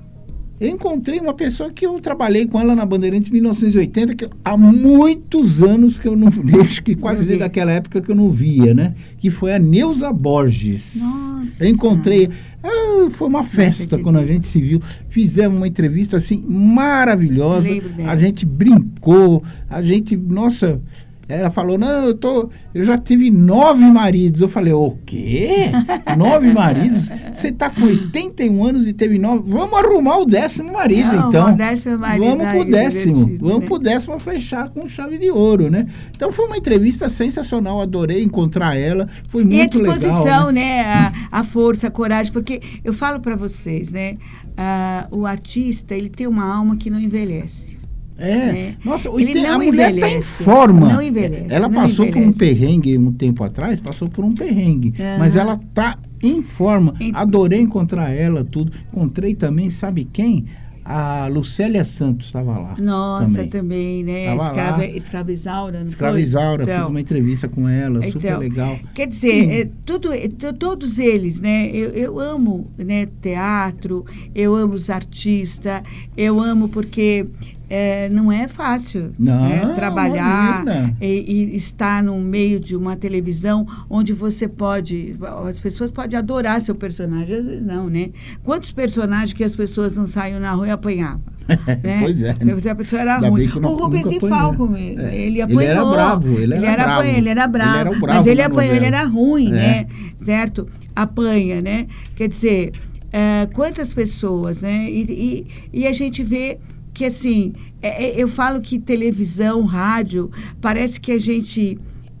Eu 0.62 0.68
encontrei 0.68 1.18
uma 1.18 1.34
pessoa 1.34 1.72
que 1.72 1.84
eu 1.84 1.98
trabalhei 1.98 2.46
com 2.46 2.60
ela 2.60 2.76
na 2.76 2.86
Bandeirantes 2.86 3.28
em 3.28 3.32
1980, 3.32 4.14
que 4.14 4.28
há 4.44 4.56
muitos 4.56 5.60
anos 5.60 5.98
que 5.98 6.06
eu 6.06 6.14
não 6.14 6.30
vejo, 6.30 6.84
que 6.84 6.94
quase 6.94 7.24
desde 7.24 7.42
aquela 7.42 7.72
época 7.72 8.00
que 8.00 8.08
eu 8.08 8.14
não 8.14 8.30
via, 8.30 8.72
né? 8.72 8.94
Que 9.18 9.28
foi 9.28 9.52
a 9.52 9.58
Neuza 9.58 10.12
Borges. 10.12 10.94
Nossa. 10.94 11.64
Eu 11.64 11.70
encontrei. 11.70 12.30
ah, 12.62 13.10
foi 13.10 13.26
uma 13.26 13.42
festa 13.42 13.98
quando 13.98 14.20
a 14.20 14.24
gente 14.24 14.46
se 14.46 14.60
viu. 14.60 14.80
Fizemos 15.08 15.56
uma 15.56 15.66
entrevista 15.66 16.18
assim 16.18 16.44
maravilhosa. 16.46 17.66
A 18.06 18.16
gente 18.16 18.46
brincou, 18.46 19.42
a 19.68 19.82
gente, 19.82 20.16
nossa. 20.16 20.80
Ela 21.28 21.50
falou, 21.50 21.78
não, 21.78 22.06
eu 22.06 22.14
tô. 22.14 22.50
Eu 22.74 22.84
já 22.84 22.98
tive 22.98 23.30
nove 23.30 23.84
maridos. 23.84 24.40
Eu 24.40 24.48
falei, 24.48 24.72
o 24.72 24.96
quê? 25.06 25.70
Nove 26.18 26.50
maridos? 26.52 27.08
Você 27.34 27.50
tá 27.52 27.70
com 27.70 27.82
81 27.84 28.64
anos 28.64 28.88
e 28.88 28.92
teve 28.92 29.18
nove. 29.18 29.44
Vamos 29.46 29.78
arrumar 29.78 30.18
o 30.18 30.24
décimo 30.26 30.72
marido, 30.72 31.12
Não, 31.12 31.28
então. 31.28 31.52
o 31.54 31.56
décimo 31.56 31.98
marido, 31.98 32.24
Vamos 32.26 32.48
pro 32.48 32.64
que 32.64 32.70
décimo. 32.70 33.14
divertido, 33.14 33.46
Vamos 33.46 33.60
né? 33.60 33.66
pro 33.66 33.78
décimo 33.78 34.18
fechar 34.18 34.68
com 34.70 34.88
chave 34.88 35.16
de 35.16 35.30
ouro, 35.30 35.70
né? 35.70 35.86
Então 36.14 36.30
foi 36.32 36.46
uma 36.46 36.56
entrevista 36.56 37.08
sensacional. 37.08 37.80
Adorei 37.80 38.22
encontrar 38.22 38.76
ela. 38.76 39.08
Foi 39.28 39.42
muito 39.44 39.56
E 39.56 39.62
a 39.62 39.66
disposição, 39.66 40.46
legal. 40.48 40.50
né? 40.50 40.80
A, 40.82 41.12
a 41.30 41.44
força, 41.44 41.86
a 41.86 41.90
coragem, 41.90 42.32
porque 42.32 42.60
eu 42.84 42.92
falo 42.92 43.20
para 43.20 43.36
vocês, 43.36 43.90
né? 43.90 44.16
ah, 44.56 45.06
o 45.10 45.24
artista, 45.24 45.94
ele 45.94 46.10
tem 46.10 46.26
uma 46.26 46.44
alma 46.44 46.76
que 46.76 46.90
não 46.90 47.00
envelhece. 47.00 47.78
É. 48.22 48.52
né? 48.52 48.74
Nossa, 48.84 49.08
Ele 49.10 49.32
tem- 49.32 49.46
a 49.46 49.52
não 49.52 49.64
mulher 49.64 49.90
envelhece. 49.90 50.38
tá 50.38 50.42
em 50.42 50.44
forma. 50.44 50.92
Não 50.92 51.02
envelhece, 51.02 51.46
Ela 51.50 51.68
não 51.68 51.74
passou 51.82 52.06
por 52.06 52.16
um 52.16 52.20
envelhece. 52.20 52.38
perrengue 52.38 52.98
um 52.98 53.12
tempo 53.12 53.42
atrás, 53.44 53.80
passou 53.80 54.08
por 54.08 54.24
um 54.24 54.32
perrengue. 54.32 54.94
Aham. 54.98 55.18
Mas 55.18 55.36
ela 55.36 55.60
tá 55.74 55.98
em 56.22 56.42
forma. 56.42 56.94
Ent- 57.00 57.14
Adorei 57.16 57.60
encontrar 57.60 58.10
ela, 58.10 58.44
tudo. 58.44 58.72
Encontrei 58.92 59.34
também, 59.34 59.70
sabe 59.70 60.04
quem? 60.04 60.44
A 60.84 61.28
Lucélia 61.28 61.84
Santos 61.84 62.26
estava 62.26 62.58
lá. 62.58 62.74
Nossa, 62.76 63.36
também. 63.44 63.48
também, 63.48 64.02
né? 64.02 64.34
Escrava, 64.34 64.78
lá. 64.78 64.86
escravizaura, 64.86 65.78
não 65.80 65.86
Escravizaura, 65.86 66.64
foi? 66.64 66.74
fiz 66.74 66.86
uma 66.86 67.00
entrevista 67.00 67.48
com 67.48 67.68
ela, 67.68 68.02
super 68.02 68.18
Então, 68.18 68.38
legal. 68.40 68.78
Quer 68.92 69.06
dizer, 69.06 69.48
é, 69.60 69.68
tudo, 69.86 70.12
é, 70.12 70.26
to- 70.26 70.52
todos 70.52 70.98
eles, 70.98 71.40
né? 71.40 71.70
Eu, 71.72 71.90
eu 71.90 72.18
amo 72.18 72.66
né, 72.76 73.06
teatro, 73.20 74.04
eu 74.34 74.56
amo 74.56 74.74
os 74.74 74.90
artistas, 74.90 75.82
eu 76.16 76.40
amo 76.40 76.68
porque 76.68 77.26
é, 77.74 78.10
não 78.10 78.30
é 78.30 78.46
fácil 78.48 79.14
Não, 79.18 79.48
né, 79.48 79.72
trabalhar 79.74 80.62
e, 81.00 81.06
e 81.52 81.56
estar 81.56 82.02
no 82.02 82.18
meio 82.20 82.60
de 82.60 82.76
uma 82.76 82.96
televisão 82.96 83.66
onde 83.88 84.12
você 84.12 84.46
pode. 84.46 85.16
As 85.48 85.58
pessoas 85.58 85.90
podem 85.90 86.18
adorar 86.18 86.60
seu 86.60 86.74
personagem, 86.74 87.34
às 87.34 87.44
vezes 87.46 87.64
não, 87.64 87.88
né? 87.88 88.10
Quantos 88.44 88.72
personagens 88.72 89.32
que 89.32 89.42
as 89.42 89.56
pessoas 89.56 89.96
não 89.96 90.06
saíam 90.06 90.38
na 90.38 90.52
rua 90.52 90.68
e 90.68 90.70
apanhavam? 90.70 91.22
né? 91.82 92.00
Pois 92.02 92.22
é. 92.22 92.34
Porque 92.34 92.68
A 92.68 92.74
pessoa 92.74 93.00
era 93.02 93.14
Ainda 93.16 93.28
ruim. 93.30 93.48
não- 93.58 93.72
o 93.72 93.74
Rubens 93.74 94.04
apanhei. 94.06 94.20
Falco, 94.28 94.74
É. 94.76 94.80
ele 94.82 95.22
Ele 95.22 95.42
apanhou. 95.42 95.62
era 95.62 95.84
bravo, 95.84 96.38
ele 96.38 96.54
era 96.54 96.82
bravo. 96.84 96.90
apanha- 97.00 97.18
ele 97.18 97.28
era 97.30 97.46
bravo. 97.48 97.70
Ele 97.70 97.78
era 97.80 97.90
bravo 97.90 98.06
mas 98.06 98.26
ele 98.26 98.42
apanhou, 98.42 98.76
ele 98.76 98.84
era 98.86 99.04
ruim, 99.04 99.48
É. 99.48 99.50
né? 99.52 99.86
Certo? 100.20 100.66
Apanha, 100.94 101.62
né? 101.62 101.86
Quer 102.14 102.28
dizer, 102.28 102.72
é, 103.10 103.48
quantas 103.54 103.94
pessoas, 103.94 104.60
né? 104.60 104.90
E, 104.90 105.46
e, 105.72 105.80
e 105.80 105.86
a 105.86 105.92
gente 105.94 106.22
vê 106.22 106.58
que, 106.94 107.04
assim, 107.04 107.52
é, 107.80 108.04
é, 108.04 108.22
eu 108.22 108.28
falo 108.28 108.60
que 108.60 108.78
televisão, 108.78 109.64
rádio, 109.64 110.30
parece 110.60 111.00
que 111.00 111.12
a 111.12 111.18
gente. 111.20 111.78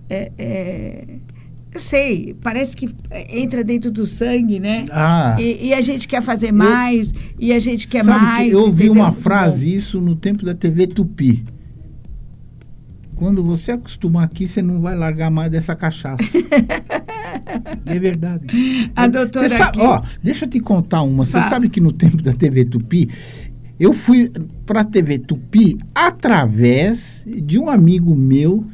é, 0.08 0.32
é, 0.38 1.04
eu 1.74 1.80
sei, 1.80 2.36
parece 2.42 2.76
que 2.76 2.86
entra 3.30 3.64
dentro 3.64 3.90
do 3.90 4.04
sangue, 4.04 4.60
né? 4.60 4.84
Ah, 4.90 5.36
E, 5.40 5.68
e 5.68 5.74
a 5.74 5.80
gente 5.80 6.06
quer 6.06 6.20
fazer 6.22 6.52
mais, 6.52 7.14
e 7.38 7.50
a 7.50 7.58
gente 7.58 7.88
quer 7.88 8.04
mais. 8.04 8.48
que 8.50 8.54
eu 8.54 8.60
ouvi 8.66 8.90
uma 8.90 9.10
frase 9.12 9.74
isso 9.74 9.98
no 9.98 10.14
tempo 10.14 10.44
da 10.44 10.54
TV 10.54 10.86
Tupi. 10.86 11.42
Quando 13.16 13.42
você 13.44 13.72
acostumar 13.72 14.24
aqui, 14.24 14.48
você 14.48 14.60
não 14.60 14.80
vai 14.80 14.96
largar 14.96 15.30
mais 15.30 15.50
dessa 15.50 15.74
cachaça. 15.76 16.22
é 17.86 17.98
verdade. 17.98 18.90
A 18.96 19.06
doutora 19.06 19.48
sabe- 19.48 19.78
ó, 19.80 20.02
deixa 20.22 20.44
eu 20.44 20.50
te 20.50 20.58
contar 20.60 21.02
uma. 21.02 21.24
Você 21.24 21.40
sabe 21.42 21.68
que 21.68 21.80
no 21.80 21.92
tempo 21.92 22.16
da 22.22 22.32
TV 22.32 22.64
Tupi, 22.64 23.08
eu 23.82 23.92
fui 23.92 24.30
para 24.64 24.82
a 24.82 24.84
TV 24.84 25.18
Tupi 25.18 25.76
através 25.92 27.24
de 27.26 27.58
um 27.58 27.68
amigo 27.68 28.14
meu, 28.14 28.64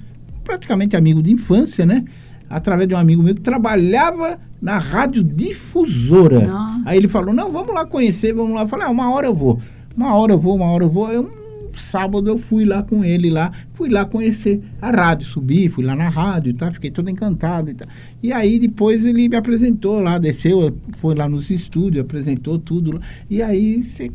praticamente 0.45 0.95
amigo 0.97 1.23
de 1.23 1.33
infância, 1.33 1.87
né? 1.87 2.05
Através 2.51 2.87
de 2.87 2.95
um 2.95 2.99
amigo 2.99 3.23
meu 3.23 3.35
que 3.35 3.41
trabalhava 3.41 4.39
na 4.61 4.77
rádio 4.77 5.25
difusora. 5.25 6.47
Nossa. 6.47 6.83
Aí 6.85 6.99
ele 6.99 7.09
falou: 7.09 7.33
Não, 7.33 7.51
vamos 7.51 7.75
lá 7.75 7.87
conhecer, 7.87 8.35
vamos 8.35 8.55
lá. 8.55 8.63
Eu 8.63 8.69
falei: 8.69 8.85
ah, 8.85 8.91
Uma 8.91 9.11
hora 9.11 9.27
eu 9.27 9.35
vou. 9.35 9.59
Uma 9.97 10.15
hora 10.15 10.35
eu 10.35 10.39
vou, 10.39 10.57
uma 10.57 10.67
hora 10.67 10.85
eu 10.85 10.91
vou. 10.91 11.11
Eu, 11.11 11.23
hum, 11.23 11.73
sábado 11.79 12.29
eu 12.29 12.37
fui 12.37 12.67
lá 12.67 12.83
com 12.83 13.03
ele 13.03 13.31
lá, 13.31 13.51
fui 13.73 13.89
lá 13.89 14.05
conhecer 14.05 14.63
a 14.79 14.91
rádio, 14.91 15.27
subi, 15.27 15.71
fui 15.71 15.87
lá 15.87 15.97
na 15.97 16.11
rádio, 16.11 16.53
tá? 16.53 16.71
Fiquei 16.71 16.91
todo 16.91 17.09
encantado 17.09 17.71
e 17.71 17.75
tal. 17.75 17.89
E 18.23 18.31
aí 18.31 18.59
depois 18.59 19.07
ele 19.07 19.27
me 19.27 19.37
apresentou 19.37 20.01
lá, 20.01 20.19
desceu, 20.19 20.77
foi 20.99 21.15
lá 21.15 21.27
nos 21.27 21.49
estúdios, 21.49 22.05
apresentou 22.05 22.59
tudo. 22.59 22.97
lá. 22.97 23.01
E 23.31 23.41
aí 23.41 23.83
você 23.83 24.13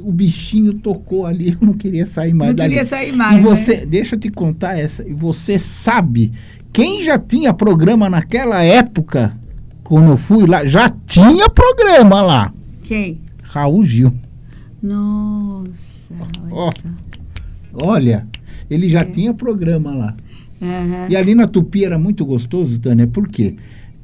o 0.00 0.12
bichinho 0.12 0.74
tocou 0.74 1.26
ali, 1.26 1.52
eu 1.60 1.66
não 1.66 1.72
queria 1.74 2.04
sair 2.06 2.32
mais 2.34 2.50
Não 2.50 2.56
dali. 2.56 2.70
queria 2.70 2.84
sair 2.84 3.12
mais, 3.12 3.38
E 3.38 3.40
você, 3.42 3.76
né? 3.78 3.86
deixa 3.86 4.14
eu 4.14 4.20
te 4.20 4.30
contar 4.30 4.78
essa, 4.78 5.06
e 5.08 5.12
você 5.14 5.58
sabe, 5.58 6.32
quem 6.72 7.02
já 7.04 7.18
tinha 7.18 7.52
programa 7.54 8.08
naquela 8.10 8.62
época, 8.62 9.36
quando 9.82 10.10
eu 10.10 10.16
fui 10.16 10.46
lá, 10.46 10.66
já 10.66 10.88
tinha 10.88 11.48
programa 11.48 12.20
lá. 12.22 12.52
Quem? 12.82 13.20
Raul 13.42 13.84
Gil. 13.84 14.12
Nossa, 14.82 16.12
olha 16.14 16.48
Ó. 16.52 16.72
só. 16.72 16.88
Olha, 17.84 18.26
ele 18.70 18.86
É. 18.86 18.90
já 18.90 19.04
tinha 19.04 19.32
programa 19.34 19.94
lá. 19.94 20.14
Aham. 20.62 21.06
E 21.10 21.16
ali 21.16 21.34
na 21.34 21.46
Tupi 21.46 21.84
era 21.84 21.98
muito 21.98 22.24
gostoso, 22.24 22.78
Tânia, 22.78 23.06
por 23.06 23.28
quê? 23.28 23.56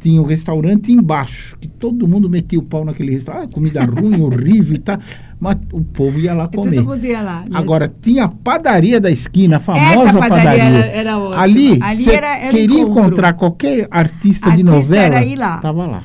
Tinha 0.03 0.21
o 0.21 0.25
restaurante 0.27 0.91
embaixo, 0.91 1.57
que 1.61 1.69
todo 1.69 2.09
mundo 2.09 2.29
metia 2.29 2.59
o 2.59 2.63
pau 2.63 2.85
naquele 2.85 3.13
restaurante. 3.13 3.45
Ah, 3.45 3.55
comida 3.55 3.85
ruim, 3.87 4.21
horrível 4.21 4.75
e 4.75 4.79
tal. 4.79 4.99
Mas 5.39 5.57
o 5.73 5.81
povo 5.81 6.19
ia 6.19 6.35
lá 6.35 6.49
comer. 6.49 6.75
Todo 6.77 6.85
mundo 6.89 7.05
ia 7.05 7.23
lá. 7.23 7.45
Agora, 7.53 7.93
tinha 8.03 8.25
a 8.25 8.29
padaria 8.29 9.01
da 9.01 9.11
esquina, 9.11 9.59
a 9.59 9.61
famosa 9.61 10.09
Essa 10.09 10.19
padaria 10.19 10.45
padaria. 10.45 10.63
era- 10.65 10.87
era 10.87 11.19
ótima. 11.19 11.41
Ali, 11.43 11.79
Ali 11.83 12.11
era- 12.11 12.37
era 12.39 12.51
queria 12.51 12.81
encontro. 12.81 13.01
encontrar 13.03 13.33
qualquer 13.35 13.89
artista, 13.91 14.47
de 14.51 14.63
Artista 14.63 14.73
novela, 14.77 15.05
era 15.17 15.25
ir 15.25 15.37
lá. 15.37 15.59
tava 15.59 15.87
lá. 15.87 16.03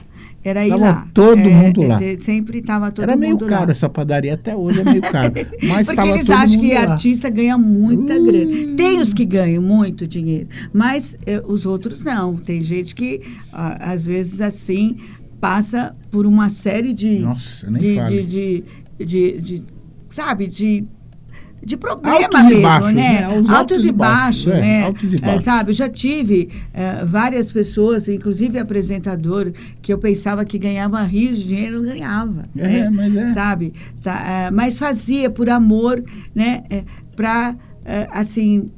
Era 0.48 0.66
ir 0.66 0.70
Tava 0.70 0.82
lá. 0.84 1.08
todo 1.14 1.38
mundo 1.38 1.82
lá. 1.88 2.02
é, 2.04 2.18
Sempre 2.18 2.60
estava 2.60 2.91
todo 2.91 3.04
Era 3.04 3.16
meio 3.18 3.34
mundo 3.34 3.45
caro 3.48 3.66
lá. 3.66 3.72
essa 3.72 3.89
padaria, 3.89 4.34
até 4.36 4.56
hoje 4.56 4.80
é 4.80 4.84
meio 4.84 5.02
caro. 5.02 5.34
Mas 5.68 5.86
Porque 5.88 6.08
eles 6.08 6.30
acham 6.30 6.56
mundo 6.58 6.70
que 6.70 6.74
lá. 6.74 6.82
artista 6.82 7.30
ganha 7.30 7.58
muita 7.58 8.14
Ui. 8.14 8.32
grana. 8.32 8.76
Tem 8.78 9.02
os 9.02 9.14
que 9.14 9.26
ganham 9.26 9.62
muito 9.62 10.08
dinheiro, 10.08 10.48
mas 10.74 11.18
eh, 11.26 11.41
os 11.45 11.66
outros 11.66 12.04
não. 12.04 12.36
Tem 12.36 12.62
gente 12.62 12.95
que, 12.95 13.22
ah, 13.52 13.91
às 13.91 14.06
vezes, 14.06 14.39
assim, 14.41 14.95
passa 15.41 15.95
por 16.12 16.26
uma 16.26 16.50
série 16.50 16.93
de. 16.93 17.20
Nossa, 17.20 17.70
nem 17.70 17.82
de, 17.82 17.95
de, 18.06 18.24
de, 18.24 18.64
de- 19.06 19.41
de- 19.41 19.64
Sabe, 20.10 20.48
de. 20.48 20.86
De 21.64 21.76
problema 21.76 22.18
Altos 22.24 22.43
mesmo, 22.43 22.62
baixos, 22.62 22.93
né? 22.93 23.22
né? 23.22 23.39
Os 23.39 23.49
Altos, 23.49 23.86
e 23.86 23.91
baixos, 23.91 24.47
é, 24.47 24.62
né? 24.62 24.84
altos 24.84 25.14
e 25.14 25.16
Eh, 25.16 25.20
baixos. 25.20 25.43
sabe, 25.43 25.70
eu 25.72 25.74
já 25.74 25.89
tive 25.89 26.49
eh, 26.74 27.03
várias 27.05 27.51
pessoas, 27.51 28.08
inclusive 28.08 28.58
apresentador, 28.60 29.51
que 29.82 29.91
eu 29.91 29.97
pensava 29.97 30.45
que 30.45 30.58
ganhava 30.58 31.01
rios 31.03 31.39
de 31.39 31.47
dinheiro, 31.49 31.78
não 31.78 31.84
ganhava. 31.89 32.43
É, 32.55 32.68
né? 32.68 32.89
mas 32.89 33.16
é. 33.16 33.32
sabe? 33.32 33.74
Tá, 34.01 34.45
eh, 34.47 34.51
mas 34.51 34.78
fazia 34.80 35.30
por 35.30 35.49
amor, 35.49 36.01
né? 36.34 36.64
Para, 37.16 37.55
assim, 38.12 38.70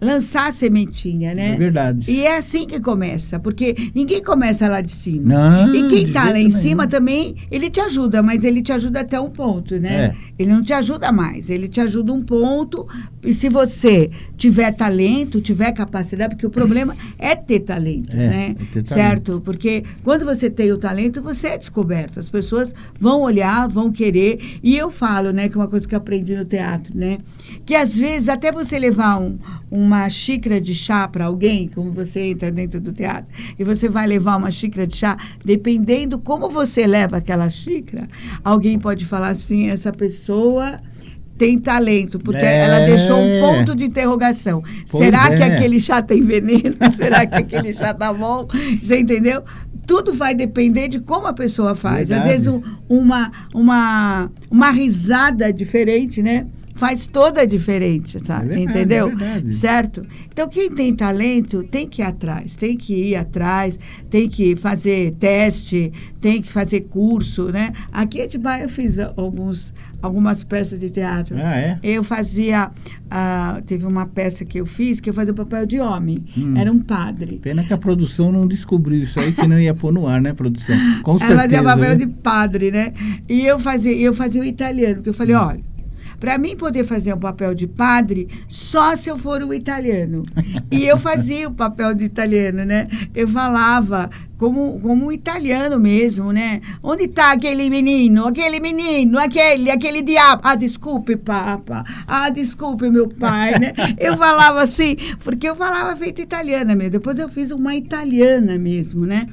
lançar 0.00 0.48
a 0.48 0.52
sementinha, 0.52 1.34
né? 1.34 1.54
É 1.54 1.56
verdade. 1.56 2.10
E 2.10 2.22
é 2.26 2.36
assim 2.36 2.66
que 2.66 2.78
começa, 2.80 3.38
porque 3.38 3.74
ninguém 3.94 4.22
começa 4.22 4.68
lá 4.68 4.80
de 4.80 4.92
cima. 4.92 5.34
Não, 5.34 5.74
e 5.74 5.88
quem 5.88 6.04
está 6.06 6.24
lá 6.30 6.38
em 6.38 6.50
cima 6.50 6.86
também, 6.86 7.34
ele 7.50 7.70
te 7.70 7.80
ajuda, 7.80 8.22
mas 8.22 8.44
ele 8.44 8.60
te 8.62 8.72
ajuda 8.72 9.00
até 9.00 9.18
um 9.20 9.30
ponto, 9.30 9.78
né? 9.78 10.06
É. 10.06 10.14
Ele 10.38 10.50
não 10.52 10.62
te 10.62 10.72
ajuda 10.72 11.10
mais, 11.10 11.48
ele 11.50 11.68
te 11.68 11.80
ajuda 11.80 12.12
um 12.12 12.22
ponto. 12.22 12.86
E 13.24 13.32
se 13.32 13.48
você 13.48 14.10
tiver 14.36 14.70
talento, 14.72 15.40
tiver 15.40 15.72
capacidade, 15.72 16.34
porque 16.34 16.46
o 16.46 16.50
problema 16.50 16.94
é 17.18 17.34
ter 17.34 17.60
talento, 17.60 18.12
É, 18.14 18.28
né? 18.28 18.46
é 18.50 18.54
ter 18.54 18.66
talento. 18.82 18.88
certo? 18.88 19.40
Porque 19.44 19.82
quando 20.04 20.24
você 20.24 20.48
tem 20.50 20.70
o 20.72 20.78
talento, 20.78 21.22
você 21.22 21.48
é 21.48 21.58
descoberto. 21.58 22.18
As 22.18 22.28
pessoas 22.28 22.74
vão 23.00 23.22
olhar, 23.22 23.68
vão 23.68 23.90
querer. 23.90 24.38
E 24.62 24.76
eu 24.76 24.90
falo, 24.90 25.30
né, 25.32 25.48
que 25.48 25.56
é 25.56 25.60
uma 25.60 25.68
coisa 25.68 25.86
que 25.88 25.94
eu 25.94 25.98
aprendi 25.98 26.36
no 26.36 26.44
teatro, 26.44 26.96
né? 26.96 27.18
Que 27.66 27.74
às 27.74 27.98
vezes 27.98 28.28
até 28.28 28.52
você 28.52 28.78
levar 28.78 29.20
um- 29.20 29.36
uma 29.70 30.08
xícara 30.08 30.60
de 30.60 30.72
chá 30.72 31.08
para 31.08 31.24
alguém, 31.26 31.68
como 31.74 31.90
você 31.90 32.20
entra 32.20 32.50
dentro 32.52 32.80
do 32.80 32.92
teatro, 32.92 33.26
e 33.58 33.64
você 33.64 33.88
vai 33.88 34.06
levar 34.06 34.36
uma 34.36 34.50
xícara 34.52 34.86
de 34.86 34.96
chá, 34.96 35.16
dependendo 35.44 36.16
como 36.18 36.48
você 36.48 36.86
leva 36.86 37.16
aquela 37.16 37.50
xícara, 37.50 38.08
alguém 38.44 38.78
pode 38.78 39.04
falar 39.04 39.30
assim, 39.30 39.68
essa 39.68 39.92
pessoa 39.92 40.76
tem 41.36 41.58
talento, 41.58 42.18
porque 42.20 42.40
É. 42.40 42.60
ela 42.60 42.86
deixou 42.86 43.18
um 43.18 43.40
ponto 43.40 43.74
de 43.76 43.84
interrogação. 43.84 44.62
Pois 44.90 45.04
Será 45.04 45.34
que 45.36 45.42
é. 45.42 45.46
aquele 45.46 45.78
chá 45.80 46.00
tem 46.00 46.22
veneno? 46.22 46.76
Será 46.96 47.26
que 47.26 47.34
aquele 47.34 47.72
chá 47.74 47.92
tá 47.92 48.12
bom? 48.12 48.46
Você 48.82 49.00
entendeu? 49.00 49.42
Tudo 49.86 50.14
vai 50.14 50.34
depender 50.34 50.88
de 50.88 50.98
como 51.00 51.26
a 51.26 51.32
pessoa 51.32 51.74
faz. 51.74 52.10
Às 52.10 52.24
Verdade. 52.24 52.28
vezes 52.30 52.46
um- 52.46 52.62
uma, 52.88 53.30
uma, 53.52 54.30
uma 54.50 54.70
risada 54.70 55.52
diferente, 55.52 56.22
né? 56.22 56.46
Faz 56.76 57.06
toda 57.06 57.40
a 57.40 57.46
diferença, 57.46 58.18
sabe? 58.18 58.52
É 58.52 58.56
verdade, 58.56 58.70
Entendeu? 58.78 59.12
é 59.48 59.52
certo? 59.52 60.06
Então, 60.30 60.46
quem 60.48 60.70
tem 60.70 60.94
talento 60.94 61.62
tem 61.64 61.88
que 61.88 62.02
ir 62.02 62.04
atrás, 62.04 62.54
tem 62.56 62.76
que 62.76 62.94
ir 62.94 63.16
atrás, 63.16 63.78
tem 64.10 64.28
que 64.28 64.54
fazer 64.56 65.12
teste, 65.12 65.90
tem 66.20 66.42
que 66.42 66.50
fazer 66.52 66.82
curso, 66.82 67.46
né? 67.50 67.72
Aqui 67.90 68.18
em 68.18 68.22
Atibaia 68.22 68.64
eu 68.64 68.68
fiz 68.68 68.98
alguns, 68.98 69.72
algumas 70.02 70.44
peças 70.44 70.78
de 70.78 70.90
teatro. 70.90 71.36
Ah, 71.38 71.56
é? 71.56 71.78
Eu 71.82 72.04
fazia, 72.04 72.70
ah, 73.10 73.60
teve 73.66 73.86
uma 73.86 74.04
peça 74.06 74.44
que 74.44 74.60
eu 74.60 74.66
fiz 74.66 75.00
que 75.00 75.08
eu 75.08 75.14
fazia 75.14 75.32
o 75.32 75.36
papel 75.36 75.64
de 75.66 75.80
homem. 75.80 76.24
Hum. 76.36 76.56
Era 76.56 76.70
um 76.70 76.78
padre. 76.78 77.38
Pena 77.42 77.64
que 77.64 77.72
a 77.72 77.78
produção 77.78 78.30
não 78.30 78.46
descobriu 78.46 79.02
isso 79.02 79.18
aí, 79.18 79.32
senão 79.32 79.58
ia 79.58 79.74
pôr 79.74 79.92
no 79.92 80.06
ar, 80.06 80.20
né, 80.20 80.32
produção? 80.34 80.76
Com 81.02 81.12
Ela 81.12 81.20
certeza. 81.20 81.40
fazia 81.42 81.62
papel 81.62 81.96
viu? 81.96 82.06
de 82.06 82.12
padre, 82.18 82.70
né? 82.70 82.92
E 83.28 83.46
eu 83.46 83.58
fazia, 83.58 83.92
eu 83.96 84.12
fazia 84.12 84.42
o 84.42 84.44
italiano, 84.44 84.96
porque 84.96 85.08
eu 85.08 85.14
falei, 85.14 85.34
Hum. 85.34 85.40
olha, 85.40 85.75
para 86.18 86.38
mim 86.38 86.56
poder 86.56 86.84
fazer 86.84 87.12
um 87.12 87.18
papel 87.18 87.54
de 87.54 87.66
padre, 87.66 88.28
só 88.48 88.96
se 88.96 89.08
eu 89.08 89.18
for 89.18 89.42
o 89.42 89.52
italiano. 89.52 90.24
E 90.70 90.84
eu 90.84 90.98
fazia 90.98 91.48
o 91.48 91.52
papel 91.52 91.94
de 91.94 92.04
italiano, 92.04 92.64
né? 92.64 92.88
Eu 93.14 93.28
falava 93.28 94.10
como, 94.38 94.78
como 94.80 95.06
um 95.06 95.12
italiano 95.12 95.78
mesmo, 95.78 96.32
né? 96.32 96.60
Onde 96.82 97.04
está 97.04 97.32
aquele 97.32 97.68
menino? 97.70 98.26
Aquele 98.26 98.60
menino, 98.60 99.18
aquele, 99.18 99.70
aquele 99.70 100.02
diabo. 100.02 100.42
Ah, 100.44 100.54
desculpe, 100.54 101.16
papa. 101.16 101.84
Ah, 102.06 102.28
desculpe, 102.30 102.90
meu 102.90 103.08
pai, 103.08 103.58
né? 103.58 103.72
Eu 103.98 104.16
falava 104.16 104.60
assim, 104.60 104.96
porque 105.20 105.48
eu 105.48 105.56
falava 105.56 105.96
feito 105.96 106.20
italiana 106.20 106.74
mesmo. 106.74 106.92
Depois 106.92 107.18
eu 107.18 107.28
fiz 107.28 107.50
uma 107.50 107.74
italiana 107.74 108.58
mesmo, 108.58 109.06
né? 109.06 109.26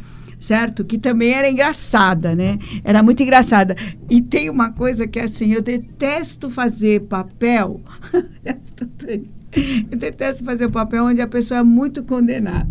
Certo? 0.44 0.84
Que 0.84 0.98
também 0.98 1.32
era 1.32 1.50
engraçada, 1.50 2.36
né? 2.36 2.60
Era 2.84 3.02
muito 3.02 3.24
engraçada. 3.24 3.78
E 4.10 4.22
tem 4.22 4.50
uma 4.50 4.74
coisa 4.74 5.08
que 5.08 5.18
é 5.18 5.24
assim, 5.24 5.54
eu 5.54 5.62
detesto 5.62 6.50
fazer 6.50 7.04
papel. 7.08 7.80
Eu 9.92 9.98
detesto 9.98 10.44
fazer 10.44 10.66
o 10.66 10.72
papel 10.72 11.04
onde 11.06 11.22
a 11.22 11.28
pessoa 11.28 11.60
é 11.60 11.64
muito 11.64 12.04
condenada. 12.04 12.68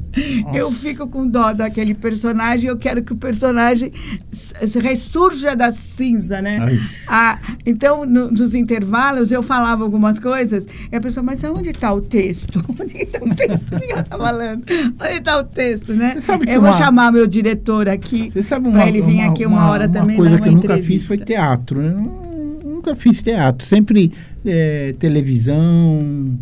Eu 0.52 0.70
fico 0.72 1.06
com 1.06 1.26
dó 1.26 1.52
daquele 1.52 1.94
personagem, 1.94 2.68
eu 2.68 2.76
quero 2.76 3.02
que 3.02 3.12
o 3.12 3.16
personagem 3.16 3.92
ressurja 4.80 5.54
da 5.54 5.70
cinza, 5.70 6.40
né? 6.42 6.78
Ah, 7.06 7.38
então, 7.66 8.04
no- 8.04 8.30
nos 8.30 8.54
intervalos, 8.54 9.30
eu 9.32 9.42
falava 9.42 9.82
algumas 9.84 10.18
coisas, 10.18 10.66
e 10.90 10.96
a 10.96 11.00
pessoa, 11.00 11.22
mas 11.22 11.42
aonde 11.44 11.70
está 11.70 11.92
o 11.92 12.00
texto? 12.00 12.62
Onde 12.80 12.96
está 12.96 13.18
o 13.24 13.34
texto? 13.34 13.78
Que 13.78 13.92
ela 13.92 14.00
está 14.02 14.18
falando? 14.18 14.64
Onde 15.00 15.12
está 15.18 15.38
o 15.38 15.44
texto, 15.44 15.92
né? 15.94 16.16
Eu 16.48 16.60
vou 16.60 16.70
uma- 16.70 16.76
chamar 16.76 17.12
meu 17.12 17.26
diretor 17.26 17.88
aqui, 17.88 18.30
para 18.48 18.58
uma, 18.58 18.84
ele 18.86 19.02
vir 19.02 19.20
aqui 19.22 19.46
uma, 19.46 19.68
hora 19.70 19.88
também 19.88 20.16
Uma 20.16 20.28
coisa 20.28 20.42
que 20.42 20.48
uma 20.48 20.58
eu 20.58 20.62
nunca 20.62 20.78
fiz 20.82 21.04
foi 21.04 21.18
teatro. 21.18 21.80
né? 21.80 21.90
Nu- 21.90 22.32
Nunca 22.64 22.96
fiz 22.96 23.22
teatro. 23.22 23.64
Sempre 23.64 24.12
é, 24.44 24.92
televisão, 24.98 26.36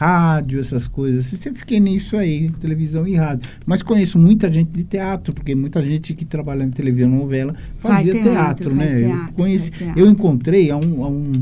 rádio, 0.00 0.60
essas 0.60 0.88
coisas. 0.88 1.26
Sempre 1.26 1.58
fiquei 1.58 1.78
nisso 1.78 2.16
aí, 2.16 2.48
televisão 2.58 3.06
e 3.06 3.14
rádio. 3.16 3.50
Mas 3.66 3.82
conheço 3.82 4.18
muita 4.18 4.50
gente 4.50 4.70
de 4.70 4.82
teatro, 4.82 5.34
porque 5.34 5.54
muita 5.54 5.82
gente 5.86 6.14
que 6.14 6.24
trabalha 6.24 6.64
em 6.64 6.70
televisão, 6.70 7.10
novela, 7.10 7.54
Faz 7.78 7.96
fazia 7.96 8.12
teatro, 8.14 8.30
teatro, 8.32 8.74
né? 8.74 8.88
faz 8.88 9.00
eu, 9.00 9.08
teatro, 9.08 9.34
conheci, 9.34 9.70
faz 9.70 9.78
teatro. 9.78 10.00
eu 10.00 10.10
encontrei 10.10 10.70
há 10.70 10.78
um, 10.78 11.04
há 11.04 11.08
um. 11.08 11.32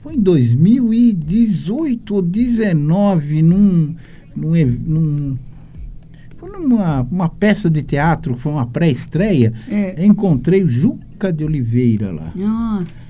Foi 0.00 0.14
em 0.14 0.20
2018 0.20 2.14
ou 2.14 2.22
2019, 2.22 3.42
num. 3.42 3.96
num, 4.36 4.64
num 4.86 5.36
foi 6.36 6.50
numa 6.52 7.00
uma 7.00 7.28
peça 7.28 7.68
de 7.68 7.82
teatro, 7.82 8.36
foi 8.36 8.52
uma 8.52 8.66
pré-estreia. 8.66 9.52
É. 9.68 10.00
Eu 10.00 10.04
encontrei 10.04 10.62
o 10.62 10.68
Juca 10.68 11.32
de 11.32 11.44
Oliveira 11.44 12.12
lá. 12.12 12.32
Nossa 12.36 13.07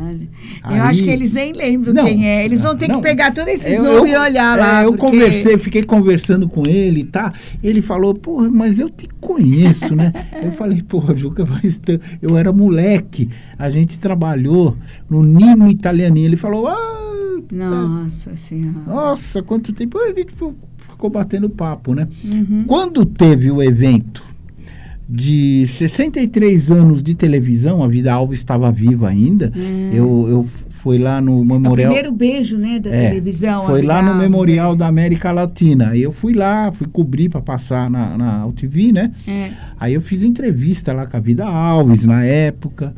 olha. 0.00 0.28
Aí- 0.62 0.76
Eu 0.78 0.82
acho 0.84 1.02
que 1.02 1.10
eles 1.10 1.32
nem 1.32 1.52
lembram 1.52 1.94
Não, 1.94 2.04
quem 2.04 2.28
é. 2.28 2.44
Eles 2.44 2.62
vão 2.62 2.76
ter 2.76 2.88
não. 2.88 2.96
que 2.96 3.02
pegar 3.02 3.32
todos 3.32 3.52
esses 3.52 3.78
Eu- 3.78 3.82
nomes 3.84 4.12
eu- 4.12 4.20
e 4.20 4.22
olhar 4.28 4.58
é, 4.58 4.60
lá. 4.60 4.82
eu 4.84 4.92
porque- 4.94 5.12
conversei, 5.12 5.58
fiquei 5.58 5.82
conversando 5.82 6.48
com 6.48 6.66
ele, 6.66 7.04
tá? 7.04 7.32
Ele 7.62 7.82
falou, 7.82 8.14
porra, 8.14 8.50
mas 8.50 8.78
eu 8.78 8.88
te 8.90 9.08
conheço, 9.20 9.94
né? 9.94 10.12
eu 10.42 10.52
falei, 10.52 10.82
porra, 10.82 11.14
Juca, 11.16 11.44
mas 11.46 11.80
eu 12.22 12.36
era 12.36 12.52
moleque, 12.52 13.28
a 13.58 13.70
gente 13.70 13.98
trabalhou 13.98 14.76
no 15.08 15.22
Nino 15.22 15.68
Italianinho. 15.68 16.26
Ele 16.26 16.36
falou, 16.36 16.66
ah, 16.68 17.40
tá. 17.48 17.54
Nossa 17.54 18.34
senhora. 18.36 18.76
nossa, 18.86 19.42
quanto 19.42 19.72
tempo. 19.72 19.98
A 19.98 20.08
gente 20.08 20.32
ficou- 20.32 20.54
ficou 20.78 21.10
batendo 21.10 21.48
papo, 21.50 21.94
né? 21.94 22.08
Uhum. 22.24 22.64
Quando 22.66 23.04
teve 23.04 23.50
o 23.50 23.62
evento 23.62 24.22
de 25.08 25.66
63 25.68 26.70
anos 26.70 27.02
de 27.02 27.14
televisão, 27.14 27.82
a 27.84 27.88
Vida 27.88 28.12
Alves 28.12 28.40
estava 28.40 28.70
viva 28.72 29.08
ainda, 29.08 29.52
É. 29.56 29.90
eu, 29.98 30.26
eu 30.28 30.46
Foi 30.78 30.98
lá 30.98 31.20
no 31.20 31.40
O 31.40 31.44
Memorial. 31.44 31.90
primeiro 31.92 32.12
beijo, 32.12 32.56
né, 32.58 32.78
da 32.78 32.90
É, 32.90 33.08
televisão. 33.08 33.66
Foi 33.66 33.82
lá 33.82 34.00
no 34.00 34.10
Abigail, 34.10 34.30
Memorial 34.30 34.74
é. 34.74 34.76
da 34.76 34.86
América 34.86 35.32
Latina. 35.32 35.88
Aí 35.88 36.00
eu 36.02 36.12
fui 36.12 36.32
lá, 36.32 36.70
fui 36.70 36.86
cobrir 36.86 37.28
para 37.28 37.40
passar 37.42 37.90
na, 37.90 38.16
na 38.16 38.46
UTV, 38.46 38.92
né? 38.92 39.10
É. 39.26 39.50
Aí 39.80 39.94
eu 39.94 40.00
fiz 40.00 40.22
entrevista 40.22 40.92
lá 40.92 41.04
com 41.04 41.16
a 41.16 41.20
Vida 41.20 41.44
Alves 41.44 42.04
na 42.04 42.24
época. 42.24 42.94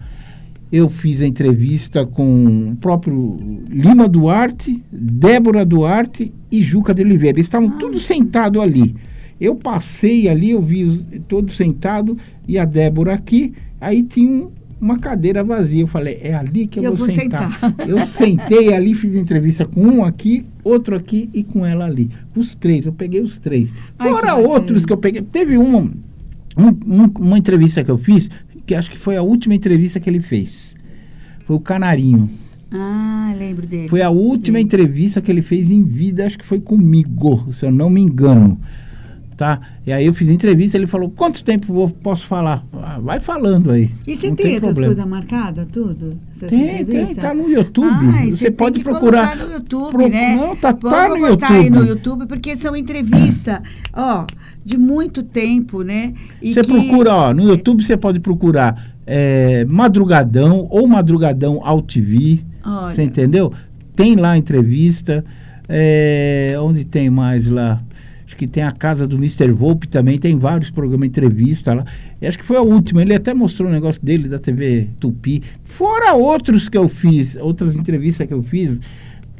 Eu 0.70 0.90
fiz 0.90 1.22
a 1.22 1.26
entrevista 1.26 2.04
com 2.04 2.72
o 2.72 2.76
próprio 2.76 3.38
Lima 3.70 4.06
Duarte, 4.06 4.82
Débora 4.92 5.64
Duarte 5.64 6.30
e 6.52 6.61
Juca 6.61 6.92
de 6.92 7.00
Oliveira. 7.00 7.38
Eles 7.38 7.46
estavam 7.46 7.70
todos 7.78 8.04
sentados 8.04 8.61
ali. 8.61 8.94
Eu 9.41 9.55
passei 9.55 10.28
ali, 10.28 10.51
eu 10.51 10.61
vi 10.62 11.01
todos 11.28 11.57
sentados 11.57 12.16
e 12.47 12.59
a 12.59 12.64
Débora 12.64 13.14
aqui. 13.14 13.53
Aí 13.80 14.03
tinha 14.03 14.30
um- 14.30 14.51
uma 14.80 14.99
cadeira 14.99 15.43
vazia. 15.45 15.82
Eu 15.82 15.86
falei, 15.86 16.18
é 16.22 16.34
ali 16.34 16.66
que, 16.66 16.78
Que 16.80 16.86
eu, 16.86 16.91
eu 16.91 16.97
vou, 16.97 17.07
vou 17.07 17.14
sentar. 17.14 17.53
sentar. 17.53 17.89
Eu 17.89 17.99
sentei 18.07 18.72
ali, 18.74 18.95
fiz 18.95 19.14
entrevista 19.14 19.64
com 19.64 19.80
um 19.80 20.05
aqui, 20.05 20.45
outro 20.64 20.97
aqui 20.97 21.28
e 21.32 21.43
com 21.45 21.64
ela 21.64 21.84
ali. 21.84 22.11
Os 22.34 22.55
três, 22.55 22.86
eu 22.86 22.93
peguei 22.93 23.20
os 23.20 23.39
três. 23.39 23.72
Ai, 23.99 24.09
que 24.09 24.14
Fora 24.20 24.34
outros 24.36 24.84
que 24.84 24.93
eu 24.93 24.97
peguei. 24.99 25.22
Teve 25.22 25.57
uma, 25.59 25.78
um- 25.78 25.93
um- 26.86 27.11
uma 27.20 27.39
entrevista 27.39 27.82
que 27.84 27.91
eu 27.91 27.99
fiz, 27.99 28.28
que 28.66 28.74
acho 28.74 28.91
que 28.91 28.99
foi 28.99 29.16
a 29.16 29.22
última 29.22 29.55
entrevista 29.55 29.99
que 30.01 30.11
ele 30.11 30.20
fez. 30.20 30.76
Foi 31.47 31.57
o 31.57 31.61
Canarinho. 31.61 32.28
Ah, 32.70 33.34
lembro 33.39 33.66
dele. 33.66 33.89
Foi 33.89 34.03
a 34.03 34.11
última 34.11 34.59
Lembro. 34.59 34.76
entrevista 34.76 35.22
que 35.22 35.30
ele 35.30 35.41
fez 35.41 35.70
em 35.70 35.82
vida, 35.82 36.26
acho 36.26 36.36
que 36.39 36.45
foi 36.45 36.61
comigo, 36.61 37.47
se 37.53 37.64
eu 37.64 37.70
não 37.70 37.89
me 37.89 38.01
engano. 38.01 38.61
Tá? 39.39 39.61
E 39.86 39.93
aí 39.93 40.05
eu 40.05 40.12
fiz 40.12 40.28
entrevista, 40.28 40.76
ele 40.76 40.89
falou: 40.89 41.09
quanto 41.11 41.45
tempo 41.45 41.72
eu 41.80 41.89
posso 41.89 42.26
falar? 42.26 42.64
Ah, 42.72 42.99
vai 43.01 43.20
falando 43.20 43.70
aí. 43.70 43.89
E 44.05 44.16
você 44.16 44.30
não 44.30 44.34
tem, 44.34 44.47
essas 44.57 44.62
problema. 44.64 44.86
coisas 44.89 45.07
marcadas, 45.07 45.66
tudo? 45.70 46.18
Essas 46.34 46.51
Tem, 46.51 46.84
tem, 46.84 47.14
tá 47.14 47.32
no 47.32 47.49
YouTube. 47.49 47.86
Ai, 48.14 48.32
você 48.32 48.47
tem 48.47 48.53
pode 48.53 48.80
procurar. 48.82 49.36
no 49.36 49.49
YouTube, 49.53 49.93
Pro- 49.93 50.09
né? 50.09 50.34
Não, 50.34 50.57
tá, 50.57 50.72
Vamos 50.72 50.91
tá 50.91 51.09
no 51.09 51.28
botar 51.28 51.53
aí 51.53 51.70
no 51.70 51.76
YouTube. 51.76 51.89
YouTube, 51.89 52.26
porque 52.26 52.57
são 52.57 52.74
entrevistas, 52.74 53.61
ó, 53.93 54.26
de 54.64 54.76
muito 54.76 55.22
tempo, 55.22 55.82
né? 55.84 56.14
E 56.43 56.53
Você 56.53 56.62
que- 56.62 56.72
procura, 56.72 57.14
ó, 57.14 57.32
no 57.32 57.45
YouTube 57.45 57.84
você 57.84 57.97
pode 57.97 58.18
procurar 58.18 58.93
é, 59.07 59.64
Madrugadão 59.66 60.66
ou 60.68 60.89
Madrugadão 60.89 61.61
All 61.64 61.80
TV. 61.80 62.41
Olha, 62.66 62.93
Você 62.93 63.05
entendeu? 63.05 63.53
Tem 63.95 64.16
lá 64.16 64.36
entrevista. 64.36 65.24
é, 65.68 66.57
onde 66.61 66.82
tem 66.84 67.09
mais 67.11 67.47
lá? 67.49 67.80
Que 68.39 68.47
tem 68.47 68.62
a 68.62 68.70
casa 68.70 69.05
do 69.05 69.16
Mr. 69.16 69.51
Volpe 69.51 69.89
também, 69.89 70.16
tem 70.16 70.39
vários 70.39 70.70
programas 70.70 71.11
de 71.11 71.18
entrevista 71.18 71.74
lá. 71.74 71.84
E 72.22 72.26
acho 72.26 72.39
que 72.39 72.45
foi 72.45 72.57
a 72.57 72.62
última. 72.62 73.03
Ele 73.03 73.12
até 73.12 73.34
mostrou 73.34 73.68
o 73.68 73.72
negócio 73.72 74.01
dele 74.01 74.28
da 74.28 74.39
TV 74.39 74.86
Tupi. 75.01 75.43
Fora 75.64 76.14
outros 76.14 76.68
que 76.68 76.78
eu 76.78 76.89
fiz, 76.89 77.34
outras 77.34 77.74
entrevistas 77.74 78.28
que 78.28 78.32
eu 78.32 78.41
fiz 78.41 78.78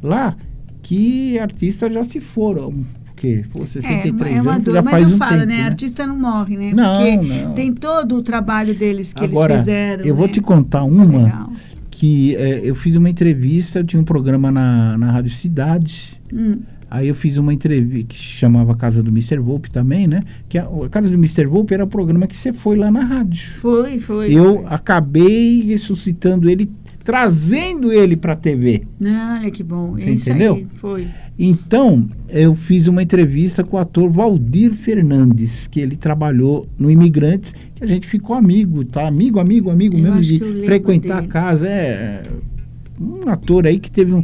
lá, 0.03 0.35
que 0.81 1.39
artistas 1.39 1.93
já 1.93 2.03
se 2.03 2.19
foram. 2.19 2.73
Porque, 3.05 3.45
pô, 3.53 3.65
63 3.65 4.31
é, 4.31 4.35
é 4.35 4.41
uma 4.41 4.51
anos 4.51 4.65
dor, 4.65 4.73
já 4.73 4.81
mas 4.81 4.91
faz 4.91 5.07
eu 5.07 5.15
um 5.15 5.17
falo, 5.17 5.31
tempo, 5.31 5.45
né? 5.45 5.63
Artista 5.63 6.05
não 6.05 6.19
morre, 6.19 6.57
né? 6.57 6.71
Não, 6.73 6.95
Porque 6.95 7.43
não. 7.43 7.53
tem 7.53 7.71
todo 7.73 8.15
o 8.15 8.21
trabalho 8.21 8.73
deles 8.75 9.13
que 9.13 9.23
Agora, 9.23 9.53
eles 9.53 9.61
fizeram. 9.61 10.03
eu 10.03 10.13
vou 10.13 10.27
né? 10.27 10.33
te 10.33 10.41
contar 10.41 10.83
uma 10.83 11.05
legal. 11.05 11.53
que 11.89 12.35
é, 12.35 12.59
eu 12.63 12.75
fiz 12.75 12.97
uma 12.97 13.09
entrevista, 13.09 13.81
tinha 13.81 14.01
um 14.01 14.05
programa 14.05 14.51
na, 14.51 14.97
na 14.97 15.09
Rádio 15.09 15.31
Cidade. 15.31 16.19
Hum, 16.33 16.59
Aí 16.91 17.07
eu 17.07 17.15
fiz 17.15 17.37
uma 17.37 17.53
entrevista 17.53 18.07
que 18.07 18.15
chamava 18.15 18.75
Casa 18.75 19.03
do 19.03 19.09
Mr. 19.11 19.37
Volpe 19.37 19.69
também, 19.69 20.07
né? 20.07 20.21
Que 20.47 20.57
a, 20.57 20.63
a 20.63 20.89
Casa 20.89 21.07
do 21.07 21.13
Mr. 21.13 21.45
Volpe 21.45 21.73
era 21.73 21.83
o 21.83 21.87
programa 21.87 22.25
que 22.25 22.35
você 22.35 22.51
foi 22.51 22.77
lá 22.77 22.89
na 22.89 23.03
rádio. 23.03 23.51
foi, 23.59 23.99
foi. 23.99 24.33
Eu 24.33 24.65
acabei 24.67 25.61
ressuscitando 25.63 26.49
ele, 26.49 26.69
trazendo 27.03 27.91
ele 27.93 28.15
para 28.15 28.33
a 28.33 28.35
TV. 28.35 28.83
Não, 28.99 29.39
olha 29.39 29.51
que 29.51 29.61
bom. 29.61 29.91
Você 29.91 30.09
é 30.09 30.11
isso 30.11 30.29
entendeu? 30.29 30.55
aí, 30.55 30.67
foi. 30.73 31.07
Então, 31.37 32.05
eu 32.27 32.53
fiz 32.53 32.87
uma 32.87 33.01
entrevista 33.01 33.63
com 33.63 33.77
o 33.77 33.79
ator 33.79 34.09
Valdir 34.09 34.73
Fernandes, 34.73 35.67
que 35.67 35.79
ele 35.79 35.95
trabalhou 35.95 36.67
no 36.77 36.91
Imigrantes, 36.91 37.53
que 37.75 37.83
a 37.83 37.87
gente 37.87 38.07
ficou 38.07 38.35
amigo, 38.35 38.83
tá? 38.83 39.07
Amigo, 39.07 39.39
amigo, 39.39 39.69
amigo 39.69 39.95
Eu 39.95 40.01
mesmo 40.03 40.21
de 40.21 40.39
frequentar 40.65 41.21
dele. 41.21 41.27
a 41.27 41.31
casa. 41.31 41.67
É 41.69 42.23
um 42.99 43.29
ator 43.29 43.65
aí 43.65 43.79
que 43.79 43.89
teve 43.89 44.13
um 44.13 44.23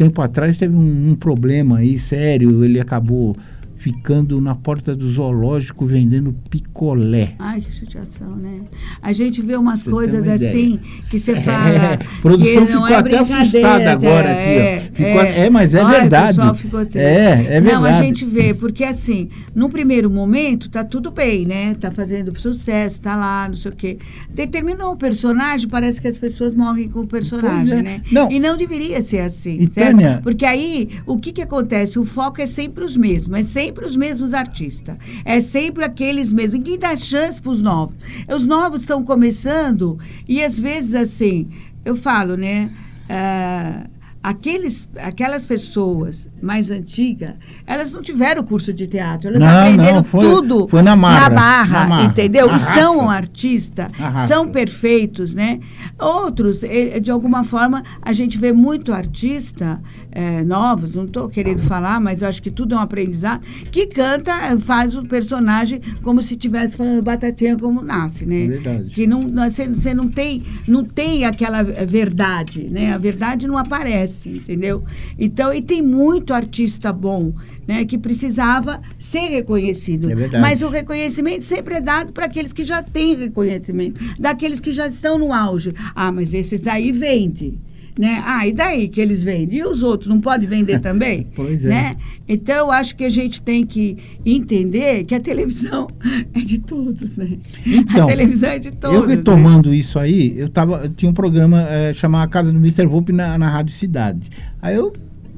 tempo 0.00 0.22
atrás 0.22 0.56
teve 0.56 0.74
um, 0.74 1.10
um 1.10 1.14
problema 1.14 1.78
aí 1.78 1.98
sério, 1.98 2.64
ele 2.64 2.80
acabou 2.80 3.36
ficando 3.80 4.38
na 4.42 4.54
porta 4.54 4.94
do 4.94 5.10
zoológico 5.10 5.86
vendendo 5.86 6.34
picolé. 6.50 7.34
Ai, 7.38 7.62
que 7.62 7.72
chateação, 7.72 8.36
né? 8.36 8.60
A 9.00 9.10
gente 9.10 9.40
vê 9.40 9.56
umas 9.56 9.80
Você 9.80 9.90
coisas 9.90 10.26
uma 10.26 10.34
assim 10.34 10.78
que 11.08 11.18
você 11.18 11.34
fala. 11.40 11.68
É, 11.70 11.94
a 11.94 11.98
produção 12.20 12.66
que 12.66 12.72
não 12.74 12.82
ficou 12.82 12.88
é 12.88 12.94
até 12.96 13.18
assustada 13.18 13.90
agora 13.92 14.30
aqui, 14.32 14.48
ó. 14.50 14.60
é, 14.60 14.80
Ficou- 14.92 15.20
é, 15.22 15.50
mas 15.50 15.72
é 15.74 15.80
Ai, 15.80 16.00
verdade. 16.00 16.32
O 16.32 16.36
pessoal 16.36 16.54
ficou 16.54 16.80
triste. 16.80 16.98
É, 16.98 17.46
é 17.56 17.60
Não, 17.62 17.76
a 17.78 17.80
verdade. 17.88 18.06
gente 18.06 18.24
vê, 18.26 18.52
porque 18.52 18.84
assim, 18.84 19.30
no 19.54 19.70
primeiro 19.70 20.10
momento 20.10 20.68
tá 20.68 20.84
tudo 20.84 21.10
bem, 21.10 21.46
né? 21.46 21.74
Tá 21.80 21.90
fazendo 21.90 22.38
sucesso, 22.38 23.00
tá 23.00 23.16
lá, 23.16 23.48
não 23.48 23.54
sei 23.54 23.70
o 23.70 23.74
quê. 23.74 23.96
Determinou 24.28 24.92
o 24.92 24.96
personagem, 24.96 25.66
parece 25.70 26.02
que 26.02 26.06
as 26.08 26.18
pessoas 26.18 26.52
morrem 26.52 26.86
com 26.90 27.00
o 27.00 27.06
personagem, 27.06 27.78
é. 27.78 27.82
né? 27.82 28.02
Não. 28.12 28.30
E 28.30 28.38
não 28.38 28.58
deveria 28.58 29.00
ser 29.00 29.20
assim. 29.20 29.56
E? 29.58 29.68
Tânia- 29.68 30.20
Porque 30.22 30.44
aí, 30.44 30.90
o 31.06 31.16
que 31.18 31.32
que 31.32 31.40
acontece? 31.40 31.98
O 31.98 32.04
foco 32.04 32.42
é 32.42 32.46
sempre 32.46 32.84
os 32.84 32.94
mesmos, 32.94 33.38
é 33.38 33.42
sempre 33.42 33.69
os 33.78 33.96
mesmos 33.96 34.34
artistas. 34.34 34.96
É 35.24 35.40
sempre 35.40 35.84
aqueles 35.84 36.32
mesmos. 36.32 36.54
Ninguém 36.54 36.78
dá 36.78 36.96
chance 36.96 37.40
para 37.40 37.52
os 37.52 37.62
novos. 37.62 37.94
Os 38.28 38.44
novos 38.44 38.80
estão 38.80 39.02
começando 39.04 39.98
e 40.28 40.42
às 40.42 40.58
vezes 40.58 40.94
assim, 40.94 41.48
eu 41.84 41.96
falo, 41.96 42.36
né? 42.36 42.70
ah, 43.08 43.86
aqueles, 44.22 44.86
aquelas 44.98 45.44
pessoas 45.46 46.28
mais 46.42 46.70
antigas, 46.70 47.34
elas 47.66 47.90
não 47.90 48.02
tiveram 48.02 48.44
curso 48.44 48.70
de 48.72 48.86
teatro, 48.86 49.28
elas 49.28 49.40
Não, 49.40 49.48
aprenderam 49.48 49.94
não, 49.96 50.04
foi- 50.04 50.20
tudo 50.20 50.68
foi 50.68 50.82
na 50.82 50.94
marra, 50.94 51.30
barra, 51.30 51.80
na 51.80 51.88
marra, 51.88 52.04
entendeu? 52.04 52.46
na 52.46 52.56
E 52.56 52.60
são 52.60 53.08
artistas, 53.08 53.90
Na 53.98 54.14
são 54.16 54.48
perfeitos, 54.48 55.32
né? 55.34 55.58
Outros, 55.98 56.62
eh, 56.62 57.00
de 57.00 57.10
alguma 57.10 57.44
forma, 57.44 57.82
a 58.02 58.12
gente 58.12 58.36
vê 58.36 58.52
muito 58.52 58.92
artista 58.92 59.80
eh, 60.12 60.42
novos, 60.44 60.94
não 60.94 61.04
estou 61.04 61.28
querendo 61.28 61.60
falar, 61.62 62.00
mas 62.00 62.22
eu 62.22 62.28
acho 62.28 62.42
que 62.42 62.50
tudo 62.50 62.74
é 62.74 62.78
um 62.78 62.80
aprendizado, 62.80 63.46
que 63.70 63.86
canta, 63.86 64.32
faz 64.60 64.96
o 64.96 65.04
personagem 65.04 65.80
como 66.02 66.22
se 66.22 66.34
estivesse 66.34 66.76
falando 66.76 67.02
batatinha 67.02 67.56
como 67.56 67.82
nasce, 67.82 68.26
né? 68.26 68.44
É 68.44 68.48
verdade. 68.48 68.84
Que 68.90 69.06
não, 69.06 69.22
você, 69.28 69.94
não 69.94 70.08
tem, 70.08 70.42
não 70.66 70.84
tem 70.84 71.24
aquela 71.24 71.62
verdade, 71.62 72.68
né? 72.70 72.92
A 72.92 72.98
verdade 72.98 73.46
não 73.46 73.56
aparece, 73.56 74.30
entendeu? 74.30 74.82
Então, 75.18 75.52
e 75.52 75.60
tem 75.60 75.82
muito 75.82 76.34
artista 76.34 76.92
bom, 76.92 77.32
né? 77.66 77.84
Que 77.84 77.98
precisava 77.98 78.80
ser 78.98 79.28
reconhecido. 79.28 80.10
É 80.10 80.14
verdade. 80.14 80.42
Mas 80.42 80.62
o 80.62 80.68
reconhecimento 80.68 81.44
sempre 81.44 81.74
é 81.74 81.80
dado 81.80 82.12
para 82.12 82.26
aqueles 82.26 82.52
que 82.52 82.64
já 82.64 82.82
têm 82.82 83.16
reconhecimento, 83.16 84.00
daqueles 84.18 84.60
que 84.60 84.72
já 84.72 84.86
estão 84.86 85.18
no 85.18 85.32
auge. 85.32 85.72
Ah, 85.94 86.10
mas 86.10 86.34
esses 86.34 86.62
daí 86.62 86.92
vendem. 86.92 87.58
Né? 87.98 88.22
Ah, 88.24 88.46
e 88.46 88.52
daí 88.52 88.88
que 88.88 89.00
eles 89.00 89.22
vendem? 89.22 89.58
E 89.58 89.64
os 89.64 89.82
outros 89.82 90.08
não 90.08 90.20
podem 90.20 90.48
vender 90.48 90.78
também? 90.82 91.26
Pois 91.34 91.64
é. 91.64 91.68
Né? 91.68 91.96
Então, 92.28 92.66
eu 92.66 92.70
acho 92.70 92.94
que 92.94 93.04
a 93.04 93.10
gente 93.10 93.42
tem 93.42 93.66
que 93.66 93.96
entender 94.24 95.04
que 95.04 95.14
a 95.14 95.20
televisão 95.20 95.88
é 96.32 96.40
de 96.40 96.58
todos, 96.58 97.16
né? 97.16 97.38
Então, 97.66 98.04
a 98.04 98.06
televisão 98.06 98.50
é 98.50 98.58
de 98.58 98.70
todos. 98.70 98.96
eu 98.96 99.06
né? 99.06 99.16
retomando 99.16 99.74
isso 99.74 99.98
aí, 99.98 100.38
eu, 100.38 100.48
tava, 100.48 100.84
eu 100.84 100.90
tinha 100.90 101.10
um 101.10 101.14
programa 101.14 101.66
eh, 101.68 101.92
chamado 101.94 102.24
A 102.24 102.28
Casa 102.28 102.52
do 102.52 102.58
Mr. 102.58 102.86
Volpe 102.86 103.12
na, 103.12 103.36
na 103.36 103.50
Rádio 103.50 103.74
Cidade. 103.74 104.30
Aí 104.62 104.76
eu, 104.76 104.92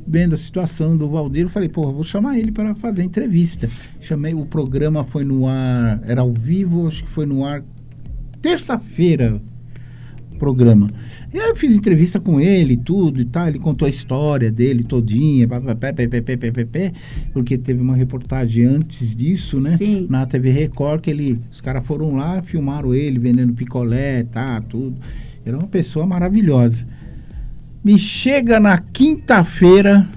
vendo 0.06 0.34
a 0.34 0.38
situação 0.38 0.96
do 0.96 1.08
Valdir, 1.08 1.44
eu 1.44 1.48
falei, 1.48 1.68
pô, 1.68 1.90
vou 1.92 2.04
chamar 2.04 2.38
ele 2.38 2.52
para 2.52 2.74
fazer 2.74 3.02
entrevista. 3.02 3.68
Chamei, 4.00 4.34
o 4.34 4.44
programa 4.44 5.04
foi 5.04 5.24
no 5.24 5.46
ar, 5.46 6.00
era 6.04 6.20
ao 6.20 6.32
vivo, 6.32 6.88
acho 6.88 7.04
que 7.04 7.10
foi 7.10 7.26
no 7.26 7.44
ar 7.44 7.62
terça-feira 8.40 9.40
o 10.32 10.38
programa. 10.38 10.88
E 11.32 11.38
aí 11.38 11.48
eu 11.48 11.56
fiz 11.56 11.74
entrevista 11.74 12.20
com 12.20 12.38
ele, 12.38 12.76
tudo 12.76 13.20
e 13.20 13.24
tal. 13.24 13.48
Ele 13.48 13.58
contou 13.58 13.86
a 13.86 13.90
história 13.90 14.50
dele 14.50 14.84
todinha, 14.84 15.48
pé, 15.48 15.92
pé, 15.92 16.08
pé, 16.08 16.64
pé, 16.64 16.92
porque 17.32 17.56
teve 17.56 17.80
uma 17.80 17.96
reportagem 17.96 18.64
antes 18.64 19.16
disso, 19.16 19.58
né? 19.58 19.76
Sim. 19.76 20.06
Na 20.10 20.26
TV 20.26 20.50
Record, 20.50 21.00
que 21.00 21.10
ele, 21.10 21.40
os 21.50 21.60
caras 21.60 21.86
foram 21.86 22.16
lá, 22.16 22.42
filmaram 22.42 22.94
ele 22.94 23.18
vendendo 23.18 23.54
picolé, 23.54 24.24
tá, 24.24 24.60
tudo. 24.60 24.96
Era 25.44 25.56
uma 25.56 25.66
pessoa 25.66 26.06
maravilhosa. 26.06 26.86
Me 27.82 27.98
chega 27.98 28.60
na 28.60 28.78
quinta-feira, 28.78 30.08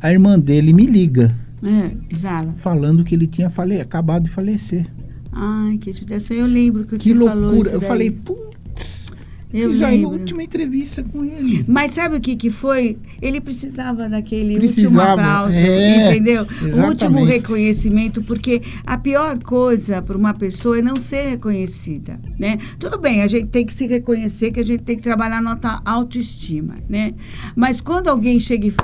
a 0.00 0.10
irmã 0.10 0.38
dele 0.38 0.72
me 0.72 0.86
liga. 0.86 1.36
É, 1.62 2.16
fala. 2.16 2.52
Falando 2.58 3.04
que 3.04 3.14
ele 3.14 3.26
tinha 3.26 3.50
fale... 3.50 3.80
acabado 3.80 4.24
de 4.24 4.30
falecer. 4.30 4.86
Ai, 5.30 5.78
que 5.78 5.92
dessa 6.04 6.34
eu 6.34 6.46
lembro 6.46 6.84
que, 6.84 6.98
que 6.98 7.12
você 7.12 7.14
loucura. 7.14 7.34
falou 7.34 7.56
isso. 7.56 7.74
Eu 7.74 7.80
falei, 7.80 8.10
putz. 8.10 9.11
Eu 9.52 9.70
Fiz 9.70 9.82
a 9.82 9.88
lembro. 9.88 10.10
última 10.10 10.42
entrevista 10.42 11.04
com 11.04 11.24
ele. 11.24 11.64
Mas 11.68 11.90
sabe 11.90 12.16
o 12.16 12.20
que, 12.20 12.36
que 12.36 12.50
foi? 12.50 12.96
Ele 13.20 13.40
precisava 13.40 14.08
daquele 14.08 14.54
último 14.54 14.72
Precisava, 14.72 15.12
aplauso, 15.12 15.52
é, 15.52 16.08
entendeu? 16.10 16.42
O 16.42 16.64
último 16.64 16.86
exatamente. 16.88 17.30
reconhecimento, 17.30 18.22
porque 18.22 18.62
a 18.86 18.96
pior 18.96 19.38
coisa 19.42 20.00
para 20.00 20.16
uma 20.16 20.32
pessoa 20.32 20.78
é 20.78 20.82
não 20.82 20.98
ser 20.98 21.30
reconhecida, 21.30 22.18
né? 22.38 22.56
Tudo 22.78 22.98
bem, 22.98 23.22
a 23.22 23.26
gente 23.26 23.46
tem 23.48 23.66
que 23.66 23.74
se 23.74 23.86
reconhecer, 23.86 24.52
que 24.52 24.60
a 24.60 24.64
gente 24.64 24.82
tem 24.82 24.96
que 24.96 25.02
trabalhar 25.02 25.38
a 25.38 25.42
nossa 25.42 25.82
autoestima, 25.84 26.76
né? 26.88 27.12
Mas 27.54 27.80
quando 27.80 28.08
alguém 28.08 28.40
chega 28.40 28.66
e 28.66 28.74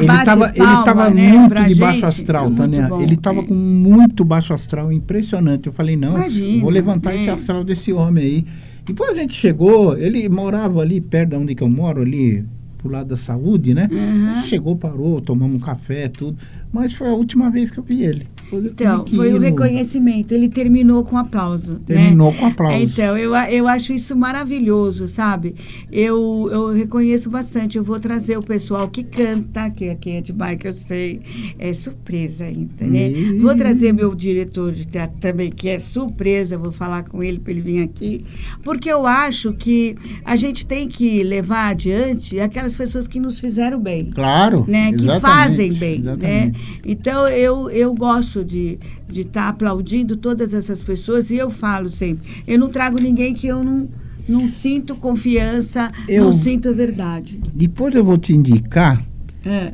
Ele 0.00 0.12
estava 0.12 0.52
ele 0.54 0.84
tava 0.84 1.10
né, 1.10 1.32
muito 1.32 1.64
de 1.68 1.74
baixo 1.76 2.06
astral, 2.06 2.48
é 2.48 2.54
Tânia. 2.54 2.86
bom, 2.88 3.00
Ele 3.00 3.14
estava 3.14 3.40
é. 3.40 3.42
com 3.44 3.54
muito 3.54 4.24
baixo 4.24 4.54
astral, 4.54 4.92
impressionante. 4.92 5.66
Eu 5.66 5.72
falei, 5.72 5.96
não, 5.96 6.16
Imagina, 6.16 6.60
vou 6.62 6.70
levantar 6.70 7.12
é. 7.12 7.16
esse 7.16 7.30
astral 7.30 7.64
desse 7.64 7.92
homem 7.92 8.24
aí. 8.24 8.44
Depois 8.88 9.10
a 9.10 9.14
gente 9.16 9.34
chegou, 9.34 9.98
ele 9.98 10.26
morava 10.30 10.80
ali 10.80 10.98
perto 10.98 11.30
de 11.30 11.36
onde 11.36 11.54
que 11.54 11.62
eu 11.62 11.68
moro, 11.68 12.00
ali 12.00 12.42
pro 12.78 12.90
lado 12.90 13.08
da 13.08 13.18
saúde, 13.18 13.74
né? 13.74 13.86
Uhum. 13.92 14.42
Chegou, 14.42 14.74
parou, 14.76 15.20
tomamos 15.20 15.58
um 15.58 15.60
café, 15.60 16.08
tudo. 16.08 16.38
Mas 16.72 16.94
foi 16.94 17.08
a 17.08 17.12
última 17.12 17.50
vez 17.50 17.70
que 17.70 17.78
eu 17.78 17.84
vi 17.84 18.02
ele. 18.02 18.26
Então, 18.52 19.06
foi 19.06 19.32
o 19.32 19.38
reconhecimento. 19.38 20.32
Ele 20.32 20.48
terminou 20.48 21.04
com 21.04 21.16
aplauso. 21.18 21.72
né? 21.72 21.78
Terminou 21.86 22.32
com 22.32 22.46
aplauso. 22.46 22.76
Então, 22.78 23.16
eu, 23.16 23.34
eu 23.34 23.68
acho 23.68 23.92
isso 23.92 24.16
maravilhoso, 24.16 25.06
sabe? 25.08 25.54
Eu, 25.90 26.48
eu 26.50 26.68
reconheço 26.72 27.28
bastante. 27.30 27.76
Eu 27.76 27.84
vou 27.84 27.98
trazer 28.00 28.36
o 28.38 28.42
pessoal 28.42 28.88
que 28.88 29.02
canta, 29.02 29.68
que 29.70 29.90
aqui 29.90 30.10
é 30.10 30.20
de 30.20 30.32
bike, 30.32 30.66
eu 30.66 30.72
sei. 30.72 31.20
É 31.58 31.72
surpresa 31.74 32.44
ainda, 32.44 32.84
né? 32.86 33.10
Ih. 33.10 33.38
Vou 33.38 33.54
trazer 33.54 33.92
meu 33.92 34.14
diretor 34.14 34.72
de 34.72 34.86
teatro 34.86 35.16
também, 35.20 35.50
que 35.50 35.68
é 35.68 35.78
surpresa. 35.78 36.56
Vou 36.56 36.72
falar 36.72 37.02
com 37.04 37.22
ele 37.22 37.38
para 37.38 37.52
ele 37.52 37.60
vir 37.60 37.82
aqui. 37.82 38.24
Porque 38.64 38.90
eu 38.90 39.06
acho 39.06 39.52
que 39.52 39.94
a 40.24 40.36
gente 40.36 40.64
tem 40.66 40.88
que 40.88 41.22
levar 41.22 41.70
adiante 41.70 42.38
aquelas 42.40 42.74
pessoas 42.76 43.06
que 43.06 43.20
nos 43.20 43.38
fizeram 43.40 43.80
bem 43.80 44.10
Claro. 44.14 44.64
né, 44.68 44.92
que 44.92 45.06
fazem 45.20 45.72
bem, 45.72 46.00
né? 46.00 46.52
Então 46.86 47.26
eu, 47.28 47.68
eu 47.70 47.94
gosto 47.94 48.37
de 48.44 48.78
de 49.08 49.20
estar 49.22 49.48
aplaudindo 49.48 50.16
todas 50.16 50.52
essas 50.54 50.82
pessoas 50.82 51.30
e 51.30 51.36
eu 51.36 51.50
falo 51.50 51.88
sempre, 51.88 52.28
eu 52.46 52.58
não 52.58 52.68
trago 52.68 52.98
ninguém 53.00 53.34
que 53.34 53.46
eu 53.46 53.62
não 53.62 53.88
não 54.28 54.50
sinto 54.50 54.94
confiança, 54.94 55.90
Eu- 56.06 56.24
não 56.24 56.32
sinto 56.32 56.74
verdade. 56.74 57.40
Depois 57.54 57.94
eu 57.94 58.04
vou 58.04 58.18
te 58.18 58.34
indicar 58.34 59.02
É, 59.44 59.72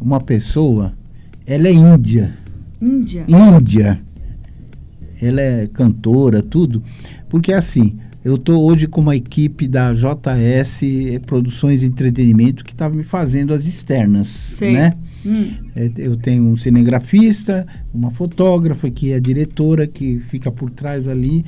uma 0.00 0.20
pessoa, 0.20 0.92
ela 1.44 1.66
é 1.66 1.72
índia. 1.72 2.36
Índia. 2.80 3.24
Índia. 3.26 4.00
Ela 5.20 5.40
é 5.40 5.66
cantora, 5.66 6.42
tudo. 6.42 6.82
Porque 7.28 7.52
assim, 7.52 7.96
eu 8.24 8.36
tô 8.38 8.60
hoje 8.60 8.86
com 8.86 9.00
uma 9.00 9.16
equipe 9.16 9.66
da 9.66 9.92
JS 9.92 10.82
Produções 11.26 11.82
e 11.82 11.86
Entretenimento 11.86 12.64
que 12.64 12.72
estava 12.72 12.94
me 12.94 13.02
fazendo 13.02 13.54
as 13.54 13.64
externas, 13.64 14.28
Sei. 14.28 14.72
né? 14.72 14.92
Hum, 15.26 15.50
É, 15.74 15.90
Eu 15.96 16.16
tenho 16.16 16.44
um 16.44 16.56
cinegrafista, 16.56 17.66
uma 17.92 18.10
fotógrafa 18.10 18.88
que 18.90 19.12
é 19.12 19.16
a 19.16 19.20
diretora 19.20 19.86
que 19.86 20.18
fica 20.28 20.50
por 20.50 20.70
trás 20.70 21.08
ali. 21.08 21.44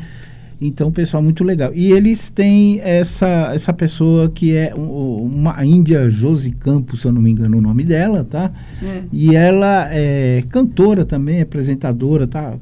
Então, 0.61 0.91
pessoal, 0.91 1.23
muito 1.23 1.45
legal. 1.45 1.71
E 1.73 1.93
eles 1.93 2.31
têm 2.31 2.81
essa, 2.81 3.53
essa 3.55 3.73
pessoa 3.73 4.29
que 4.29 4.57
é 4.57 4.75
um- 4.77 5.23
uma 5.33 5.65
Índia 5.65 6.11
Josi 6.11 6.51
Campos, 6.51 7.03
se 7.03 7.07
eu 7.07 7.13
não 7.13 7.23
me 7.23 7.31
engano 7.31 7.59
o 7.59 7.61
nome 7.61 7.85
dela, 7.85 8.25
tá? 8.29 8.51
é. 8.83 9.03
E 9.13 9.37
ela 9.37 9.89
é 9.93 10.43
cantora 10.49 11.05
também, 11.05 11.41
apresentadora, 11.41 12.27
tá, 12.27 12.55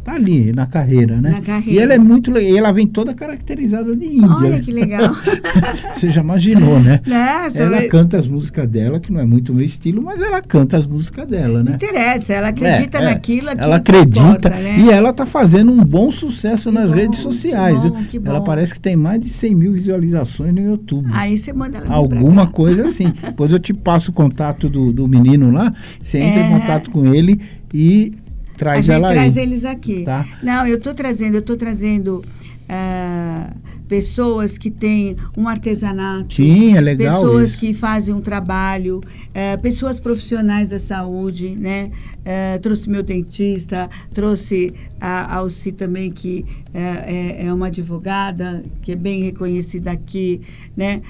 tá 0.00 0.12
ali 0.14 0.52
na 0.52 0.66
carreira, 0.66 1.20
né? 1.20 1.30
Na 1.30 1.40
carreira. 1.40 1.70
E 1.72 1.78
ela 1.82 1.94
é 1.94 1.98
muito 1.98 2.30
legal. 2.30 2.50
E 2.52 2.56
ela 2.58 2.72
vem 2.72 2.86
toda 2.86 3.14
caracterizada 3.14 3.94
de 3.94 4.06
Índia. 4.06 4.28
Olha 4.28 4.60
que 4.60 4.72
legal. 4.72 5.14
Você 5.96 6.10
já 6.10 6.20
imaginou, 6.20 6.78
né? 6.80 7.00
Né? 7.06 7.48
Você 7.50 7.62
Ela 7.62 7.78
vê- 7.78 7.88
canta 7.88 8.16
as 8.18 8.28
músicas 8.28 8.68
dela, 8.68 9.00
que 9.00 9.12
não 9.12 9.20
é 9.20 9.24
muito 9.24 9.52
meu 9.54 9.64
estilo, 9.64 10.02
mas 10.02 10.20
ela 10.22 10.40
canta 10.40 10.76
as 10.76 10.86
músicas 10.86 11.26
dela, 11.26 11.58
Não 11.62 11.70
né? 11.70 11.72
interessa, 11.74 12.32
ela 12.32 12.48
acredita 12.48 12.98
É, 12.98 13.00
é. 13.02 13.04
naquilo, 13.04 13.48
aquilo 13.50 13.64
Ela 13.64 13.80
que 13.80 13.90
acredita 13.90 14.20
importa, 14.20 14.50
né? 14.50 14.78
e 14.80 14.90
ela 14.90 15.12
tá 15.12 15.26
fazendo 15.26 15.72
um 15.72 15.84
bom 15.84 16.10
sucesso 16.10 16.68
Que 16.70 16.74
nas 16.74 16.90
bom, 16.90 16.96
redes 16.96 17.16
que 17.18 17.22
sociais. 17.22 17.76
bom, 17.76 17.90
viu? 17.90 18.04
que 18.08 18.16
Ela 18.24 18.38
bom. 18.40 18.44
parece 18.44 18.72
que 18.74 18.80
tem 18.80 18.96
mais 18.96 19.20
de 19.20 19.28
100 19.28 19.54
mil 19.54 19.72
visualizações 19.72 20.54
no 20.54 20.60
YouTube. 20.60 21.08
Aí 21.12 21.36
você 21.36 21.52
manda 21.52 21.78
ela 21.78 21.92
Alguma 21.94 22.46
coisa 22.46 22.84
assim. 22.86 23.12
Depois 23.22 23.50
eu 23.52 23.58
te 23.58 23.72
passo 23.74 24.10
o 24.10 24.14
contato 24.14 24.68
do, 24.68 24.92
do 24.92 25.06
menino 25.08 25.50
lá, 25.50 25.72
você 26.02 26.18
entra 26.18 26.40
É. 26.40 26.46
em 26.46 26.50
contato 26.60 26.90
com 26.90 27.12
ele 27.12 27.40
e 27.72 28.14
A 28.60 28.72
traz 28.72 28.86
gente 28.86 28.94
ela 28.96 29.10
traz 29.12 29.36
aí. 29.36 29.42
eles 29.42 29.64
aqui. 29.64 30.04
Tá. 30.04 30.26
Não, 30.42 30.66
eu 30.66 30.76
estou 30.76 30.94
trazendo, 30.94 31.34
eu 31.34 31.40
estou 31.40 31.56
trazendo 31.56 32.22
ah, 32.68 33.50
pessoas 33.88 34.56
que 34.56 34.70
têm 34.70 35.16
um 35.36 35.48
artesanato. 35.48 36.36
Sim, 36.36 36.76
é 36.76 36.80
legal 36.80 37.20
Pessoas 37.20 37.50
isso. 37.50 37.58
que 37.58 37.74
fazem 37.74 38.14
um 38.14 38.20
trabalho, 38.20 39.00
eh, 39.34 39.56
pessoas 39.56 39.98
profissionais 39.98 40.68
da 40.68 40.78
saúde, 40.78 41.48
né? 41.56 41.90
Eh, 42.24 42.58
trouxe 42.58 42.88
meu 42.88 43.02
dentista, 43.02 43.90
trouxe 44.14 44.72
a 45.00 45.34
Alci 45.34 45.72
também, 45.72 46.12
que 46.12 46.44
eh, 46.72 47.38
é, 47.40 47.46
é 47.46 47.52
uma 47.52 47.66
advogada, 47.66 48.62
que 48.80 48.92
é 48.92 48.96
bem 48.96 49.24
reconhecida 49.24 49.90
aqui, 49.90 50.40
né? 50.76 51.02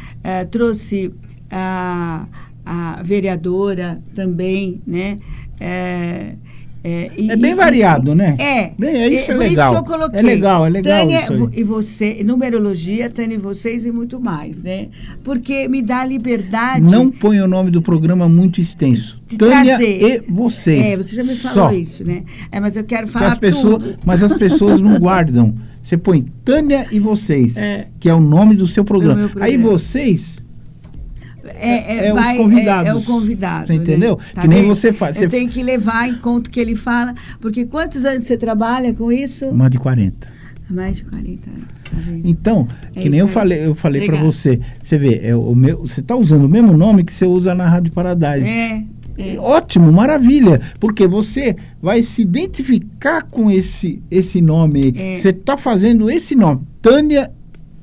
Trouxe 0.51 1.12
a, 1.51 2.26
a 2.64 3.03
vereadora 3.03 4.03
também, 4.16 4.80
né? 4.86 5.18
Eh, 6.83 7.11
e- 7.16 7.31
É 7.31 7.37
bem 7.37 7.53
e- 7.53 7.55
variado, 7.55 8.14
né? 8.14 8.37
é, 8.39 8.70
Bem, 8.78 8.97
é 8.97 9.09
isso 9.09 9.31
é 9.33 9.35
por 9.35 9.39
legal. 9.41 9.72
isso 9.74 9.83
que 9.83 9.91
eu 9.93 9.93
coloquei. 9.99 10.18
É 10.18 10.22
legal, 10.22 10.64
é 10.66 10.70
legal 10.70 10.99
Tânia 11.01 11.24
e 11.55 11.62
você, 11.62 12.22
numerologia, 12.24 13.11
Tânia 13.11 13.35
e 13.35 13.39
vocês 13.39 13.85
e 13.85 13.93
muito 13.93 14.18
mais, 14.18 14.62
né? 14.62 14.89
Porque 15.22 15.68
me 15.68 15.83
dá 15.83 16.03
liberdade. 16.05 16.81
Não 16.83 17.11
põe 17.11 17.39
o 17.41 17.47
nome 17.47 17.70
do 17.70 17.83
programa 17.83 18.28
muito 18.31 18.62
extenso. 18.62 19.20
Tânia 19.37 19.76
trazer. 19.76 20.24
e 20.26 20.33
vocês. 20.33 20.87
É, 20.87 20.97
você 20.97 21.14
já 21.16 21.22
me 21.22 21.37
falou 21.37 21.68
Só. 21.68 21.72
isso, 21.74 22.03
né? 22.03 22.22
É, 22.51 22.59
mas 22.59 22.74
eu 22.76 22.85
quero 22.85 23.07
Que 23.07 23.12
falar 23.12 23.33
as 23.33 23.39
pessoas, 23.39 23.83
tudo. 23.85 23.99
mas 24.05 24.22
as 24.22 24.33
pessoas 24.39 24.81
não 24.81 24.97
guardam. 24.99 25.55
Você 25.83 25.99
põe 25.99 26.24
Tânia 26.45 26.87
e 26.91 26.99
vocês, 26.99 27.57
É. 27.59 27.89
que 28.01 28.09
é 28.09 28.14
o 28.14 28.20
nome 28.20 28.55
do 28.55 28.66
seu 28.66 28.85
programa. 28.85 29.16
meu 29.16 29.28
programa. 29.28 29.47
Aí 29.53 29.59
vocês 29.59 30.39
É, 31.59 32.07
é 32.07 32.12
os 32.12 32.20
vai, 32.20 32.36
convidados. 32.36 32.86
É, 32.86 32.90
é 32.90 32.94
o 32.94 33.03
convidado. 33.03 33.66
Você 33.66 33.72
né? 33.74 33.82
entendeu? 33.82 34.18
Tá 34.34 34.42
Que 34.42 34.48
nem 34.48 34.66
você 34.68 34.92
faz. 34.92 35.16
Você- 35.16 35.28
tenho 35.28 35.48
que 35.48 35.62
levar 35.62 36.09
em 36.09 36.14
conta 36.16 36.48
o 36.48 36.53
que 36.53 36.61
ele 36.61 36.74
fala, 36.76 37.14
porque 37.40 37.64
quantos 37.66 38.05
anos 38.05 38.26
você 38.26 38.36
trabalha 38.36 38.92
com 38.94 39.11
isso? 39.11 39.46
uma 39.46 39.68
de 39.68 39.78
40. 39.78 40.28
Mais 40.68 40.98
de 40.98 41.05
40 41.05 41.51
anos, 41.51 41.64
tá 41.82 41.96
vendo? 41.96 42.28
Então, 42.28 42.68
É 42.94 43.01
que 43.01 43.09
nem 43.09 43.18
eu 43.18 43.26
aí. 43.26 43.32
falei, 43.32 43.66
eu 43.66 43.74
falei 43.74 44.07
para 44.07 44.16
você. 44.22 44.61
Você 44.82 44.96
vê, 44.96 45.20
é 45.24 45.34
o 45.34 45.53
meu, 45.53 45.78
você 45.80 46.01
está 46.01 46.14
usando 46.14 46.44
o 46.44 46.48
mesmo 46.48 46.76
nome 46.76 47.03
que 47.03 47.12
você 47.12 47.26
usa 47.26 47.55
na 47.57 47.68
Rádio 47.68 47.90
Paradise. 47.92 48.46
É, 48.48 48.84
é. 49.18 49.36
Ótimo, 49.40 49.90
maravilha, 49.90 50.61
porque 50.78 51.09
você 51.09 51.57
vai 51.82 52.05
se 52.05 52.22
identificar 52.22 53.22
com 53.22 53.51
esse 53.51 54.01
esse 54.09 54.40
nome. 54.40 54.94
É. 54.96 55.18
Você 55.18 55.30
está 55.30 55.57
fazendo 55.57 56.09
esse 56.09 56.36
nome, 56.36 56.61
Tânia 56.80 57.32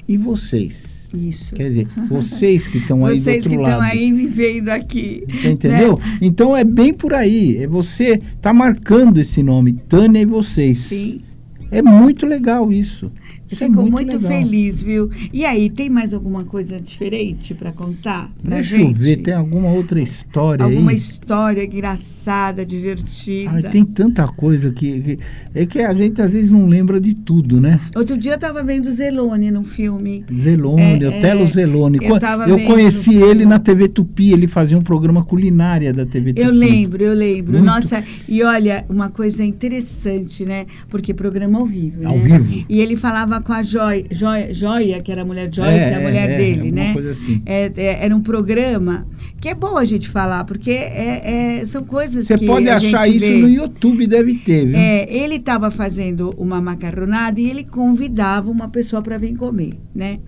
e 0.08 0.18
vocês. 0.18 0.97
Isso. 1.16 1.56
Quer 1.56 1.70
dizer, 1.70 1.88
vocês 2.10 2.68
que 2.68 2.78
estão 2.80 3.06
aí 3.06 3.14
do 3.14 3.20
Vocês 3.20 3.46
outro 3.46 3.50
que 3.50 3.58
lado. 3.58 3.72
estão 3.72 3.82
aí 3.82 4.12
me 4.12 4.26
vendo 4.26 4.70
aqui. 4.70 5.24
Você 5.30 5.50
entendeu? 5.50 5.98
né? 5.98 6.18
Então 6.22 6.56
é 6.56 6.64
bem 6.64 6.94
por 6.94 7.14
aí. 7.14 7.58
É 7.64 7.68
você 7.68 8.22
tá 8.42 8.54
marcando 8.54 9.20
esse 9.20 9.42
nome, 9.44 9.74
Tânia 9.88 10.22
e 10.22 10.26
vocês. 10.26 10.80
Sim. 10.80 11.22
É 11.70 11.82
muito 11.82 12.26
legal 12.26 12.72
isso. 12.72 13.12
É 13.52 13.56
fico 13.56 13.84
muito, 13.90 14.18
legal. 14.18 14.32
feliz, 14.32 14.82
viu? 14.84 15.10
E 15.32 15.46
aí, 15.46 15.70
tem 15.70 15.90
mais 15.90 16.14
alguma 16.14 16.44
coisa 16.44 16.80
diferente 16.80 17.54
para 17.54 17.72
contar 17.72 18.30
pra 18.44 18.56
Deixa 18.56 18.78
gente? 18.78 18.90
eu 18.92 18.94
ver, 18.96 19.18
tem 19.18 19.34
alguma 19.34 19.70
outra 19.70 20.00
história 20.02 20.64
Alguma 20.66 20.92
aí? 20.92 20.98
história 20.98 21.64
engraçada, 21.64 22.66
divertida. 22.66 23.70
Tem 23.70 23.86
tanta 23.86 24.28
coisa 24.28 24.72
que, 24.72 25.00
que- 25.02 25.20
É 25.56 25.66
que 25.66 25.80
a 25.80 25.94
gente 25.94 26.22
às 26.22 26.32
vezes 26.32 26.50
não 26.50 26.68
lembra 26.68 27.00
de 27.00 27.14
tudo, 27.16 27.60
né? 27.60 27.80
Outro 27.96 28.18
dia 28.18 28.32
eu 28.34 28.36
estava 28.36 28.62
vendo 28.64 28.92
Zelone 28.92 29.50
num 29.50 29.64
filme. 29.64 30.24
Zelone, 30.32 31.04
É, 31.04 31.08
Otelo 31.08 31.44
é, 31.44 31.48
Zelone. 31.50 32.00
eu 32.02 32.20
tava 32.20 32.48
eu 32.50 32.60
conheci 32.66 33.16
ele 33.16 33.28
filme. 33.40 33.46
na 33.46 33.60
TV 33.60 33.88
Tupi, 33.88 34.32
ele 34.32 34.48
fazia 34.48 34.78
um 34.78 34.82
programa 34.82 35.24
culinária 35.24 35.92
da 35.94 36.06
TV 36.06 36.34
Tupi. 36.34 36.46
Eu 36.46 36.52
lembro, 36.54 37.04
eu 37.04 37.14
lembro. 37.14 37.54
Muito. 37.54 37.66
Nossa, 37.66 38.04
e 38.28 38.44
olha, 38.44 38.86
uma 38.90 39.10
coisa 39.10 39.44
interessante, 39.44 40.46
né? 40.46 40.66
Porque 40.90 41.14
programa 41.14 41.60
ao 41.60 41.66
vivo, 41.66 42.06
Ao 42.08 42.18
né? 42.18 42.38
vivo. 42.40 42.66
E 42.70 42.80
ele 42.80 42.96
falava 42.96 43.37
com 43.42 43.54
a 43.54 43.64
Joia, 43.64 44.04
Joia, 44.12 44.54
Joia 44.54 45.02
que 45.02 45.12
era 45.12 45.22
a 45.22 45.26
mulher 45.26 45.50
Joyce, 45.54 45.72
É, 45.92 45.96
a 45.96 46.00
mulher 46.00 46.30
é, 46.30 46.38
dele, 46.38 46.72
né? 46.72 46.94
assim. 47.12 47.42
É, 47.46 47.72
é, 47.76 48.06
era 48.06 48.16
um 48.16 48.22
programa 48.22 49.08
que 49.40 49.50
é 49.50 49.56
bom 49.56 49.78
a 49.78 49.86
gente 49.86 50.10
falar, 50.10 50.44
porque 50.46 50.72
é, 50.72 51.60
é- 51.60 51.66
são 51.66 51.84
coisas 51.84 52.28
Você 52.28 52.38
que 52.38 52.46
pode 52.48 52.68
a 52.70 52.78
achar 52.78 53.08
isso 53.08 53.20
vê. 53.20 53.38
no 53.38 53.48
YouTube, 53.50 54.08
deve 54.08 54.36
ter, 54.36 54.66
viu? 54.66 54.76
É, 54.76 55.06
ele 55.14 55.36
estava 55.36 55.70
fazendo 55.72 56.34
uma 56.38 56.60
macarronada 56.62 57.40
e 57.40 57.50
ele 57.50 57.64
convidava 57.64 58.50
uma 58.50 58.68
pessoa 58.70 59.02
para 59.02 59.18
vir 59.18 59.36
comer, 59.36 59.74
né? 59.94 60.20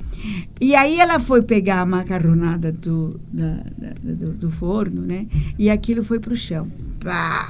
E 0.62 0.76
aí 0.76 1.00
ela 1.00 1.20
foi 1.20 1.42
pegar 1.42 1.82
a 1.82 1.86
macarronada 1.86 2.72
do, 2.72 3.20
da- 3.32 3.64
da- 3.78 3.94
do, 4.04 4.34
do 4.34 4.52
forno, 4.52 5.02
né? 5.02 5.26
E 5.58 5.70
aquilo 5.70 6.04
foi 6.04 6.20
para 6.20 6.34
o 6.34 6.36
chão. 6.36 6.68
Pá! 7.04 7.48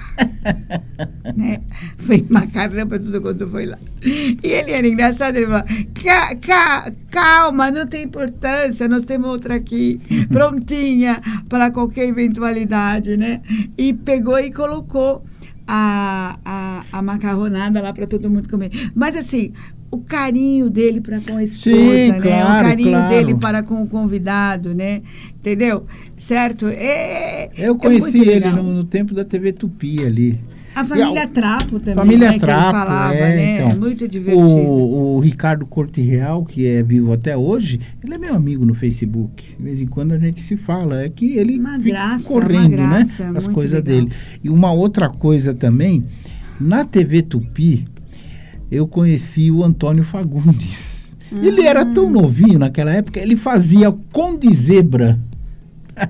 né? 1.35 1.61
Foi 1.97 2.25
uma 2.29 2.45
caramba 2.47 2.99
tudo 2.99 3.21
quando 3.21 3.47
foi 3.47 3.65
lá. 3.65 3.77
E 4.03 4.47
ele 4.47 4.71
era 4.71 4.87
engraçado, 4.87 5.35
ele 5.37 5.47
falou, 5.47 5.63
"Ca- 6.03 6.35
ca- 6.35 6.91
calma, 7.11 7.69
não 7.71 7.85
tem 7.87 8.03
importância, 8.03 8.87
nós 8.87 9.05
temos 9.05 9.29
outra 9.29 9.55
aqui, 9.55 9.99
prontinha 10.29 11.21
para 11.49 11.71
qualquer 11.71 12.07
eventualidade, 12.07 13.17
né? 13.17 13.41
E 13.77 13.93
pegou 13.93 14.39
e 14.39 14.51
colocou 14.51 15.23
a, 15.67 16.37
a, 16.43 16.83
a 16.91 17.01
macarronada 17.01 17.81
lá 17.81 17.93
para 17.93 18.07
todo 18.07 18.29
mundo 18.29 18.49
comer. 18.49 18.71
Mas 18.95 19.15
assim, 19.15 19.53
o 19.91 19.97
carinho 19.99 20.69
dele 20.69 21.01
para 21.01 21.19
com 21.19 21.37
a 21.37 21.43
esposa, 21.43 21.75
Sim, 21.75 22.11
né? 22.11 22.19
claro, 22.21 22.63
o 22.65 22.69
carinho 22.69 22.89
claro. 22.91 23.09
dele 23.09 23.35
para 23.35 23.63
com 23.63 23.81
o 23.81 23.87
convidado, 23.87 24.73
né? 24.75 25.01
Entendeu? 25.39 25.85
Certo? 26.15 26.67
É, 26.67 27.49
Eu 27.57 27.73
é 27.75 27.77
conheci 27.77 28.17
muito 28.17 28.29
ele 28.29 28.49
no, 28.51 28.63
no 28.73 28.83
tempo 28.83 29.13
da 29.13 29.25
TV 29.25 29.51
Tupi 29.51 30.03
ali. 30.05 30.39
A 30.75 30.85
família 30.85 31.23
a- 31.23 31.27
Trapo 31.27 31.79
também, 31.79 31.95
Família 31.95 32.27
né, 32.27 32.33
que 32.35 32.39
Trapo, 32.41 32.61
ele 32.67 32.71
falava, 32.71 33.15
é, 33.15 33.35
né? 33.35 33.65
então. 33.65 33.79
muito 33.79 34.07
divertido. 34.07 34.47
O, 34.47 35.15
o 35.15 35.19
Ricardo 35.19 35.65
Corte 35.65 35.99
Real, 35.99 36.45
que 36.45 36.67
é 36.67 36.83
vivo 36.83 37.11
até 37.11 37.35
hoje, 37.35 37.79
ele 38.03 38.13
é 38.13 38.17
meu 38.17 38.35
amigo 38.35 38.63
no 38.65 38.75
Facebook. 38.75 39.43
De 39.57 39.63
vez 39.63 39.81
em 39.81 39.87
quando 39.87 40.11
a 40.13 40.19
gente 40.19 40.39
se 40.39 40.55
fala. 40.55 41.01
É 41.03 41.09
que 41.09 41.35
ele 41.35 41.59
Uma 41.59 41.71
fica 41.79 41.89
graça, 41.89 42.29
correndo, 42.29 42.77
uma 42.77 42.89
graça, 42.89 43.31
né? 43.31 43.37
As 43.39 43.47
coisas 43.47 43.83
legal. 43.83 44.01
dele. 44.05 44.11
E 44.43 44.49
uma 44.49 44.71
outra 44.71 45.09
coisa 45.09 45.53
também, 45.55 46.05
na 46.61 46.85
TV 46.85 47.23
Tupi, 47.23 47.85
eu 48.71 48.87
conheci 48.87 49.51
o 49.51 49.63
Antônio 49.63 50.03
Fagundes. 50.03 51.11
Ele 51.31 51.61
era 51.63 51.85
tão 51.85 52.09
novinho 52.09 52.57
naquela 52.57 52.91
época, 52.91 53.19
ele 53.19 53.35
fazia 53.35 53.91
Conde 54.11 54.51
Zebra. 54.53 55.19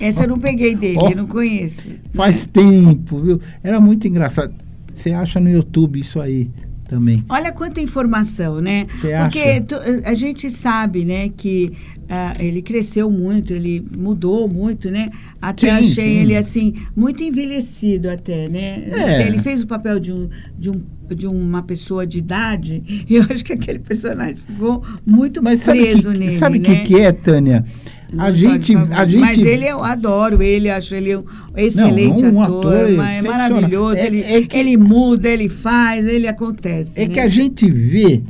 Essa 0.00 0.24
eu 0.24 0.28
não 0.28 0.38
peguei 0.38 0.74
dele, 0.74 0.98
Ó. 1.00 1.10
eu 1.10 1.16
não 1.16 1.26
conheço. 1.26 1.88
Faz 2.14 2.46
tempo, 2.46 3.18
viu? 3.18 3.40
Era 3.62 3.80
muito 3.80 4.06
engraçado. 4.06 4.54
Você 4.92 5.10
acha 5.12 5.40
no 5.40 5.48
YouTube 5.50 5.98
isso 5.98 6.20
aí 6.20 6.48
também. 6.88 7.24
Olha 7.28 7.50
quanta 7.52 7.80
informação, 7.80 8.60
né? 8.60 8.86
Você 9.00 9.16
Porque 9.16 9.38
acha? 9.40 9.60
tu- 9.62 9.80
a 10.04 10.14
gente 10.14 10.50
sabe, 10.50 11.04
né, 11.04 11.28
que 11.30 11.72
ah, 12.14 12.34
ele 12.38 12.60
cresceu 12.60 13.10
muito, 13.10 13.54
ele 13.54 13.82
mudou 13.96 14.46
muito, 14.46 14.90
né? 14.90 15.08
Até 15.40 15.68
Sim, 15.68 15.72
achei 15.90 16.04
sim. 16.16 16.20
ele 16.20 16.36
assim 16.36 16.74
muito 16.94 17.22
envelhecido 17.22 18.10
até, 18.10 18.50
né? 18.50 18.84
Não 18.90 18.98
É. 18.98 19.16
sei, 19.16 19.26
ele 19.28 19.38
fez 19.38 19.62
o 19.62 19.66
papel 19.66 19.98
de 19.98 20.12
um 20.12 20.28
de 20.54 20.68
um 20.68 20.74
de 21.14 21.26
uma 21.26 21.62
pessoa 21.62 22.06
de 22.06 22.18
idade, 22.18 22.82
e 23.08 23.16
eu 23.16 23.24
acho 23.30 23.42
que 23.42 23.54
aquele 23.54 23.78
personagem 23.78 24.36
ficou 24.36 24.82
muito 25.06 25.42
Mas 25.42 25.60
sabe 25.60 25.80
preso 25.80 26.12
que, 26.12 26.18
nele, 26.18 26.36
sabe 26.36 26.58
o 26.58 26.60
né? 26.60 26.68
que, 26.68 26.84
que 26.84 27.00
é, 27.00 27.12
Tânia? 27.12 27.64
Não 28.12 28.24
A 28.24 28.30
gente, 28.32 28.76
a 28.76 29.04
gente. 29.06 29.20
Mas 29.20 29.38
ele 29.38 29.64
eu 29.66 29.82
adoro 29.82 30.42
ele, 30.42 30.68
acho 30.68 30.94
ele 30.94 31.16
um 31.16 31.24
excelente 31.56 32.22
Não, 32.22 32.34
um 32.34 32.42
ator, 32.42 32.74
ator 32.76 32.90
é 32.90 33.22
maravilhoso. 33.22 33.96
É- 33.96 34.06
ele, 34.06 34.20
é 34.22 34.42
que- 34.42 34.54
ele 34.54 34.76
muda, 34.76 35.30
ele 35.30 35.48
faz, 35.48 36.06
ele 36.06 36.28
acontece. 36.28 37.00
É 37.00 37.06
né? 37.06 37.14
que 37.14 37.18
a 37.20 37.28
gente 37.28 37.70
vê 37.70 38.20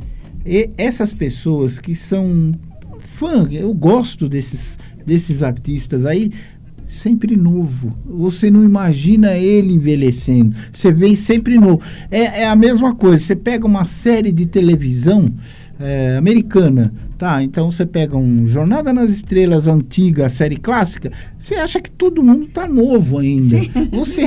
essas 0.77 1.13
pessoas 1.13 1.79
que 1.79 1.95
são 1.95 2.51
fã, 3.23 3.47
eu 3.49 3.73
gosto 3.73 4.27
desses, 4.27 4.77
desses 5.05 5.41
artistas 5.41 6.05
aí, 6.05 6.29
sempre 6.85 7.37
novo. 7.37 7.93
Você 8.05 8.51
não 8.51 8.63
imagina 8.63 9.31
ele 9.37 9.73
envelhecendo. 9.73 10.53
Você 10.73 10.91
vê 10.91 11.15
sempre 11.15 11.57
novo. 11.57 11.81
É, 12.11 12.41
é 12.41 12.47
a 12.47 12.55
mesma 12.55 12.93
coisa. 12.93 13.23
Você 13.23 13.35
pega 13.35 13.65
uma 13.65 13.85
série 13.85 14.31
de 14.31 14.45
televisão 14.45 15.25
é, 15.79 16.17
americana, 16.17 16.93
tá? 17.17 17.41
Então 17.43 17.71
você 17.71 17.85
pega 17.85 18.17
um 18.17 18.47
Jornada 18.47 18.91
nas 18.93 19.09
Estrelas 19.09 19.67
antiga, 19.67 20.29
série 20.29 20.57
clássica, 20.57 21.11
você 21.39 21.55
acha 21.55 21.79
que 21.79 21.89
todo 21.91 22.23
mundo 22.23 22.47
tá 22.47 22.67
novo 22.67 23.19
ainda. 23.19 23.57
Você 23.91 24.23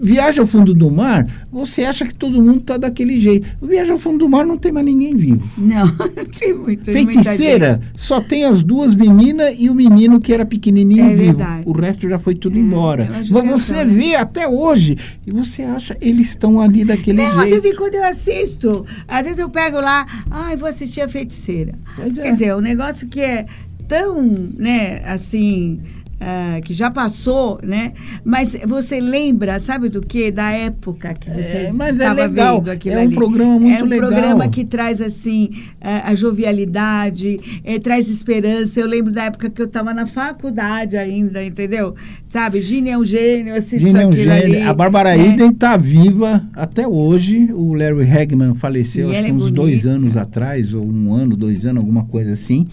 viaja 0.00 0.40
ao 0.42 0.46
fundo 0.46 0.72
do 0.74 0.90
mar, 0.90 1.26
você 1.50 1.84
acha 1.84 2.04
que 2.06 2.14
todo 2.14 2.42
mundo 2.42 2.60
tá 2.60 2.76
daquele 2.76 3.20
jeito. 3.20 3.46
Viaja 3.62 3.92
ao 3.92 3.98
fundo 3.98 4.18
do 4.18 4.28
mar 4.28 4.44
não 4.46 4.56
tem 4.56 4.72
mais 4.72 4.84
ninguém 4.86 5.14
vivo. 5.14 5.46
Não, 5.56 5.86
tem 6.38 6.54
muito, 6.54 6.90
muita 6.90 6.92
Feiticeira, 6.92 7.80
só 7.94 8.20
tem 8.22 8.44
as 8.44 8.62
duas 8.62 8.94
meninas 8.94 9.54
e 9.58 9.68
o 9.70 9.74
menino 9.74 10.18
que 10.20 10.32
era 10.32 10.44
pequenininho 10.46 11.04
É 11.06 11.08
vivo. 11.14 11.24
verdade. 11.38 11.62
O 11.66 11.72
resto 11.72 12.08
já 12.08 12.18
foi 12.18 12.34
tudo 12.34 12.56
É, 12.56 12.60
embora. 12.60 13.02
é 13.04 13.08
Mas 13.10 13.28
você 13.28 13.84
né? 13.84 13.94
vê 13.94 14.14
até 14.16 14.48
hoje 14.48 14.96
e 15.26 15.30
você 15.30 15.62
acha 15.62 15.96
eles 16.00 16.28
estão 16.30 16.58
ali 16.60 16.84
daquele 16.84 17.18
Não, 17.18 17.26
às 17.28 17.34
jeito. 17.48 17.50
vezes 17.62 17.76
quando 17.76 17.94
eu 17.94 18.04
assisto, 18.04 18.86
às 19.06 19.24
vezes 19.24 19.38
eu 19.38 19.48
pego 19.50 19.78
lá, 19.80 20.06
ai, 20.30 20.56
vou 20.56 20.68
assistir 20.68 21.00
a 21.02 21.08
feiticeira. 21.08 21.74
Pois 21.96 22.16
é. 22.18 22.25
Quer 22.26 22.32
dizer, 22.32 22.54
um 22.56 22.60
negócio 22.60 23.06
que 23.06 23.20
é 23.20 23.46
tão, 23.86 24.20
né, 24.56 25.00
assim, 25.04 25.80
ah, 26.20 26.60
que 26.64 26.72
já 26.72 26.90
passou, 26.90 27.60
né? 27.62 27.92
Mas 28.24 28.56
você 28.66 29.00
lembra, 29.00 29.60
sabe 29.60 29.88
do 29.88 30.00
que? 30.00 30.30
Da 30.30 30.50
época 30.50 31.12
que 31.14 31.28
você 31.30 31.66
É, 31.68 31.72
mas 31.72 31.94
é 31.96 31.98
estava 31.98 32.22
legal, 32.26 32.58
vendo 32.58 32.70
aquilo 32.70 32.94
é 32.96 32.98
um 32.98 33.02
ali. 33.02 33.14
programa 33.14 33.58
muito 33.60 33.78
É 33.78 33.82
um 33.82 33.86
legal. 33.86 34.08
programa 34.08 34.48
que 34.48 34.64
traz, 34.64 35.00
assim, 35.02 35.50
ah, 35.80 36.10
a 36.10 36.14
jovialidade, 36.14 37.38
eh, 37.64 37.78
traz 37.78 38.08
esperança. 38.08 38.80
Eu 38.80 38.86
lembro 38.88 39.12
da 39.12 39.24
época 39.24 39.50
que 39.50 39.60
eu 39.60 39.66
estava 39.66 39.92
na 39.92 40.06
faculdade 40.06 40.96
ainda, 40.96 41.44
entendeu? 41.44 41.94
Sabe, 42.26 42.60
Gine 42.62 42.90
é 42.90 42.98
um 42.98 43.04
gênio, 43.04 43.50
eu 43.52 43.56
assisto 43.56 43.86
Gene 43.86 44.02
é 44.02 44.06
um 44.06 44.12
gênio. 44.12 44.32
ali. 44.32 44.62
A 44.62 44.72
Bárbara 44.74 45.16
né? 45.16 45.34
Eden 45.34 45.50
está 45.50 45.76
viva 45.76 46.42
até 46.54 46.86
hoje. 46.88 47.50
O 47.52 47.74
Larry 47.74 48.10
Hagman 48.10 48.54
faleceu 48.54 49.10
E 49.10 49.16
acho 49.16 49.24
que 49.24 49.30
é 49.30 49.34
uns 49.34 49.50
dois 49.50 49.86
anos 49.86 50.16
atrás, 50.16 50.72
ou 50.72 50.84
um 50.84 51.12
ano, 51.12 51.36
dois 51.36 51.64
anos, 51.66 51.82
alguma 51.82 52.04
coisa 52.04 52.32
assim. 52.32 52.66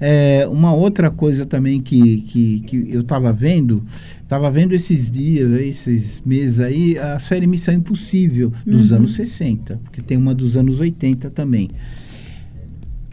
É, 0.00 0.46
uma 0.50 0.74
outra 0.74 1.10
coisa 1.10 1.46
também 1.46 1.80
que, 1.80 2.18
que, 2.22 2.60
que 2.60 2.88
eu 2.90 3.00
estava 3.00 3.32
vendo, 3.32 3.82
estava 4.22 4.50
vendo 4.50 4.74
esses 4.74 5.10
dias, 5.10 5.52
aí, 5.52 5.68
esses 5.68 6.20
meses 6.26 6.60
aí, 6.60 6.98
a 6.98 7.18
série 7.18 7.46
Missão 7.46 7.74
Impossível 7.74 8.52
dos 8.66 8.90
Uhum. 8.90 8.96
anos 8.98 9.14
60, 9.14 9.80
porque 9.84 10.02
tem 10.02 10.16
uma 10.16 10.34
dos 10.34 10.56
anos 10.56 10.80
80 10.80 11.30
também. 11.30 11.68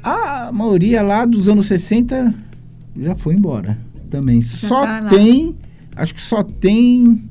A 0.04 0.52
maioria 0.52 1.02
lá 1.02 1.26
dos 1.26 1.48
anos 1.48 1.68
60 1.68 2.34
já 3.00 3.16
foi 3.16 3.36
embora 3.36 3.78
também. 4.10 4.42
só 4.42 4.82
tá 4.86 5.08
tem, 5.10 5.56
acho 5.96 6.14
que 6.16 6.22
só 6.22 6.44
tem 6.44 7.24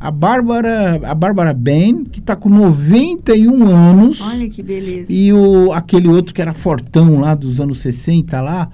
a 0.00 0.10
Bárbara, 0.10 1.00
a 1.02 1.14
Bárbara 1.14 1.52
Ben, 1.52 2.04
que 2.04 2.20
está 2.20 2.36
com 2.36 2.48
91 2.48 3.64
anos. 3.66 4.20
Olha 4.20 4.48
que 4.48 4.62
beleza. 4.62 5.12
E 5.12 5.32
o, 5.32 5.72
aquele 5.72 6.08
outro 6.08 6.32
que 6.32 6.40
era 6.40 6.54
fortão 6.54 7.20
lá 7.20 7.34
dos 7.34 7.60
anos 7.60 7.80
60 7.80 8.40
lá, 8.40 8.70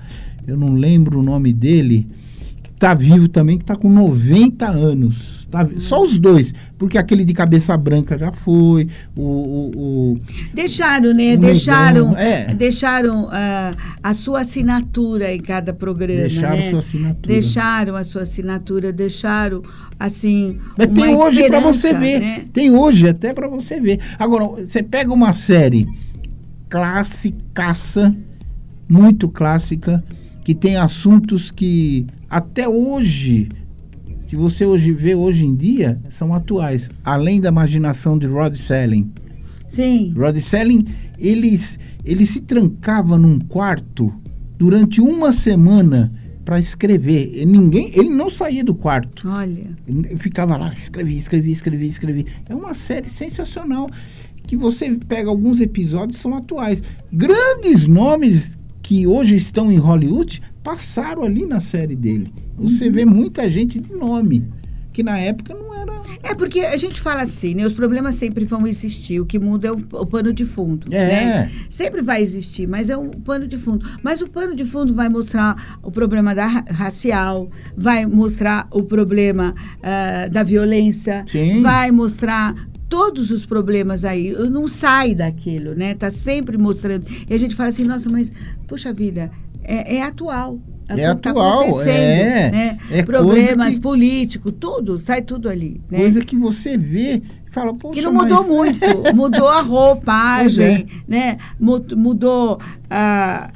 eu 0.46 0.56
não 0.56 0.74
lembro 0.74 1.20
o 1.20 1.22
nome 1.22 1.52
dele, 1.52 2.06
que 2.62 2.70
tá 2.72 2.92
vivo 2.92 3.28
também, 3.28 3.56
que 3.56 3.64
tá 3.64 3.74
com 3.74 3.88
90 3.88 4.68
anos. 4.68 5.43
Tá 5.54 5.68
Só 5.78 6.02
os 6.02 6.18
dois, 6.18 6.52
porque 6.76 6.98
aquele 6.98 7.24
de 7.24 7.32
cabeça 7.32 7.76
branca 7.76 8.18
já 8.18 8.32
foi, 8.32 8.88
o... 9.16 9.22
o, 9.22 9.70
o- 9.76 10.18
Deixaram, 10.52 11.12
né? 11.14 11.34
Um 11.34 11.38
deixaram, 11.38 12.08
negão, 12.08 12.18
é. 12.18 12.54
deixaram 12.54 13.28
ah, 13.30 13.72
a 14.02 14.12
sua 14.12 14.40
assinatura 14.40 15.32
em 15.32 15.38
cada 15.38 15.72
programa, 15.72 16.22
deixaram 16.22 16.56
né? 16.56 16.70
sua 16.70 16.78
assinatura. 16.80 17.26
Deixaram 17.28 17.94
a 17.96 18.02
sua 18.02 18.22
assinatura, 18.22 18.92
deixaram, 18.92 19.62
assim, 19.98 20.58
Mas 20.76 20.88
tem 20.88 21.14
hoje 21.14 21.46
para 21.46 21.60
você 21.60 21.92
ver. 21.94 22.18
né? 22.20 22.44
Tem 22.52 22.70
hoje 22.72 23.08
até 23.08 23.32
para 23.32 23.46
você 23.46 23.80
ver. 23.80 24.00
Agora, 24.18 24.64
você 24.66 24.82
pega 24.82 25.12
uma 25.12 25.34
série 25.34 25.86
classicaça, 26.68 28.14
muito 28.88 29.28
clássica, 29.28 30.02
que 30.44 30.54
tem 30.54 30.76
assuntos 30.76 31.50
que 31.50 32.06
até 32.28 32.68
hoje, 32.68 33.48
se 34.34 34.38
você 34.38 34.66
hoje 34.66 34.90
vê 34.90 35.14
hoje 35.14 35.46
em 35.46 35.54
dia, 35.54 35.96
são 36.10 36.34
atuais. 36.34 36.90
Além 37.04 37.40
da 37.40 37.50
imaginação 37.50 38.18
de 38.18 38.26
Rod 38.26 38.56
Selling. 38.56 39.12
Sim. 39.68 40.12
Rod 40.16 40.36
Selling, 40.38 40.86
ele, 41.16 41.56
ele 42.04 42.26
se 42.26 42.40
trancava 42.40 43.16
num 43.16 43.38
quarto 43.38 44.12
durante 44.58 45.00
uma 45.00 45.32
semana 45.32 46.12
para 46.44 46.58
escrever. 46.58 47.30
E 47.32 47.46
ninguém, 47.46 47.92
ele 47.94 48.08
não 48.08 48.28
saía 48.28 48.64
do 48.64 48.74
quarto. 48.74 49.28
Olha. 49.28 49.70
Eu 49.86 50.18
ficava 50.18 50.56
lá, 50.56 50.74
escrevi, 50.74 51.16
escrevi, 51.16 51.52
escrevi, 51.52 51.86
escrevi. 51.86 52.26
É 52.48 52.56
uma 52.56 52.74
série 52.74 53.08
sensacional. 53.08 53.88
Que 54.48 54.56
você 54.56 54.98
pega 55.06 55.30
alguns 55.30 55.60
episódios 55.60 56.18
são 56.18 56.34
atuais. 56.34 56.82
Grandes 57.12 57.86
nomes 57.86 58.58
que 58.82 59.06
hoje 59.06 59.36
estão 59.36 59.70
em 59.70 59.78
Hollywood 59.78 60.42
passaram 60.64 61.22
ali 61.22 61.46
na 61.46 61.60
série 61.60 61.94
dele. 61.94 62.32
Você 62.56 62.90
vê 62.90 63.04
muita 63.04 63.50
gente 63.50 63.80
de 63.80 63.92
nome, 63.92 64.44
que 64.92 65.02
na 65.02 65.18
época 65.18 65.54
não 65.54 65.74
era. 65.74 65.92
É 66.22 66.34
porque 66.34 66.60
a 66.60 66.76
gente 66.76 67.00
fala 67.00 67.22
assim, 67.22 67.54
né? 67.54 67.66
Os 67.66 67.72
problemas 67.72 68.16
sempre 68.16 68.44
vão 68.44 68.66
existir. 68.66 69.20
O 69.20 69.26
que 69.26 69.38
muda 69.38 69.68
é 69.68 69.72
o, 69.72 69.76
o 69.76 70.06
pano 70.06 70.32
de 70.32 70.44
fundo. 70.44 70.86
É. 70.94 71.06
Né? 71.06 71.50
Sempre 71.68 72.00
vai 72.00 72.22
existir, 72.22 72.66
mas 72.68 72.88
é 72.90 72.96
o 72.96 73.08
pano 73.10 73.46
de 73.46 73.56
fundo. 73.58 73.86
Mas 74.02 74.20
o 74.20 74.28
pano 74.28 74.54
de 74.54 74.64
fundo 74.64 74.94
vai 74.94 75.08
mostrar 75.08 75.78
o 75.82 75.90
problema 75.90 76.34
da 76.34 76.46
ra- 76.46 76.64
racial, 76.70 77.50
vai 77.76 78.06
mostrar 78.06 78.68
o 78.70 78.82
problema 78.82 79.54
ah, 79.82 80.28
da 80.30 80.42
violência, 80.42 81.24
Sim. 81.30 81.60
vai 81.60 81.90
mostrar 81.90 82.54
todos 82.88 83.30
os 83.30 83.44
problemas 83.44 84.04
aí. 84.04 84.32
Não 84.48 84.68
sai 84.68 85.14
daquilo, 85.14 85.74
né? 85.74 85.94
Tá 85.94 86.10
sempre 86.10 86.56
mostrando. 86.56 87.04
E 87.28 87.34
a 87.34 87.38
gente 87.38 87.54
fala 87.54 87.70
assim, 87.70 87.84
nossa, 87.84 88.08
mas, 88.08 88.30
puxa 88.66 88.92
vida, 88.92 89.30
é, 89.62 89.96
é 89.96 90.02
atual. 90.02 90.60
É, 90.88 91.00
É 91.00 91.14
tá 91.14 91.30
atual, 91.30 91.60
acontecendo, 91.60 91.90
é. 91.90 92.50
né? 92.50 92.78
É 92.90 93.02
Problemas 93.02 93.74
que- 93.76 93.80
políticos, 93.80 94.52
tudo, 94.60 94.98
sai 94.98 95.22
tudo 95.22 95.48
ali. 95.48 95.80
Né? 95.90 95.98
Coisa 95.98 96.20
que 96.20 96.36
você 96.36 96.76
vê 96.76 97.22
e 97.46 97.50
fala, 97.50 97.72
poxa, 97.74 97.94
que 97.94 98.04
não 98.04 98.12
mudou 98.12 98.38
mas- 98.40 98.48
muito, 98.48 98.80
mudou 99.14 99.48
a 99.48 99.62
roupagem, 99.62 100.86
Pois 100.86 101.02
né? 101.08 101.38
Mu- 101.58 101.84
Mudou 101.96 102.58
a- 102.90 103.50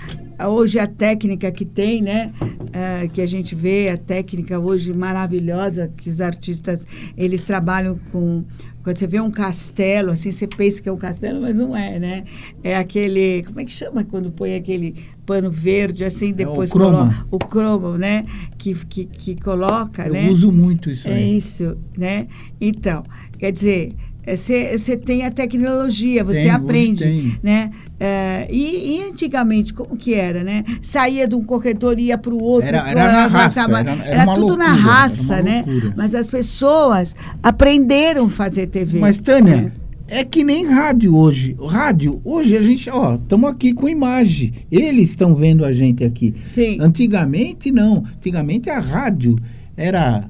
hoje 0.49 0.79
a 0.79 0.87
técnica 0.87 1.51
que 1.51 1.65
tem, 1.65 2.01
né? 2.01 2.31
Ah, 2.73 3.07
que 3.13 3.21
a 3.21 3.27
gente 3.27 3.55
vê 3.55 3.89
a 3.89 3.97
técnica 3.97 4.59
hoje 4.59 4.97
maravilhosa 4.97 5.91
que 5.97 6.09
os 6.09 6.21
artistas 6.21 6.87
eles 7.17 7.43
trabalham 7.43 7.99
com 8.13 8.45
quando 8.83 8.97
você 8.97 9.07
vê 9.07 9.21
um 9.21 9.31
castelo, 9.31 10.13
assim, 10.13 10.31
você 10.31 10.47
pensa 10.47 10.81
que 10.81 10.89
é 10.89 10.93
um 10.93 10.97
castelo, 10.97 11.41
mas 11.43 11.55
não 11.55 11.77
é, 11.77 11.99
né? 11.99 12.25
É 12.63 12.77
aquele, 12.77 13.43
como 13.47 13.61
é 13.61 13.65
que 13.65 13.73
chama 13.73 14.05
quando 14.05 14.31
põe 14.31 14.55
aquele 14.55 14.95
pano 15.27 15.51
verde, 15.51 16.05
assim, 16.05 16.33
depois 16.33 16.71
É 16.71 16.73
croma. 16.73 17.09
coloca 17.09 17.27
o 17.31 17.39
cromo, 17.39 17.99
né? 17.99 18.25
Que, 18.57 18.75
que, 18.87 19.05
que 19.05 19.35
coloca, 19.41 20.07
Eu 20.07 20.13
né? 20.13 20.31
uso 20.31 20.51
muito 20.53 20.91
isso 20.91 21.07
É 21.09 21.15
aí. 21.15 21.37
isso, 21.37 21.77
né? 21.97 22.27
Então, 22.61 23.03
quer 23.39 23.53
dizer, 23.53 23.93
você 24.37 24.97
tem 24.97 25.25
a 25.25 25.31
tecnologia, 25.31 26.23
você 26.23 26.43
Tem, 26.43 26.51
aprende, 26.51 27.39
né? 27.43 27.71
É, 27.99 28.28
e, 28.51 28.99
e 28.99 29.03
antigamente, 29.11 29.73
como 29.75 29.97
que 29.97 30.15
era, 30.15 30.45
né? 30.45 30.65
Saía 30.83 31.27
de 31.27 31.35
um 31.35 31.43
corredor, 31.43 31.99
ia 31.99 32.17
para 32.19 32.33
o 32.35 32.43
outro. 32.43 32.69
Era- 32.69 32.89
era 32.91 33.13
na 33.13 33.27
raça, 33.27 33.61
era- 33.63 33.79
era 33.93 34.05
era 34.05 34.23
uma 34.25 34.35
tudo 34.35 34.57
na 34.57 34.67
loucura, 34.67 34.83
era 34.89 34.93
raça, 34.93 35.43
né? 35.43 35.65
Mas 35.97 36.15
as 36.15 36.29
pessoas 36.29 37.15
aprenderam 37.43 38.27
a 38.27 38.29
fazer 38.31 38.67
TV. 38.67 38.99
Mas, 38.99 39.19
Tânia, 39.19 39.73
é 40.07 40.25
que 40.25 40.43
nem 40.45 40.67
rádio 40.67 41.17
hoje. 41.17 41.57
Rádio, 41.69 42.21
hoje 42.25 42.57
a 42.57 42.63
gente, 42.63 42.89
ó, 42.91 43.15
estamos 43.15 43.51
aqui 43.51 43.73
com 43.73 43.89
imagem. 43.89 44.53
Eles 44.71 45.11
estão 45.11 45.35
vendo 45.35 45.65
a 45.65 45.73
gente 45.73 46.05
aqui. 46.05 46.35
Sim. 46.55 46.79
Antigamente, 46.81 47.71
não. 47.71 48.05
Antigamente 48.17 48.71
a 48.71 48.79
rádio 48.79 49.37
era 49.77 50.21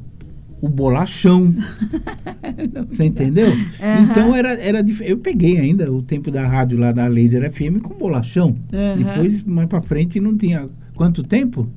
o 0.60 0.68
bolachão. 0.68 1.54
Você 2.90 3.04
entendeu? 3.04 3.48
Aham. 3.48 4.02
Então 4.10 4.34
era, 4.34 4.52
era 4.54 4.84
Eu 5.00 5.18
peguei 5.18 5.58
ainda 5.58 5.90
o 5.92 6.02
tempo 6.02 6.30
da 6.30 6.46
rádio 6.46 6.78
lá 6.78 6.92
da 6.92 7.06
Laser 7.06 7.50
FM 7.52 7.80
com 7.82 7.94
bolachão. 7.94 8.56
Aham. 8.72 8.96
Depois, 8.96 9.42
mais 9.44 9.68
pra 9.68 9.80
frente, 9.82 10.20
não 10.20 10.36
tinha. 10.36 10.68
Quanto 10.94 11.22
tempo? 11.22 11.68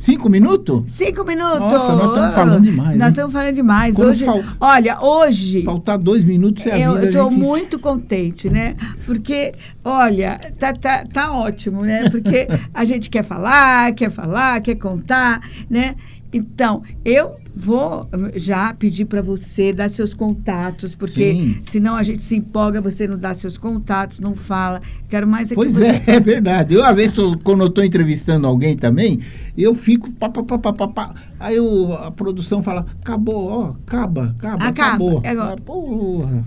Cinco 0.00 0.30
minutos? 0.30 0.84
Cinco 0.90 1.22
minutos! 1.26 1.58
Nossa, 1.60 1.92
nós 1.94 2.08
estamos 2.08 2.34
falando 2.34 2.62
demais, 2.64 2.98
Nós 2.98 3.10
estamos 3.10 3.32
falando 3.34 3.54
demais. 3.54 3.94
Quando 3.96 4.08
hoje, 4.08 4.24
fal- 4.24 4.42
Olha, 4.58 4.98
hoje. 4.98 5.62
Faltar 5.62 5.98
dois 5.98 6.24
minutos 6.24 6.64
é 6.66 6.72
a 6.72 6.78
Eu 6.80 6.98
estou 7.04 7.30
gente- 7.30 7.38
muito 7.38 7.78
contente, 7.78 8.48
né? 8.48 8.76
Porque, 9.04 9.52
olha, 9.84 10.40
tá, 10.58 10.72
tá, 10.72 11.04
tá 11.04 11.32
ótimo, 11.32 11.82
né? 11.82 12.08
Porque 12.08 12.48
a 12.72 12.82
gente 12.86 13.10
quer 13.10 13.22
falar, 13.22 13.92
quer 13.92 14.10
falar, 14.10 14.58
quer 14.62 14.76
contar, 14.76 15.42
né? 15.68 15.94
Então, 16.32 16.82
eu 17.04 17.32
vou 17.60 18.08
já 18.34 18.72
pedir 18.74 19.04
para 19.04 19.20
você 19.20 19.72
dar 19.72 19.88
seus 19.88 20.14
contatos, 20.14 20.94
porque 20.94 21.32
Sim. 21.32 21.60
senão 21.62 21.94
a 21.94 22.02
gente 22.02 22.22
se 22.22 22.34
empolga, 22.36 22.80
você 22.80 23.06
não 23.06 23.18
dá 23.18 23.34
seus 23.34 23.58
contatos, 23.58 24.18
não 24.20 24.34
fala. 24.34 24.80
Quero 25.08 25.26
mais 25.28 25.52
é 25.52 25.54
Pois 25.54 25.72
que 25.72 25.78
você. 25.78 26.10
é, 26.10 26.16
é 26.16 26.20
verdade. 26.20 26.74
Eu, 26.74 26.84
às 26.84 26.96
vezes, 26.96 27.12
tô- 27.12 27.38
quando 27.38 27.60
eu 27.62 27.66
estou 27.68 27.84
entrevistando 27.84 28.46
alguém 28.46 28.76
também, 28.76 29.20
eu 29.56 29.74
fico. 29.74 30.10
Pá, 30.12 30.28
pá, 30.28 30.42
pá, 30.42 30.58
pá, 30.58 30.72
pá, 30.72 30.88
pá. 30.88 31.14
Aí 31.38 31.56
eu- 31.56 31.92
a 31.92 32.10
produção 32.10 32.62
fala: 32.62 32.86
acabou, 33.00 33.46
ó, 33.48 33.74
acaba, 33.86 34.34
acaba, 34.38 34.64
Acaba, 34.64 34.66
acabou. 34.68 35.20
é 35.22 35.28
agora. 35.30 35.52
Ah, 35.58 35.62
porra. 35.64 36.44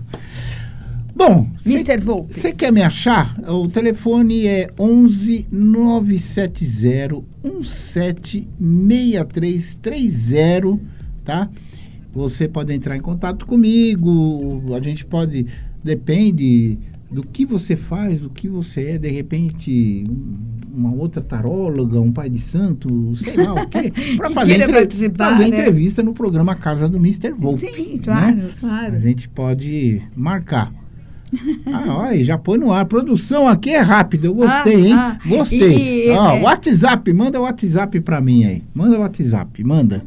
Bom, 1.16 1.48
Mr. 1.64 1.98
Volpe. 2.00 2.34
você 2.34 2.50
quer 2.52 2.72
me 2.72 2.82
achar? 2.82 3.32
O 3.46 3.68
telefone 3.68 4.48
é 4.48 4.68
11 4.76 5.46
970 5.48 7.22
176330, 9.44 10.80
tá? 11.24 11.48
Você 12.12 12.46
pode 12.46 12.72
entrar 12.72 12.96
em 12.96 13.00
contato 13.00 13.44
comigo, 13.46 14.62
a 14.74 14.80
gente 14.80 15.04
pode, 15.04 15.46
depende 15.82 16.78
do 17.10 17.22
que 17.22 17.44
você 17.46 17.76
faz, 17.76 18.18
do 18.20 18.28
que 18.30 18.48
você 18.48 18.90
é, 18.90 18.98
de 18.98 19.08
repente, 19.10 20.04
um- 20.08 20.54
uma 20.76 20.92
outra 20.92 21.22
taróloga, 21.22 22.00
um 22.00 22.10
pai 22.12 22.28
de 22.28 22.40
santo, 22.40 23.14
sei 23.16 23.36
lá 23.36 23.54
o 23.54 23.68
quê, 23.68 23.92
para 24.16 24.30
fazer, 24.30 24.60
entre- 24.60 25.10
fazer 25.16 25.42
né? 25.42 25.48
entrevista 25.48 26.02
no 26.02 26.12
programa 26.12 26.54
Casa 26.56 26.88
do 26.88 26.96
Mr. 26.98 27.30
Volpe. 27.32 27.60
Sim, 27.60 27.98
claro, 27.98 28.34
né? 28.36 28.50
claro. 28.58 28.96
A 28.96 28.98
gente 29.00 29.28
pode 29.28 30.02
marcar. 30.16 30.72
Ah, 31.66 31.96
olha, 31.98 32.22
já 32.24 32.38
põe 32.38 32.58
no 32.58 32.70
ar. 32.72 32.82
A 32.82 32.84
produção 32.84 33.48
aqui 33.48 33.70
é 33.70 33.80
rápida, 33.80 34.26
eu 34.28 34.34
gostei, 34.34 34.74
Ah, 34.74 34.86
hein? 34.88 34.92
ah. 34.92 35.18
Gostei. 35.26 36.08
E- 36.08 36.10
Ó, 36.12 36.30
é- 36.30 36.40
WhatsApp, 36.42 37.12
manda 37.12 37.40
o 37.40 37.42
WhatsApp 37.42 38.00
pra 38.00 38.20
mim 38.20 38.44
aí. 38.44 38.62
Manda 38.72 38.96
o 38.96 39.00
WhatsApp, 39.00 39.62
manda. 39.64 40.04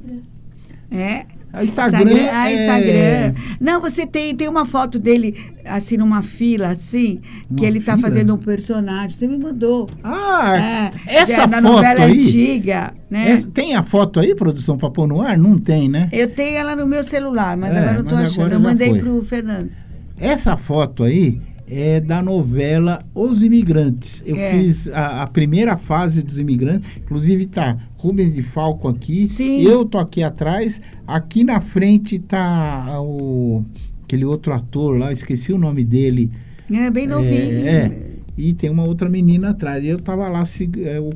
É. 0.91 1.25
O 1.53 1.63
Instagram. 1.63 2.15
Ah, 2.31 2.51
é- 2.51 2.53
Instagram. 2.53 3.33
Não, 3.59 3.81
você 3.81 4.05
tem, 4.05 4.35
tem 4.35 4.47
uma 4.49 4.65
foto 4.65 4.99
dele, 4.99 5.33
assim, 5.65 5.97
numa 5.97 6.21
fila, 6.21 6.67
assim, 6.69 7.19
que 7.55 7.63
Uma 7.63 7.67
ele 7.67 7.79
tá 7.79 7.95
fila? 7.97 8.09
fazendo 8.09 8.35
um 8.35 8.37
personagem. 8.37 9.09
Você 9.17 9.25
me 9.25 9.37
mandou. 9.37 9.89
Ah, 10.03 10.91
É, 11.07 11.15
essa 11.15 11.47
da 11.47 11.57
foto 11.61 11.63
novela 11.73 12.03
aí. 12.03 12.19
antiga, 12.19 12.93
né? 13.09 13.31
essa- 13.31 13.47
tem 13.47 13.75
a 13.75 13.81
foto 13.81 14.19
aí, 14.19 14.35
produção, 14.35 14.77
pra 14.77 14.89
pôr 14.91 15.07
no 15.07 15.21
ar? 15.21 15.37
Não 15.37 15.57
tem, 15.57 15.89
né? 15.89 16.09
Eu 16.11 16.27
tenho 16.27 16.57
ela 16.57 16.75
no 16.75 16.85
meu 16.85 17.03
celular, 17.03 17.55
mas 17.57 17.73
É, 17.73 17.79
agora 17.79 17.93
não 17.97 18.03
tô 18.05 18.15
mas 18.15 18.29
achando. 18.31 18.51
Eu 18.53 18.59
mandei 18.59 18.89
foi. 18.89 18.99
pro 18.99 19.23
Fernando. 19.23 19.71
Essa 20.19 20.57
foto 20.57 21.03
aí 21.03 21.39
é 21.69 21.99
da 21.99 22.21
novela 22.23 22.99
Os 23.13 23.43
Imigrantes. 23.43 24.23
Eu 24.25 24.35
É. 24.35 24.51
fiz 24.51 24.89
a, 24.89 25.23
a 25.23 25.27
primeira 25.27 25.75
fase 25.77 26.21
dos 26.23 26.39
Imigrantes. 26.39 26.89
Inclusive 26.97 27.45
tá 27.45 27.77
Rubens 27.97 28.33
de 28.33 28.41
Falco 28.41 28.87
aqui. 28.87 29.27
Sim. 29.27 29.61
Eu 29.61 29.83
tô 29.85 29.97
aqui 29.97 30.23
atrás. 30.23 30.79
Aqui 31.05 31.43
na 31.43 31.59
frente 31.59 32.17
tá 32.19 33.01
o 33.01 33.63
aquele 34.03 34.23
outro 34.23 34.53
ator 34.53 34.97
lá, 34.97 35.11
esqueci 35.11 35.51
o 35.51 35.57
nome 35.57 35.83
dele. 35.83 36.31
É 36.71 36.89
bem 36.89 37.05
novinho. 37.07 37.67
É, 37.67 37.91
e 38.37 38.53
tem 38.53 38.69
uma 38.69 38.85
outra 38.85 39.09
menina 39.09 39.49
atrás. 39.49 39.83
E 39.83 39.87
eu 39.87 39.99
tava 39.99 40.29
lá 40.29 40.45
seg- 40.45 40.77
é, 40.81 40.99
o- 40.99 41.09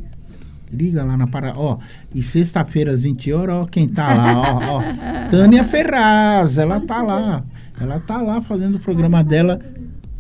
liga 0.75 1.03
lá 1.05 1.17
na 1.17 1.27
Pará. 1.27 1.53
Ó, 1.57 1.79
e 2.15 2.23
sexta-feira 2.23 2.93
às 2.93 3.01
20 3.01 3.33
horas, 3.33 3.55
ó, 3.57 3.65
quem 3.67 3.89
tá 3.89 4.07
lá, 4.15 4.41
ó, 4.43 4.79
ó. 4.79 4.83
Tânia 5.31 5.65
Ferraz, 5.65 6.59
ela 6.59 6.81
tá 6.81 7.01
lá. 7.03 7.43
Ela 7.81 7.99
tá 8.01 8.21
lá 8.21 8.41
fazendo 8.43 8.77
o 8.77 8.79
programa 8.81 9.23
dela. 9.25 9.61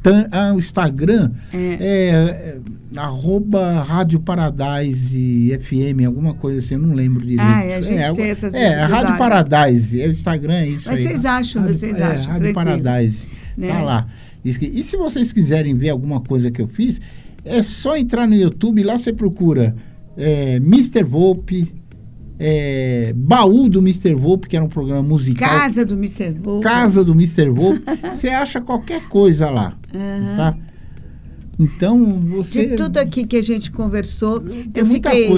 Tan- 0.03 0.29
ah, 0.33 0.53
o 0.55 0.59
Instagram 0.59 1.31
É. 1.53 1.57
é, 1.59 1.87
é, 2.11 2.59
arroba 2.95 3.83
Rádio 3.83 4.21
Paradise 4.21 5.59
FM, 5.63 6.05
alguma 6.07 6.35
coisa 6.35 6.59
assim, 6.59 6.75
eu 6.75 6.81
não 6.81 6.95
lembro 6.95 7.21
direito. 7.25 7.41
Ah, 7.43 7.65
é, 7.65 7.77
a 7.77 7.81
gente 7.81 7.99
é, 8.01 8.13
tem 8.13 8.27
essas 8.31 8.53
É, 8.55 8.85
Rádio. 8.85 9.17
Paradise, 9.17 10.01
é 10.03 10.07
o 10.07 10.11
Instagram, 10.11 10.55
é 10.55 10.69
isso 10.69 10.83
Mas 10.87 10.99
aí. 10.99 11.03
vocês 11.05 11.25
acham, 11.25 11.63
Rádio- 11.63 11.77
vocês 11.79 11.99
é, 11.99 12.03
acham, 12.05 12.33
Rádio. 12.33 12.53
Paradise, 12.55 13.27
Né? 13.57 13.69
tá 13.69 13.81
lá. 13.83 14.07
E 14.45 14.83
se 14.83 14.95
vocês 14.97 15.33
quiserem 15.33 15.75
ver 15.75 15.89
alguma 15.89 16.21
coisa 16.21 16.51
que 16.51 16.61
eu 16.61 16.67
fiz, 16.69 17.01
é 17.45 17.63
só 17.63 17.97
entrar 17.97 18.27
no 18.27 18.35
YouTube, 18.35 18.83
lá 18.83 18.99
você 18.99 19.11
procura 19.13 19.75
é, 20.17 20.57
Mr. 20.57 21.03
Volpe, 21.05 21.73
é, 22.39 23.12
Baú 23.17 23.69
do 23.69 23.79
Mr. 23.81 24.15
Volpe, 24.15 24.49
que 24.49 24.57
era 24.57 24.65
um 24.65 24.69
programa 24.69 25.03
musical. 25.03 25.49
Casa 25.49 25.85
do 25.85 25.95
Mr. 25.95 26.33
Volpe. 26.33 26.65
Casa 26.65 27.05
do 27.05 27.12
Mr. 27.12 27.49
Volpe, 27.51 27.83
você 28.12 28.29
acha 28.29 28.61
qualquer 28.61 29.09
coisa 29.09 29.51
lá, 29.51 29.77
Aham. 29.95 30.37
tá? 30.37 30.57
Então, 31.59 32.21
você... 32.21 32.67
De 32.67 32.77
tudo 32.77 32.99
aqui 32.99 33.25
que 33.25 33.37
a 33.37 33.43
gente 33.43 33.71
conversou, 33.71 34.41
Tem 34.41 34.71
eu 34.75 34.87
fiquei 34.87 35.29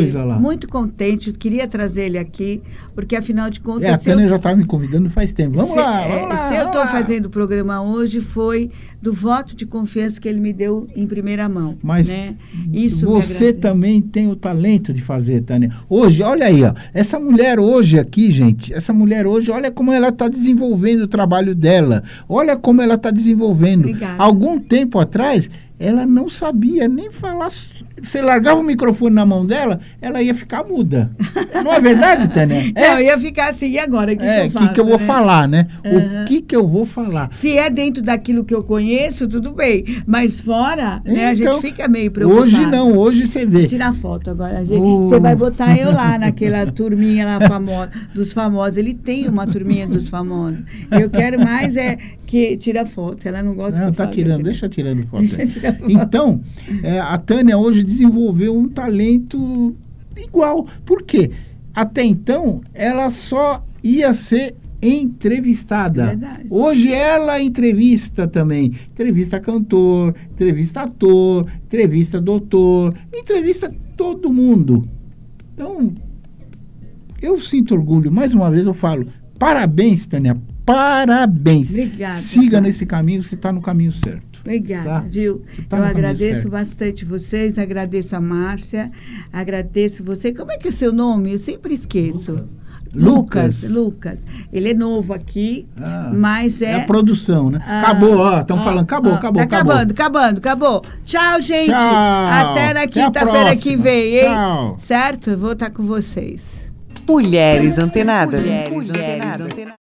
muito 0.40 0.68
contente. 0.68 1.32
Queria 1.32 1.66
trazer 1.66 2.06
ele 2.06 2.18
aqui, 2.18 2.62
porque 2.94 3.16
afinal 3.16 3.50
de 3.50 3.60
contas, 3.60 3.88
É, 3.88 3.92
a 3.92 3.98
se 3.98 4.10
eu 4.10 4.14
Tânia 4.14 4.28
já 4.28 4.36
estava 4.36 4.56
me 4.56 4.64
convidando 4.64 5.10
faz 5.10 5.32
tempo. 5.32 5.56
Vamos 5.56 5.72
se, 5.72 5.76
lá, 5.76 6.02
é, 6.02 6.08
vamos 6.08 6.28
lá. 6.30 6.36
se 6.36 6.54
eu 6.54 6.64
estou 6.64 6.86
fazendo 6.86 7.26
o 7.26 7.30
programa 7.30 7.82
hoje, 7.82 8.20
foi 8.20 8.70
do 9.00 9.12
voto 9.12 9.54
de 9.54 9.66
confiança 9.66 10.20
que 10.20 10.28
ele 10.28 10.40
me 10.40 10.52
deu 10.52 10.86
em 10.96 11.06
primeira 11.06 11.48
mão. 11.48 11.76
Mas 11.82 12.08
né? 12.08 12.36
Isso 12.72 13.06
você 13.06 13.52
também 13.52 14.00
tem 14.00 14.28
o 14.30 14.36
talento 14.36 14.92
de 14.92 15.02
fazer, 15.02 15.42
Tânia. 15.42 15.70
Hoje, 15.88 16.22
olha 16.22 16.46
aí, 16.46 16.62
ó, 16.64 16.72
essa 16.92 17.18
mulher 17.18 17.58
hoje 17.58 17.98
aqui, 17.98 18.30
gente, 18.30 18.72
essa 18.72 18.92
mulher 18.92 19.26
hoje, 19.26 19.50
olha 19.50 19.70
como 19.70 19.92
ela 19.92 20.08
está 20.08 20.28
desenvolvendo 20.28 21.02
o 21.02 21.08
trabalho 21.08 21.54
dela. 21.54 22.02
Olha 22.28 22.56
como 22.56 22.82
ela 22.82 22.94
está 22.94 23.10
desenvolvendo. 23.10 23.80
Obrigada. 23.80 24.22
Algum 24.22 24.58
tempo 24.58 24.98
atrás, 24.98 25.48
ela 25.78 26.06
não 26.06 26.28
sabia 26.28 26.88
nem 26.88 27.10
falar 27.10 27.50
você 28.02 28.20
largava 28.20 28.60
o 28.60 28.62
microfone 28.62 29.14
na 29.14 29.24
mão 29.26 29.44
dela, 29.46 29.80
ela 30.00 30.22
ia 30.22 30.34
ficar 30.34 30.64
muda. 30.64 31.10
Não 31.64 31.72
é 31.72 31.80
verdade, 31.80 32.28
Tânia? 32.28 32.56
É, 32.76 32.90
Não, 32.90 33.00
ia 33.00 33.18
ficar 33.18 33.50
assim, 33.50 33.70
e 33.70 33.78
agora? 33.78 34.12
O 34.12 34.16
que, 34.16 34.24
é, 34.24 34.40
que 34.40 34.40
eu 34.40 34.46
que, 34.46 34.52
faço? 34.58 34.74
que 34.74 34.80
eu 34.80 34.84
vou 34.86 34.98
né? 34.98 35.06
falar, 35.06 35.48
né? 35.48 35.66
Aham. 35.84 36.22
O 36.22 36.26
que 36.26 36.42
que 36.42 36.54
eu 36.56 36.66
vou 36.66 36.84
falar? 36.84 37.28
Se 37.32 37.56
é 37.56 37.70
dentro 37.70 38.02
daquilo 38.02 38.44
que 38.44 38.54
eu 38.54 38.62
conheço, 38.62 39.26
tudo 39.28 39.52
bem. 39.52 39.84
Mas 40.06 40.40
fora, 40.40 41.00
né, 41.04 41.28
a 41.28 41.34
gente 41.34 41.46
Então, 41.48 41.60
fica 41.60 41.88
meio 41.88 42.10
preocupado. 42.10 42.46
Hoje 42.46 42.66
não, 42.66 42.96
hoje 42.96 43.26
você 43.26 43.46
vê. 43.46 43.66
Tirar 43.66 43.94
foto 43.94 44.30
agora. 44.30 44.64
gente. 44.64 44.78
Você 44.80 45.18
vai 45.20 45.34
botar 45.34 45.76
eu 45.78 45.90
lá 45.92 46.18
naquela 46.20 46.66
turminha 46.70 47.24
lá 47.24 47.48
famosa, 47.48 47.90
dos 48.14 48.32
famosos. 48.32 48.76
Ele 48.76 48.92
tem 48.94 49.26
uma 49.28 49.46
turminha 49.46 49.86
dos 49.86 50.08
famosos. 50.08 50.58
Eu 50.90 51.08
quero 51.10 51.38
mais 51.40 51.76
é 51.76 51.96
que 52.26 52.56
tira 52.56 52.84
foto. 52.84 53.26
Ela 53.26 53.42
não 53.42 53.54
gosta 53.54 53.78
Não, 53.78 53.86
que 53.86 53.92
eu 53.92 53.96
tá 53.96 54.04
fale, 54.04 54.14
tirando, 54.16 54.36
tira- 54.38 54.48
deixa 54.50 54.68
tirando 54.68 55.06
foto. 55.06 55.22
Deixa 55.24 55.46
tirar 55.46 55.72
foto. 55.74 55.90
Então, 55.90 56.40
é, 56.82 56.98
a 57.00 57.16
Tânia 57.18 57.56
hoje 57.56 57.84
desenvolveu 57.86 58.56
um 58.56 58.68
talento 58.68 59.74
igual. 60.16 60.66
Por 60.84 61.02
quê? 61.02 61.30
Até 61.74 62.04
então, 62.04 62.60
ela 62.74 63.10
só 63.10 63.64
ia 63.82 64.12
ser 64.14 64.56
entrevistada. 64.82 66.02
É 66.02 66.06
verdade. 66.08 66.46
Hoje 66.50 66.92
ela 66.92 67.40
entrevista 67.40 68.26
também. 68.26 68.72
Entrevista 68.90 69.40
cantor, 69.40 70.14
entrevista 70.30 70.82
ator, 70.82 71.46
entrevista 71.64 72.20
doutor, 72.20 72.94
entrevista 73.14 73.74
todo 73.96 74.32
mundo. 74.32 74.88
Então, 75.54 75.88
eu 77.20 77.40
sinto 77.40 77.74
orgulho. 77.74 78.12
Mais 78.12 78.34
uma 78.34 78.50
vez 78.50 78.66
eu 78.66 78.74
falo, 78.74 79.06
parabéns, 79.38 80.06
Tânia. 80.06 80.36
Parabéns. 80.64 81.70
Obrigada. 81.70 82.20
Siga 82.20 82.60
nesse 82.60 82.84
caminho, 82.84 83.22
você 83.22 83.36
está 83.36 83.52
no 83.52 83.60
caminho 83.60 83.92
certo. 83.92 84.25
Obrigada, 84.46 84.84
Tá. 84.84 85.00
viu? 85.00 85.42
Tá 85.68 85.78
eu 85.78 85.84
agradeço 85.84 86.42
certo. 86.42 86.50
bastante 86.52 87.04
vocês, 87.04 87.58
agradeço 87.58 88.14
a 88.14 88.20
Márcia, 88.20 88.90
agradeço 89.32 90.04
você. 90.04 90.32
Como 90.32 90.52
é 90.52 90.56
que 90.56 90.68
é 90.68 90.72
seu 90.72 90.92
nome? 90.92 91.32
Eu 91.32 91.38
sempre 91.38 91.74
esqueço. 91.74 92.32
Lucas, 92.94 93.62
Lucas. 93.62 93.70
Lucas. 93.70 94.26
Ele 94.52 94.70
é 94.70 94.74
novo 94.74 95.12
aqui, 95.12 95.66
Ah, 95.78 96.10
mas 96.14 96.62
É 96.62 96.70
é. 96.70 96.74
a 96.76 96.84
produção, 96.84 97.50
né? 97.50 97.58
Ah, 97.66 97.80
acabou, 97.80 98.16
ó. 98.16 98.40
Estão 98.40 98.58
ah, 98.58 98.64
falando, 98.64 98.82
acabou, 98.84 99.12
ah, 99.12 99.16
acabou, 99.16 99.36
tá 99.40 99.42
acabou. 99.42 99.72
acabando, 99.72 99.90
acabando, 99.92 100.38
acabou. 100.38 100.82
Tchau, 101.04 101.40
gente. 101.42 101.70
Tchau. 101.70 102.26
Até 102.28 102.72
na 102.72 102.86
quinta-feira 102.86 103.54
que 103.56 103.76
vem, 103.76 104.14
hein? 104.18 104.24
Tchau. 104.32 104.76
Certo? 104.78 105.30
Eu 105.30 105.36
vou 105.38 105.52
estar 105.52 105.70
com 105.70 105.84
vocês. 105.84 106.72
Mulheres 107.08 107.78
antenadas. 107.78 108.40
Mulheres 108.40 108.90
antenadas. 108.90 109.48